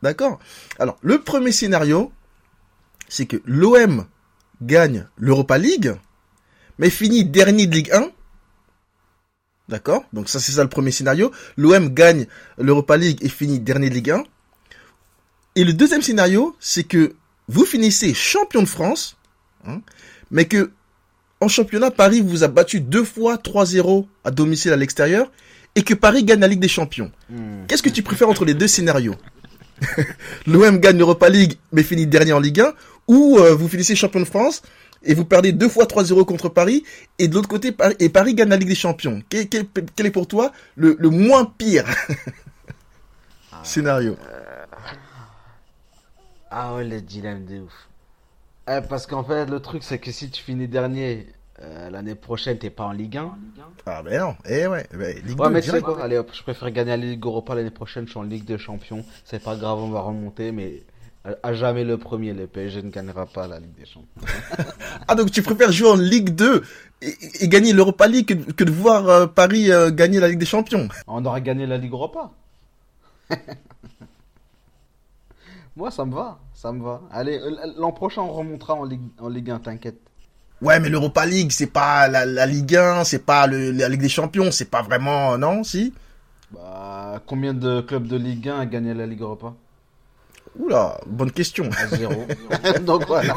D'accord? 0.01 0.39
Alors, 0.79 0.97
le 1.01 1.21
premier 1.21 1.51
scénario, 1.51 2.11
c'est 3.07 3.27
que 3.27 3.37
l'OM 3.45 4.05
gagne 4.61 5.07
l'Europa 5.17 5.57
League, 5.57 5.93
mais 6.79 6.89
finit 6.89 7.25
dernier 7.25 7.67
de 7.67 7.75
Ligue 7.75 7.91
1 7.91 8.09
D'accord 9.71 10.03
Donc 10.11 10.27
ça 10.27 10.41
c'est 10.41 10.51
ça 10.51 10.63
le 10.63 10.69
premier 10.69 10.91
scénario. 10.91 11.31
L'OM 11.55 11.89
gagne 11.93 12.27
l'Europa 12.57 12.97
League 12.97 13.19
et 13.21 13.29
finit 13.29 13.57
dernier 13.57 13.89
de 13.89 13.95
Ligue 13.95 14.11
1. 14.11 14.23
Et 15.55 15.63
le 15.63 15.71
deuxième 15.71 16.01
scénario, 16.01 16.55
c'est 16.59 16.83
que 16.83 17.15
vous 17.47 17.65
finissez 17.65 18.13
champion 18.13 18.61
de 18.61 18.67
France, 18.67 19.17
hein, 19.65 19.81
mais 20.29 20.45
que 20.45 20.71
en 21.39 21.47
championnat, 21.47 21.89
Paris 21.89 22.21
vous 22.21 22.43
a 22.43 22.49
battu 22.49 22.81
deux 22.81 23.03
fois 23.03 23.37
3-0 23.37 24.05
à 24.25 24.31
domicile 24.31 24.73
à 24.73 24.75
l'extérieur, 24.75 25.31
et 25.75 25.83
que 25.83 25.93
Paris 25.93 26.23
gagne 26.23 26.41
la 26.41 26.47
Ligue 26.47 26.59
des 26.59 26.67
Champions. 26.67 27.11
Hmm. 27.29 27.65
Qu'est-ce 27.67 27.81
que 27.81 27.89
tu 27.89 28.03
préfères 28.03 28.29
entre 28.29 28.45
les 28.45 28.53
deux 28.53 28.67
scénarios 28.67 29.15
L'OM 30.45 30.79
gagne 30.79 30.97
l'Europa 30.97 31.29
League, 31.29 31.53
mais 31.71 31.81
finit 31.81 32.05
dernier 32.05 32.33
en 32.33 32.39
Ligue 32.39 32.59
1, 32.59 32.73
ou 33.07 33.39
euh, 33.39 33.55
vous 33.55 33.67
finissez 33.67 33.95
champion 33.95 34.19
de 34.19 34.25
France, 34.25 34.61
et 35.03 35.13
vous 35.13 35.25
perdez 35.25 35.51
deux 35.51 35.69
fois 35.69 35.85
3-0 35.85 36.25
contre 36.25 36.49
Paris, 36.49 36.83
et 37.19 37.27
de 37.27 37.35
l'autre 37.35 37.49
côté, 37.49 37.71
Paris, 37.71 37.95
et 37.99 38.09
Paris 38.09 38.35
gagne 38.35 38.49
la 38.49 38.57
Ligue 38.57 38.69
des 38.69 38.75
Champions. 38.75 39.21
Quel, 39.29 39.47
quel, 39.47 40.05
est 40.05 40.11
pour 40.11 40.27
toi 40.27 40.51
le, 40.75 40.95
le 40.99 41.09
moins 41.09 41.45
pire 41.45 41.85
ah, 43.51 43.59
scénario 43.63 44.15
euh... 44.29 44.51
Ah 46.53 46.75
ouais, 46.75 46.83
le 46.83 46.99
dilemme 46.99 47.45
de 47.45 47.61
ouf. 47.61 47.87
Eh, 48.69 48.81
parce 48.87 49.07
qu'en 49.07 49.23
fait, 49.23 49.45
le 49.45 49.61
truc, 49.61 49.83
c'est 49.83 49.99
que 49.99 50.11
si 50.11 50.29
tu 50.29 50.43
finis 50.43 50.67
dernier, 50.67 51.27
euh, 51.61 51.89
l'année 51.89 52.13
prochaine, 52.13 52.57
t'es 52.57 52.69
pas 52.69 52.83
en 52.83 52.91
Ligue 52.91 53.17
1. 53.17 53.37
Ah 53.85 54.03
ben 54.03 54.19
non, 54.19 54.35
eh 54.45 54.67
ouais, 54.67 54.85
ben, 54.91 55.15
Ligue 55.25 55.39
ouais, 55.39 55.47
2, 55.47 55.53
mais 55.53 55.61
tu 55.61 55.69
sais 55.69 55.81
quoi, 55.81 56.03
allez 56.03 56.17
hop, 56.17 56.29
je 56.33 56.43
préfère 56.43 56.69
gagner 56.71 56.91
la 56.91 56.97
Ligue 56.97 57.25
Europa 57.25 57.55
l'année 57.55 57.71
prochaine, 57.71 58.05
je 58.05 58.11
suis 58.11 58.19
en 58.19 58.23
Ligue 58.23 58.43
des 58.43 58.57
Champions. 58.57 59.05
C'est 59.23 59.41
pas 59.41 59.55
grave, 59.55 59.79
on 59.79 59.89
va 59.89 60.01
remonter, 60.01 60.51
mais 60.51 60.83
à 61.23 61.53
jamais 61.53 61.83
le 61.83 61.97
premier, 61.97 62.33
le 62.33 62.47
PSG 62.47 62.81
ne 62.81 62.89
gagnera 62.89 63.27
pas 63.27 63.47
la 63.47 63.59
Ligue 63.59 63.75
des 63.77 63.85
Champions. 63.85 64.21
ah, 65.07 65.13
donc 65.13 65.29
tu 65.31 65.43
préfères 65.43 65.71
jouer 65.71 65.89
en 65.89 65.95
Ligue 65.95 66.33
2 66.33 66.63
et, 67.01 67.47
gagner 67.47 67.73
l'Europa 67.73 68.07
League 68.07 68.53
que, 68.55 68.63
de 68.63 68.71
voir 68.71 69.07
euh, 69.07 69.27
Paris 69.27 69.71
euh, 69.71 69.91
gagner 69.91 70.19
la 70.19 70.29
Ligue 70.29 70.39
des 70.39 70.47
Champions? 70.47 70.87
On 71.05 71.23
aura 71.23 71.39
gagné 71.39 71.67
la 71.67 71.77
Ligue 71.77 71.91
Europa. 71.91 72.31
Moi, 75.75 75.91
ça 75.91 76.05
me 76.05 76.13
va, 76.15 76.39
ça 76.55 76.71
me 76.71 76.83
va. 76.83 77.01
Allez, 77.11 77.37
euh, 77.37 77.51
l'an 77.77 77.91
prochain, 77.91 78.21
on 78.23 78.33
remontera 78.33 78.73
en 78.73 78.83
Ligue, 78.83 79.01
en 79.19 79.29
Ligue 79.29 79.51
1, 79.51 79.59
t'inquiète. 79.59 79.99
Ouais, 80.61 80.79
mais 80.79 80.89
l'Europa 80.89 81.25
League, 81.25 81.51
c'est 81.51 81.67
pas 81.67 82.07
la, 82.07 82.25
la, 82.25 82.47
Ligue 82.47 82.75
1, 82.75 83.03
c'est 83.03 83.25
pas 83.25 83.45
le, 83.45 83.71
la 83.71 83.89
Ligue 83.89 84.01
des 84.01 84.09
Champions, 84.09 84.51
c'est 84.51 84.69
pas 84.69 84.81
vraiment, 84.81 85.37
non, 85.37 85.63
si? 85.63 85.93
Bah, 86.51 87.21
combien 87.25 87.53
de 87.53 87.81
clubs 87.81 88.07
de 88.07 88.17
Ligue 88.17 88.49
1 88.49 88.59
a 88.59 88.65
gagné 88.65 88.93
la 88.95 89.05
Ligue 89.05 89.21
Europa? 89.21 89.53
Oula, 90.59 90.99
bonne 91.07 91.31
question. 91.31 91.69
zéro. 91.91 92.13
Donc 92.81 93.05
voilà. 93.07 93.35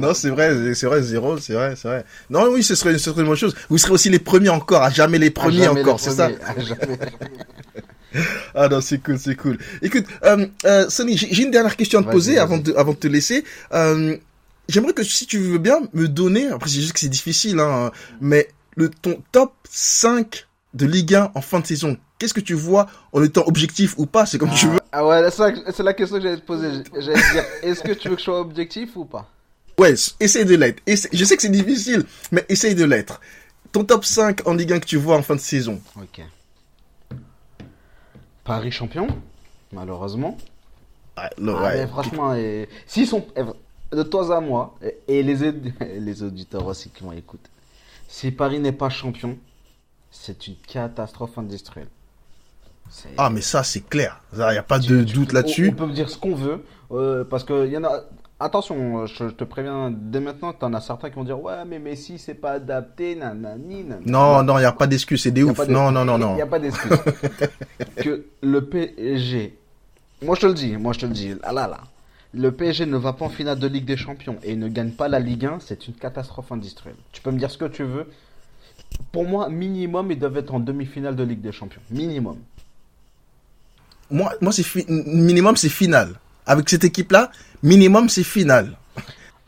Non, 0.00 0.14
c'est 0.14 0.30
vrai, 0.30 0.74
c'est 0.74 0.86
vrai, 0.86 1.02
zéro, 1.02 1.38
c'est 1.38 1.52
vrai, 1.52 1.74
c'est 1.76 1.88
vrai. 1.88 2.04
Non, 2.30 2.48
oui, 2.50 2.62
ce 2.62 2.74
serait, 2.74 2.92
ce 2.94 3.10
serait 3.10 3.20
une 3.20 3.28
bonne 3.28 3.36
chose. 3.36 3.54
Vous 3.68 3.78
serez 3.78 3.92
aussi 3.92 4.10
les 4.10 4.18
premiers 4.18 4.48
encore, 4.48 4.82
à 4.82 4.90
jamais 4.90 5.18
les 5.18 5.30
premiers 5.30 5.68
encore, 5.68 6.00
c'est 6.00 6.12
ça 6.12 6.30
Ah 8.54 8.68
non, 8.68 8.80
c'est 8.80 8.98
cool, 9.02 9.18
c'est 9.18 9.36
cool. 9.36 9.58
Écoute, 9.82 10.06
euh, 10.24 10.46
euh, 10.64 10.88
Sonny, 10.88 11.16
j'ai 11.18 11.42
une 11.42 11.50
dernière 11.50 11.76
question 11.76 12.00
à 12.00 12.02
te 12.02 12.10
poser 12.10 12.38
avant 12.38 12.56
de, 12.56 12.72
avant 12.74 12.92
de 12.92 12.98
te 12.98 13.06
laisser. 13.06 13.44
Euh, 13.72 14.16
J'aimerais 14.68 14.92
que 14.92 15.02
si 15.02 15.26
tu 15.26 15.38
veux 15.38 15.58
bien 15.58 15.80
me 15.94 16.08
donner, 16.08 16.48
après 16.48 16.68
c'est 16.68 16.80
juste 16.80 16.92
que 16.92 17.00
c'est 17.00 17.08
difficile, 17.08 17.58
hein, 17.58 17.90
mais 18.20 18.48
le 18.76 18.90
ton 18.90 19.22
top 19.32 19.54
5 19.70 20.46
de 20.74 20.84
Ligue 20.84 21.14
1 21.14 21.32
en 21.34 21.40
fin 21.40 21.60
de 21.60 21.66
saison. 21.66 21.96
Qu'est-ce 22.18 22.34
que 22.34 22.40
tu 22.40 22.54
vois 22.54 22.86
en 23.12 23.22
étant 23.22 23.46
objectif 23.46 23.94
ou 23.96 24.06
pas 24.06 24.26
C'est 24.26 24.38
comme 24.38 24.50
tu 24.50 24.66
ah. 24.66 24.72
veux. 24.72 24.80
Ah 24.90 25.06
ouais, 25.06 25.30
c'est 25.30 25.82
la 25.82 25.94
question 25.94 26.16
que 26.16 26.22
j'allais 26.22 26.36
te 26.36 26.44
poser. 26.46 26.68
J'allais 26.98 27.20
te 27.20 27.32
dire, 27.32 27.44
est-ce 27.62 27.82
que 27.82 27.92
tu 27.92 28.08
veux 28.08 28.14
que 28.14 28.20
je 28.20 28.24
sois 28.24 28.40
objectif 28.40 28.96
ou 28.96 29.04
pas? 29.04 29.28
Ouais, 29.78 29.94
essaye 30.18 30.44
de 30.44 30.56
l'être. 30.56 30.82
Je 30.86 31.24
sais 31.24 31.36
que 31.36 31.42
c'est 31.42 31.48
difficile, 31.48 32.04
mais 32.32 32.44
essaye 32.48 32.74
de 32.74 32.84
l'être. 32.84 33.20
Ton 33.70 33.84
top 33.84 34.04
5 34.04 34.46
en 34.48 34.54
Ligue 34.54 34.72
1 34.72 34.80
que 34.80 34.86
tu 34.86 34.96
vois 34.96 35.16
en 35.16 35.22
fin 35.22 35.36
de 35.36 35.40
saison. 35.40 35.80
Ok. 35.96 36.22
Paris 38.42 38.72
champion, 38.72 39.06
malheureusement. 39.72 40.36
Ah, 41.16 41.30
ouais. 41.38 41.86
franchement, 41.86 42.34
s'ils 42.86 43.06
sont 43.06 43.26
de 43.92 44.02
toi 44.02 44.36
à 44.36 44.40
moi, 44.40 44.76
et, 45.06 45.22
les, 45.22 45.52
les 45.98 46.22
auditeurs 46.22 46.66
aussi 46.66 46.90
qui 46.90 47.04
m'écoutent, 47.04 47.50
si 48.08 48.32
Paris 48.32 48.58
n'est 48.58 48.72
pas 48.72 48.88
champion, 48.88 49.38
c'est 50.10 50.46
une 50.46 50.56
catastrophe 50.56 51.38
industrielle. 51.38 51.88
Ah, 53.16 53.30
mais 53.30 53.40
ça, 53.40 53.62
c'est 53.62 53.80
clair. 53.88 54.20
Il 54.32 54.38
n'y 54.38 54.44
a 54.58 54.62
pas 54.62 54.78
de 54.78 55.02
tu- 55.04 55.04
doute 55.14 55.28
on- 55.32 55.34
là-dessus. 55.34 55.70
On 55.72 55.76
peut 55.76 55.86
me 55.86 55.92
dire 55.92 56.08
ce 56.10 56.18
qu'on 56.18 56.34
veut, 56.34 56.64
euh, 56.92 57.24
parce 57.24 57.44
que 57.44 57.66
y 57.68 57.76
en 57.76 57.84
a. 57.84 58.00
Attention, 58.40 59.04
je, 59.06 59.14
je 59.28 59.32
te 59.34 59.42
préviens 59.42 59.90
dès 59.92 60.20
maintenant, 60.20 60.52
t'en 60.52 60.72
as 60.72 60.80
certains 60.80 61.10
qui 61.10 61.16
vont 61.16 61.24
dire 61.24 61.42
ouais, 61.42 61.64
mais 61.66 61.80
Messi 61.80 62.18
c'est 62.18 62.34
pas 62.34 62.52
adapté, 62.52 63.16
nanani. 63.16 63.84
Non, 64.06 64.44
non, 64.44 64.58
il 64.58 64.60
n'y 64.60 64.64
a 64.66 64.70
pas 64.72 64.86
d'excuse, 64.86 65.20
c'est 65.22 65.32
des 65.32 65.42
ouf. 65.42 65.66
de- 65.66 65.72
Non, 65.72 65.90
non, 65.90 66.04
non, 66.04 66.16
Il 66.16 66.20
non. 66.20 66.34
n'y 66.36 66.42
a 66.42 66.46
pas 66.46 66.60
d'excuse. 66.60 66.92
que 67.96 68.26
le 68.42 68.64
PSG, 68.64 69.58
moi 70.22 70.36
je 70.36 70.42
te 70.42 70.46
le 70.46 70.54
dis, 70.54 70.76
moi 70.76 70.92
je 70.92 71.00
te 71.00 71.06
le 71.06 71.12
dis, 71.12 71.30
là 71.42 71.52
là 71.52 71.66
là, 71.66 71.80
le 72.32 72.52
PSG 72.52 72.86
ne 72.86 72.96
va 72.96 73.12
pas 73.12 73.24
en 73.24 73.28
finale 73.28 73.58
de 73.58 73.66
Ligue 73.66 73.84
des 73.86 73.96
Champions 73.96 74.36
et 74.44 74.54
ne 74.54 74.68
gagne 74.68 74.92
pas 74.92 75.08
la 75.08 75.18
Ligue 75.18 75.46
1, 75.46 75.58
c'est 75.58 75.88
une 75.88 75.94
catastrophe 75.94 76.52
industrielle. 76.52 76.94
Tu 77.10 77.20
peux 77.22 77.32
me 77.32 77.38
dire 77.40 77.50
ce 77.50 77.58
que 77.58 77.64
tu 77.64 77.82
veux. 77.82 78.06
Pour 79.10 79.24
moi, 79.26 79.48
minimum, 79.48 80.12
ils 80.12 80.18
doivent 80.18 80.36
être 80.36 80.54
en 80.54 80.60
demi-finale 80.60 81.16
de 81.16 81.24
Ligue 81.24 81.40
des 81.40 81.50
Champions. 81.52 81.80
Minimum. 81.90 82.36
Moi, 84.10 84.32
moi 84.40 84.52
c'est 84.52 84.88
minimum, 84.88 85.56
c'est 85.56 85.68
final. 85.68 86.14
Avec 86.46 86.68
cette 86.68 86.84
équipe-là, 86.84 87.30
minimum, 87.62 88.08
c'est 88.08 88.24
final. 88.24 88.76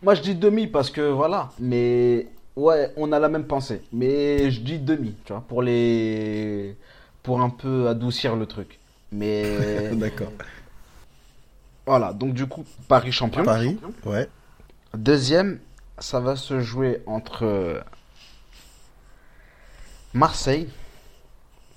Moi 0.03 0.15
je 0.15 0.23
dis 0.23 0.35
demi 0.35 0.67
parce 0.67 0.91
que 0.91 1.11
voilà, 1.11 1.51
mais 1.59 2.27
ouais, 2.57 2.93
on 2.97 3.13
a 3.13 3.19
la 3.19 3.29
même 3.29 3.45
pensée. 3.45 3.83
Mais 3.93 4.51
je 4.51 4.61
dis 4.61 4.79
demi, 4.79 5.15
tu 5.25 5.33
vois, 5.33 5.43
pour 5.43 5.63
les. 5.63 6.77
pour 7.23 7.41
un 7.41 7.51
peu 7.51 7.89
adoucir 7.89 8.37
le 8.37 8.47
truc. 8.47 8.79
Mais. 9.13 9.91
D'accord. 9.93 10.33
Voilà, 11.87 12.13
donc 12.13 12.35
du 12.35 12.47
coup, 12.47 12.65
Paris 12.89 13.13
champion. 13.13 13.45
Paris, 13.45 13.79
ouais. 14.05 14.29
Deuxième, 14.95 15.59
ça 15.99 16.21
va 16.21 16.37
se 16.37 16.61
jouer 16.61 17.03
entre 17.07 17.83
Marseille, 20.15 20.69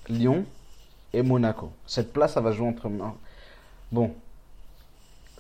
Lyon 0.10 0.46
et 1.14 1.22
Monaco. 1.22 1.72
Cette 1.86 2.12
place, 2.14 2.34
ça 2.34 2.42
va 2.42 2.52
jouer 2.52 2.68
entre. 2.68 2.90
Bon, 3.92 4.14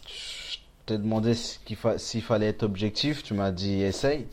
je 0.07 0.57
t'ai 0.85 0.97
demandé 0.97 1.33
fa- 1.75 1.97
s'il 1.97 2.21
fallait 2.21 2.47
être 2.49 2.63
objectif. 2.63 3.23
Tu 3.23 3.33
m'as 3.33 3.51
dit 3.51 3.81
essaye. 3.81 4.27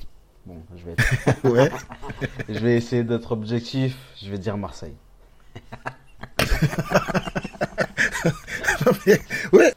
Bon, 0.47 0.63
je 0.77 0.85
vais, 0.85 0.93
être- 0.93 1.45
Ouais. 1.51 1.71
je 2.49 2.59
vais 2.59 2.77
essayer 2.77 3.05
d'être 3.05 3.33
objectif. 3.33 3.97
Je 4.23 4.31
vais 4.31 4.39
dire 4.39 4.57
Marseille. 4.57 4.95
ouais. 9.53 9.75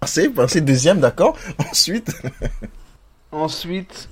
Marseille, 0.00 0.28
Marseille 0.34 0.62
deuxième, 0.62 1.00
d'accord. 1.00 1.36
Ensuite, 1.58 2.10
Ensuite. 3.32 4.08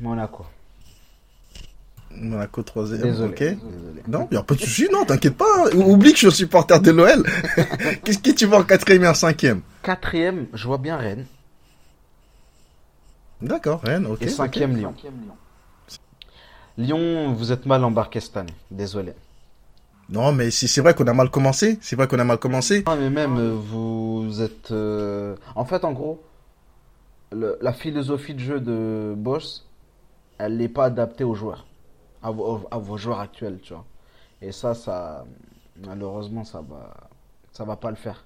Monaco. 0.00 0.46
Monaco 2.14 2.62
troisième, 2.62 3.00
Désolé. 3.02 3.30
ok. 3.30 3.38
désolé. 3.38 4.02
Non, 4.06 4.28
il 4.30 4.34
n'y 4.34 4.40
a 4.40 4.42
pas 4.42 4.54
de 4.54 4.60
souci, 4.60 4.86
non, 4.92 5.04
t'inquiète 5.04 5.36
pas. 5.36 5.70
Oublie 5.74 6.12
que 6.12 6.18
je 6.18 6.28
suis 6.28 6.38
supporter 6.44 6.78
de 6.80 6.90
l'OL. 6.90 7.24
Qu'est-ce 8.04 8.18
que 8.18 8.30
tu 8.30 8.44
vois 8.46 8.58
en 8.58 8.64
quatrième 8.64 9.04
et 9.04 9.08
en 9.08 9.14
cinquième? 9.14 9.62
Quatrième, 9.82 10.46
je 10.52 10.66
vois 10.66 10.78
bien 10.78 10.96
Rennes. 10.98 11.26
D'accord, 13.40 13.80
Rennes, 13.82 14.06
ok. 14.06 14.22
Et 14.22 14.28
cinquième, 14.28 14.76
Lyon. 14.76 14.94
Lyon, 16.78 17.32
vous 17.32 17.50
êtes 17.52 17.66
mal 17.66 17.82
embarqué 17.84 18.20
cette 18.20 18.36
année. 18.36 18.52
Désolé. 18.70 19.12
Non, 20.08 20.32
mais 20.32 20.50
c'est 20.50 20.80
vrai 20.80 20.94
qu'on 20.94 21.06
a 21.06 21.14
mal 21.14 21.30
commencé. 21.30 21.78
C'est 21.80 21.96
vrai 21.96 22.06
qu'on 22.08 22.18
a 22.18 22.24
mal 22.24 22.38
commencé. 22.38 22.82
Ah, 22.86 22.96
mais 22.98 23.08
même, 23.08 23.38
euh, 23.38 23.54
vous 23.54 24.42
êtes. 24.42 24.70
euh, 24.70 25.34
En 25.54 25.64
fait, 25.64 25.84
en 25.84 25.92
gros, 25.92 26.22
le- 27.32 27.58
la 27.60 27.72
philosophie 27.72 28.34
de 28.34 28.38
jeu 28.40 28.60
de 28.60 29.14
Boss, 29.16 29.66
elle 30.38 30.56
n'est 30.56 30.68
pas 30.68 30.86
adaptée 30.86 31.24
aux 31.24 31.34
joueurs, 31.34 31.66
à 32.22 32.30
vos, 32.30 32.66
à 32.70 32.78
vos 32.78 32.96
joueurs 32.96 33.20
actuels, 33.20 33.58
tu 33.62 33.72
vois. 33.74 33.84
Et 34.40 34.52
ça, 34.52 34.74
ça. 34.74 35.24
Malheureusement, 35.86 36.44
ça 36.44 36.60
va. 36.60 36.94
Ça 37.52 37.64
va 37.64 37.76
pas 37.76 37.90
le 37.90 37.96
faire. 37.96 38.24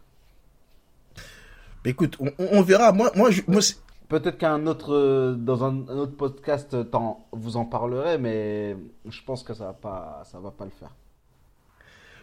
Mais 1.85 1.90
écoute, 1.92 2.16
on, 2.38 2.62
verra. 2.62 2.92
Moi, 2.92 3.11
moi, 3.14 3.31
je- 3.31 3.42
moi, 3.47 3.61
c'est- 3.62 3.77
Peut-être 4.09 4.38
qu'un 4.38 4.66
autre, 4.69 4.95
euh, 4.95 5.35
dans 5.35 5.64
un, 5.64 5.88
un 5.88 5.97
autre 5.99 6.16
podcast, 6.16 6.75
euh, 6.75 6.85
vous 7.33 7.57
en 7.57 7.64
parlerez, 7.64 8.19
mais 8.19 8.77
je 9.09 9.21
pense 9.25 9.42
que 9.42 9.53
ça 9.53 9.66
va 9.66 9.73
pas, 9.73 10.23
ça 10.31 10.38
va 10.38 10.53
pas 10.53 10.64
le 10.64 10.71
faire. 10.71 10.90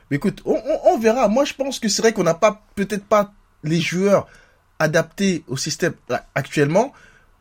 mais 0.09 0.15
écoute, 0.17 0.41
on, 0.45 0.53
on- 0.55 0.93
on 0.93 0.97
verra. 0.97 1.27
Moi, 1.27 1.43
je 1.43 1.53
pense 1.53 1.79
que 1.79 1.89
c'est 1.89 2.01
vrai 2.01 2.13
qu'on 2.13 2.23
n'a 2.23 2.35
pas, 2.35 2.61
peut-être 2.75 3.05
pas 3.05 3.31
les 3.63 3.81
joueurs 3.81 4.27
adaptés 4.83 5.43
au 5.47 5.57
système 5.57 5.93
actuellement, 6.35 6.93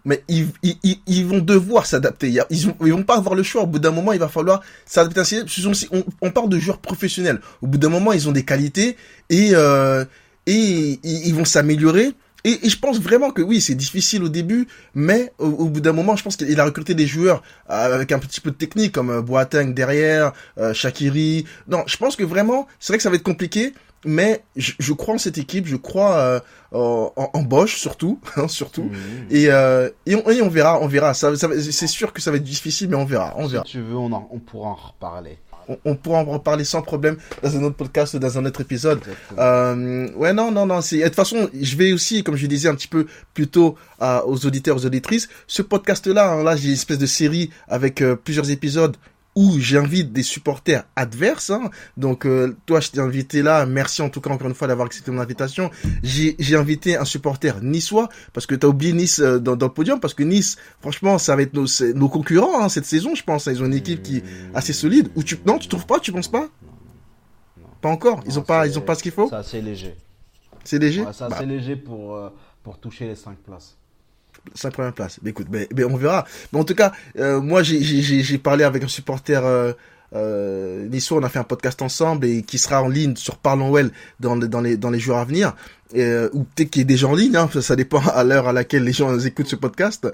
mais 0.04 0.24
ils, 0.28 1.26
vont 1.26 1.38
devoir 1.38 1.86
s'adapter. 1.86 2.28
Ils, 2.28 2.74
ils 2.84 2.92
vont 2.92 3.04
pas 3.04 3.16
avoir 3.16 3.34
le 3.34 3.42
choix. 3.42 3.62
Au 3.62 3.66
bout 3.66 3.78
d'un 3.78 3.92
moment, 3.92 4.12
il 4.12 4.18
va 4.18 4.28
falloir 4.28 4.62
s'adapter. 4.84 5.20
à 5.20 5.22
un 5.22 5.46
système. 5.46 5.74
On, 5.92 6.04
on 6.20 6.30
parle 6.30 6.48
de 6.48 6.58
joueurs 6.58 6.78
professionnels. 6.78 7.40
Au 7.60 7.66
bout 7.66 7.78
d'un 7.78 7.88
moment, 7.88 8.12
ils 8.12 8.28
ont 8.28 8.32
des 8.32 8.44
qualités 8.44 8.96
et, 9.30 9.50
euh, 9.52 10.04
ils, 10.46 11.32
vont 11.34 11.44
s'améliorer. 11.44 12.12
Et, 12.44 12.68
je 12.68 12.76
pense 12.76 13.00
vraiment 13.00 13.30
que 13.30 13.42
oui, 13.42 13.60
c'est 13.60 13.76
difficile 13.76 14.24
au 14.24 14.28
début, 14.28 14.66
mais 14.96 15.32
au, 15.38 15.68
bout 15.68 15.80
d'un 15.80 15.92
moment, 15.92 16.16
je 16.16 16.24
pense 16.24 16.36
qu'il 16.36 16.58
a 16.58 16.64
recruté 16.64 16.94
des 16.94 17.06
joueurs 17.06 17.44
euh, 17.70 17.94
avec 17.94 18.10
un 18.10 18.18
petit 18.18 18.40
peu 18.40 18.50
de 18.50 18.56
technique, 18.56 18.90
comme 18.90 19.10
euh, 19.10 19.22
Boateng 19.22 19.72
derrière, 19.72 20.32
Shakiri. 20.72 21.44
Non, 21.68 21.84
je 21.86 21.96
pense 21.96 22.16
que 22.16 22.24
vraiment, 22.24 22.66
c'est 22.80 22.92
vrai 22.92 22.96
que 22.96 23.04
ça 23.04 23.10
va 23.10 23.16
être 23.16 23.22
compliqué, 23.22 23.72
mais 24.04 24.42
je, 24.56 24.72
je 24.78 24.92
crois 24.92 25.14
en 25.14 25.18
cette 25.18 25.38
équipe, 25.38 25.66
je 25.66 25.76
crois 25.76 26.16
euh, 26.16 26.40
en, 26.72 27.12
en, 27.16 27.42
Bosch 27.42 27.76
surtout, 27.76 28.18
hein, 28.36 28.48
surtout. 28.48 28.90
Et, 29.30 29.46
euh, 29.50 29.88
et, 30.06 30.14
on, 30.16 30.28
et 30.30 30.42
on 30.42 30.48
verra, 30.48 30.80
on 30.80 30.86
verra. 30.88 31.14
Ça, 31.14 31.34
ça 31.36 31.48
c'est 31.60 31.86
sûr 31.86 32.12
que 32.12 32.20
ça 32.20 32.30
va 32.30 32.36
être 32.38 32.44
difficile, 32.44 32.88
mais 32.88 32.96
on 32.96 33.04
verra, 33.04 33.34
on 33.36 33.46
Si 33.46 33.52
verra. 33.52 33.64
tu 33.64 33.80
veux, 33.80 33.96
on, 33.96 34.12
en- 34.12 34.28
on 34.32 34.38
pourra 34.38 34.70
en 34.70 34.74
reparler. 34.74 35.38
On, 35.68 35.78
on 35.84 35.94
pourra 35.94 36.18
en 36.18 36.24
reparler 36.24 36.64
sans 36.64 36.82
problème 36.82 37.16
dans 37.40 37.56
un 37.56 37.62
autre 37.62 37.76
podcast, 37.76 38.16
dans 38.16 38.36
un 38.36 38.44
autre 38.44 38.60
épisode. 38.62 38.98
Euh, 39.38 40.08
ouais, 40.16 40.32
non, 40.32 40.50
non, 40.50 40.66
non. 40.66 40.80
C'est 40.80 40.98
de 40.98 41.04
toute 41.04 41.14
façon, 41.14 41.48
je 41.54 41.76
vais 41.76 41.92
aussi, 41.92 42.24
comme 42.24 42.34
je 42.36 42.46
disais 42.48 42.68
un 42.68 42.74
petit 42.74 42.88
peu 42.88 43.06
plus 43.34 43.46
tôt 43.46 43.76
euh, 44.02 44.20
aux 44.26 44.44
auditeurs, 44.44 44.76
aux 44.76 44.86
auditrices, 44.86 45.28
ce 45.46 45.62
podcast-là, 45.62 46.32
hein, 46.32 46.42
là, 46.42 46.56
j'ai 46.56 46.68
une 46.68 46.74
espèce 46.74 46.98
de 46.98 47.06
série 47.06 47.50
avec 47.68 48.02
euh, 48.02 48.16
plusieurs 48.16 48.50
épisodes 48.50 48.96
où 49.34 49.58
j'invite 49.58 50.12
des 50.12 50.22
supporters 50.22 50.84
adverses. 50.94 51.50
hein. 51.50 51.70
Donc, 51.96 52.26
euh, 52.26 52.56
toi, 52.66 52.80
je 52.80 52.90
t'ai 52.90 53.00
invité 53.00 53.40
là. 53.42 53.64
Merci 53.66 54.02
en 54.02 54.10
tout 54.10 54.20
cas 54.20 54.30
encore 54.30 54.48
une 54.48 54.54
fois 54.54 54.68
d'avoir 54.68 54.86
accepté 54.86 55.10
mon 55.10 55.20
invitation. 55.20 55.70
J'ai 56.02 56.36
j'ai 56.38 56.56
invité 56.56 56.96
un 56.96 57.04
supporter 57.06 57.62
niçois 57.62 58.08
parce 58.34 58.46
que 58.46 58.54
t'as 58.54 58.66
oublié 58.68 58.92
Nice 58.92 59.20
euh, 59.20 59.38
dans, 59.38 59.56
dans 59.56 59.66
le 59.66 59.72
podium 59.72 60.00
parce 60.00 60.12
que 60.14 60.22
Nice, 60.22 60.56
franchement, 60.80 61.16
ça 61.18 61.34
va 61.34 61.42
être 61.42 61.54
nos, 61.54 61.66
c'est 61.66 61.94
nos 61.94 62.08
concurrents 62.08 62.62
hein, 62.62 62.68
cette 62.68 62.84
saison, 62.84 63.14
je 63.14 63.22
pense. 63.24 63.46
Ils 63.46 63.62
ont 63.62 63.66
une 63.66 63.74
équipe 63.74 64.02
qui 64.02 64.18
est 64.18 64.24
assez 64.54 64.72
solide. 64.74 65.10
Ou 65.16 65.22
tu, 65.22 65.38
non, 65.46 65.58
tu 65.58 65.68
trouves 65.68 65.86
pas 65.86 65.98
Tu 65.98 66.12
penses 66.12 66.28
pas? 66.28 66.48
Pas 67.80 67.88
encore? 67.88 68.20
Ils 68.26 68.34
Non, 68.34 68.38
ont 68.38 68.42
pas, 68.42 68.64
c'est- 68.64 68.70
ils 68.70 68.78
ont 68.78 68.82
pas 68.82 68.94
ce 68.94 69.02
qu'il 69.02 69.12
faut? 69.12 69.28
C'est 69.28 69.34
assez 69.36 69.60
léger. 69.62 69.96
C'est 70.64 70.78
léger? 70.78 71.00
Ouais, 71.02 71.12
c'est 71.12 71.28
Bah, 71.28 71.36
assez 71.36 71.46
léger 71.46 71.74
pour, 71.76 72.14
euh, 72.14 72.28
pour 72.62 72.78
toucher 72.78 73.06
les 73.08 73.16
5 73.16 73.36
places. 73.38 73.76
Cinq 74.54 74.72
premières 74.72 74.92
places. 74.92 75.18
Mais 75.22 75.30
écoute, 75.30 75.48
mais, 75.50 75.68
on 75.84 75.96
verra. 75.96 76.24
Mais 76.52 76.60
en 76.60 76.64
tout 76.64 76.74
cas, 76.74 76.92
euh, 77.18 77.40
moi 77.40 77.62
j'ai 77.62 78.38
parlé 78.38 78.64
avec 78.64 78.82
un 78.82 78.88
supporter 78.88 79.44
euh, 79.44 79.72
euh, 80.14 80.86
niçois, 80.88 81.18
on 81.18 81.22
a 81.22 81.28
fait 81.28 81.38
un 81.38 81.44
podcast 81.44 81.80
ensemble 81.80 82.26
et 82.26 82.42
qui 82.42 82.58
sera 82.58 82.82
en 82.82 82.88
ligne 82.88 83.16
sur 83.16 83.38
Parlons 83.38 83.70
Well 83.72 83.90
dans 84.20 84.36
dans 84.36 84.60
les 84.60 84.76
dans 84.76 84.90
les 84.90 85.00
jours 85.00 85.16
à 85.16 85.24
venir. 85.24 85.54
Euh, 85.94 86.28
ou 86.32 86.44
peut-être 86.44 86.70
qu'il 86.70 86.82
est 86.82 86.86
déjà 86.86 87.06
en 87.06 87.14
ligne, 87.14 87.36
hein, 87.36 87.48
ça, 87.60 87.76
dépend 87.76 88.00
à 88.00 88.24
l'heure 88.24 88.48
à 88.48 88.52
laquelle 88.52 88.84
les 88.84 88.92
gens 88.92 89.18
écoutent 89.18 89.48
ce 89.48 89.56
podcast. 89.56 90.08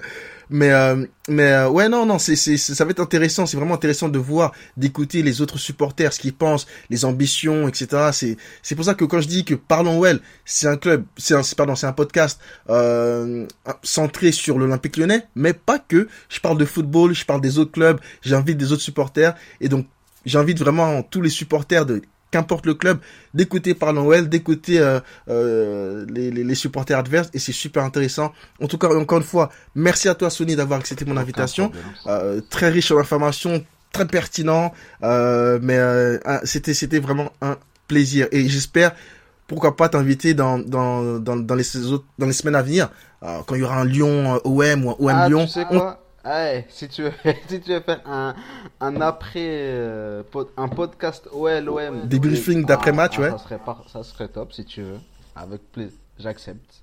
Mais 0.51 0.71
euh, 0.71 1.05
mais 1.27 1.51
euh, 1.51 1.69
ouais 1.69 1.89
non 1.89 2.07
non 2.07 2.17
c'est 2.17 2.35
c'est 2.35 2.57
ça 2.57 2.83
va 2.83 2.89
être 2.89 2.99
intéressant, 2.99 3.45
c'est 3.45 3.55
vraiment 3.55 3.75
intéressant 3.75 4.09
de 4.09 4.17
voir, 4.17 4.51
d'écouter 4.77 5.21
les 5.21 5.41
autres 5.41 5.59
supporters, 5.59 6.11
ce 6.11 6.19
qu'ils 6.19 6.33
pensent, 6.33 6.65
les 6.89 7.05
ambitions, 7.05 7.67
etc. 7.67 8.09
C'est 8.13 8.37
c'est 8.63 8.75
pour 8.75 8.83
ça 8.85 8.95
que 8.95 9.05
quand 9.05 9.21
je 9.21 9.27
dis 9.27 9.45
que 9.45 9.53
Parlons 9.53 9.99
Well, 9.99 10.21
c'est 10.45 10.67
un 10.67 10.75
club, 10.77 11.03
c'est 11.17 11.35
un 11.35 11.41
pardon 11.55 11.75
c'est 11.75 11.85
un 11.85 11.93
podcast 11.93 12.39
euh, 12.69 13.45
centré 13.83 14.31
sur 14.31 14.57
l'Olympique 14.57 14.97
Lyonnais, 14.97 15.27
mais 15.35 15.53
pas 15.53 15.77
que. 15.77 16.07
Je 16.29 16.39
parle 16.39 16.57
de 16.57 16.65
football, 16.65 17.13
je 17.13 17.25
parle 17.25 17.41
des 17.41 17.59
autres 17.59 17.71
clubs, 17.71 17.99
j'invite 18.23 18.57
des 18.57 18.71
autres 18.71 18.81
supporters 18.81 19.35
et 19.61 19.69
donc 19.69 19.85
j'invite 20.25 20.57
vraiment 20.57 21.03
tous 21.03 21.21
les 21.21 21.29
supporters 21.29 21.85
de 21.85 22.01
qu'importe 22.31 22.65
le 22.65 22.73
club, 22.75 22.99
d'écouter 23.33 23.73
Parlons 23.73 24.07
Well, 24.07 24.29
d'écouter 24.29 24.79
euh, 24.79 24.99
euh, 25.29 26.05
les, 26.09 26.31
les, 26.31 26.43
les 26.43 26.55
supporters 26.55 26.97
adverses 26.97 27.29
et 27.33 27.39
c'est 27.39 27.51
super 27.51 27.83
intéressant. 27.83 28.33
En 28.61 28.67
tout 28.67 28.77
cas, 28.77 28.87
encore 28.89 29.17
une 29.19 29.23
fois, 29.23 29.49
merci 29.75 30.07
à 30.09 30.15
toi 30.15 30.29
Sony 30.29 30.55
d'avoir 30.55 30.79
accepté 30.79 31.05
mon 31.05 31.17
invitation. 31.17 31.71
Euh, 32.07 32.41
très 32.49 32.69
riche 32.69 32.91
en 32.91 32.99
informations, 32.99 33.63
très 33.91 34.05
pertinent, 34.07 34.73
euh, 35.03 35.59
mais 35.61 35.77
euh, 35.77 36.17
c'était 36.43 36.73
c'était 36.73 36.99
vraiment 36.99 37.31
un 37.41 37.57
plaisir 37.87 38.27
et 38.31 38.47
j'espère 38.47 38.91
pourquoi 39.47 39.75
pas 39.75 39.89
t'inviter 39.89 40.35
dans 40.35 40.59
dans 40.59 41.17
dans 41.19 41.35
dans 41.37 41.55
les 41.55 41.75
autres 41.91 42.05
dans 42.19 42.27
les 42.27 42.33
semaines 42.33 42.55
à 42.55 42.61
venir 42.61 42.89
euh, 43.23 43.39
quand 43.47 43.55
il 43.55 43.61
y 43.61 43.63
aura 43.63 43.77
un 43.79 43.85
Lyon 43.85 44.39
OM 44.43 44.85
ou 44.85 44.91
un 44.91 44.93
OM 44.99 45.09
ah, 45.09 45.27
Lyon. 45.29 45.45
tu 45.45 45.51
sais 45.53 45.65
on- 45.71 45.79
quoi? 45.79 46.03
Ouais, 46.25 46.65
si 46.69 46.87
tu 46.89 47.03
veux, 47.03 47.11
si 47.47 47.59
tu 47.61 47.71
veux 47.71 47.79
faire 47.81 48.01
un, 48.05 48.35
un 48.81 49.01
après, 49.01 49.39
euh, 49.45 50.21
pod- 50.29 50.49
un 50.57 50.67
podcast 50.67 51.27
OLOM. 51.31 52.07
Des 52.07 52.19
briefings 52.19 52.65
d'après-match, 52.65 53.17
ouais. 53.19 53.29
Ça 53.31 53.37
serait, 53.37 53.59
par- 53.63 53.85
ça 53.91 54.03
serait 54.03 54.27
top 54.27 54.51
si 54.53 54.65
tu 54.65 54.81
veux. 54.81 54.97
Avec 55.35 55.61
plaisir. 55.71 55.97
J'accepte. 56.17 56.81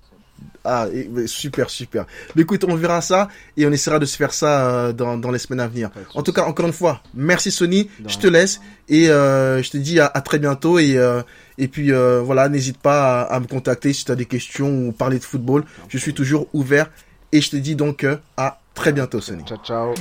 Ah, 0.63 0.85
super, 1.25 1.69
super. 1.69 2.05
Mais 2.35 2.43
écoute, 2.43 2.63
on 2.67 2.75
verra 2.75 3.01
ça 3.01 3.27
et 3.55 3.65
on 3.65 3.71
essaiera 3.71 3.97
de 3.97 4.05
se 4.05 4.15
faire 4.15 4.33
ça 4.33 4.67
euh, 4.69 4.93
dans, 4.93 5.17
dans 5.17 5.31
les 5.31 5.39
semaines 5.39 5.59
à 5.61 5.67
venir. 5.67 5.89
En 6.13 6.21
tout 6.21 6.31
cas, 6.33 6.43
encore 6.45 6.67
une 6.67 6.73
fois, 6.73 7.01
merci 7.15 7.49
Sony. 7.51 7.89
Je 8.05 8.17
te 8.17 8.27
laisse 8.27 8.59
et 8.87 9.09
euh, 9.09 9.63
je 9.63 9.71
te 9.71 9.77
dis 9.77 9.99
à, 9.99 10.09
très 10.09 10.37
bientôt 10.37 10.77
et 10.77 10.95
euh, 10.97 11.21
et 11.57 11.67
puis 11.67 11.91
voilà, 11.91 12.49
n'hésite 12.49 12.77
pas 12.77 13.21
à, 13.23 13.39
me 13.39 13.47
contacter 13.47 13.93
si 13.93 14.05
tu 14.05 14.11
as 14.11 14.15
des 14.15 14.25
questions 14.27 14.87
ou 14.87 14.91
parler 14.91 15.17
de 15.17 15.23
football. 15.23 15.63
Je 15.89 15.97
suis 15.97 16.13
toujours 16.13 16.47
ouvert 16.53 16.91
et 17.31 17.41
je 17.41 17.49
te 17.49 17.55
dis 17.57 17.75
donc 17.75 18.05
à 18.37 18.59
très 18.77 18.93
bientôt 18.93 19.19
Sony. 19.19 19.43
Ciao 19.43 19.57
ciao. 19.63 19.93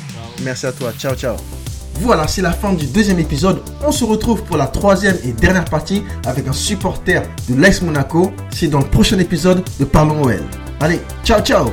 Merci 0.43 0.67
à 0.67 0.73
toi. 0.73 0.93
Ciao 0.97 1.15
ciao. 1.15 1.37
Voilà, 2.01 2.29
c'est 2.29 2.43
la 2.43 2.53
fin 2.53 2.75
du 2.75 2.87
deuxième 2.87 3.19
épisode. 3.19 3.63
On 3.85 3.91
se 3.91 4.05
retrouve 4.05 4.43
pour 4.45 4.57
la 4.57 4.67
troisième 4.67 5.17
et 5.25 5.33
dernière 5.33 5.65
partie 5.65 6.05
avec 6.27 6.47
un 6.47 6.53
supporter 6.53 7.23
de 7.49 7.55
l'Ex 7.55 7.83
Monaco. 7.83 8.33
C'est 8.51 8.69
dans 8.69 8.81
le 8.81 8.87
prochain 8.87 9.19
épisode 9.19 9.65
de 9.81 9.85
Parlons 9.85 10.23
OL. 10.23 10.43
Allez, 10.81 11.01
ciao 11.25 11.41
ciao 11.41 11.71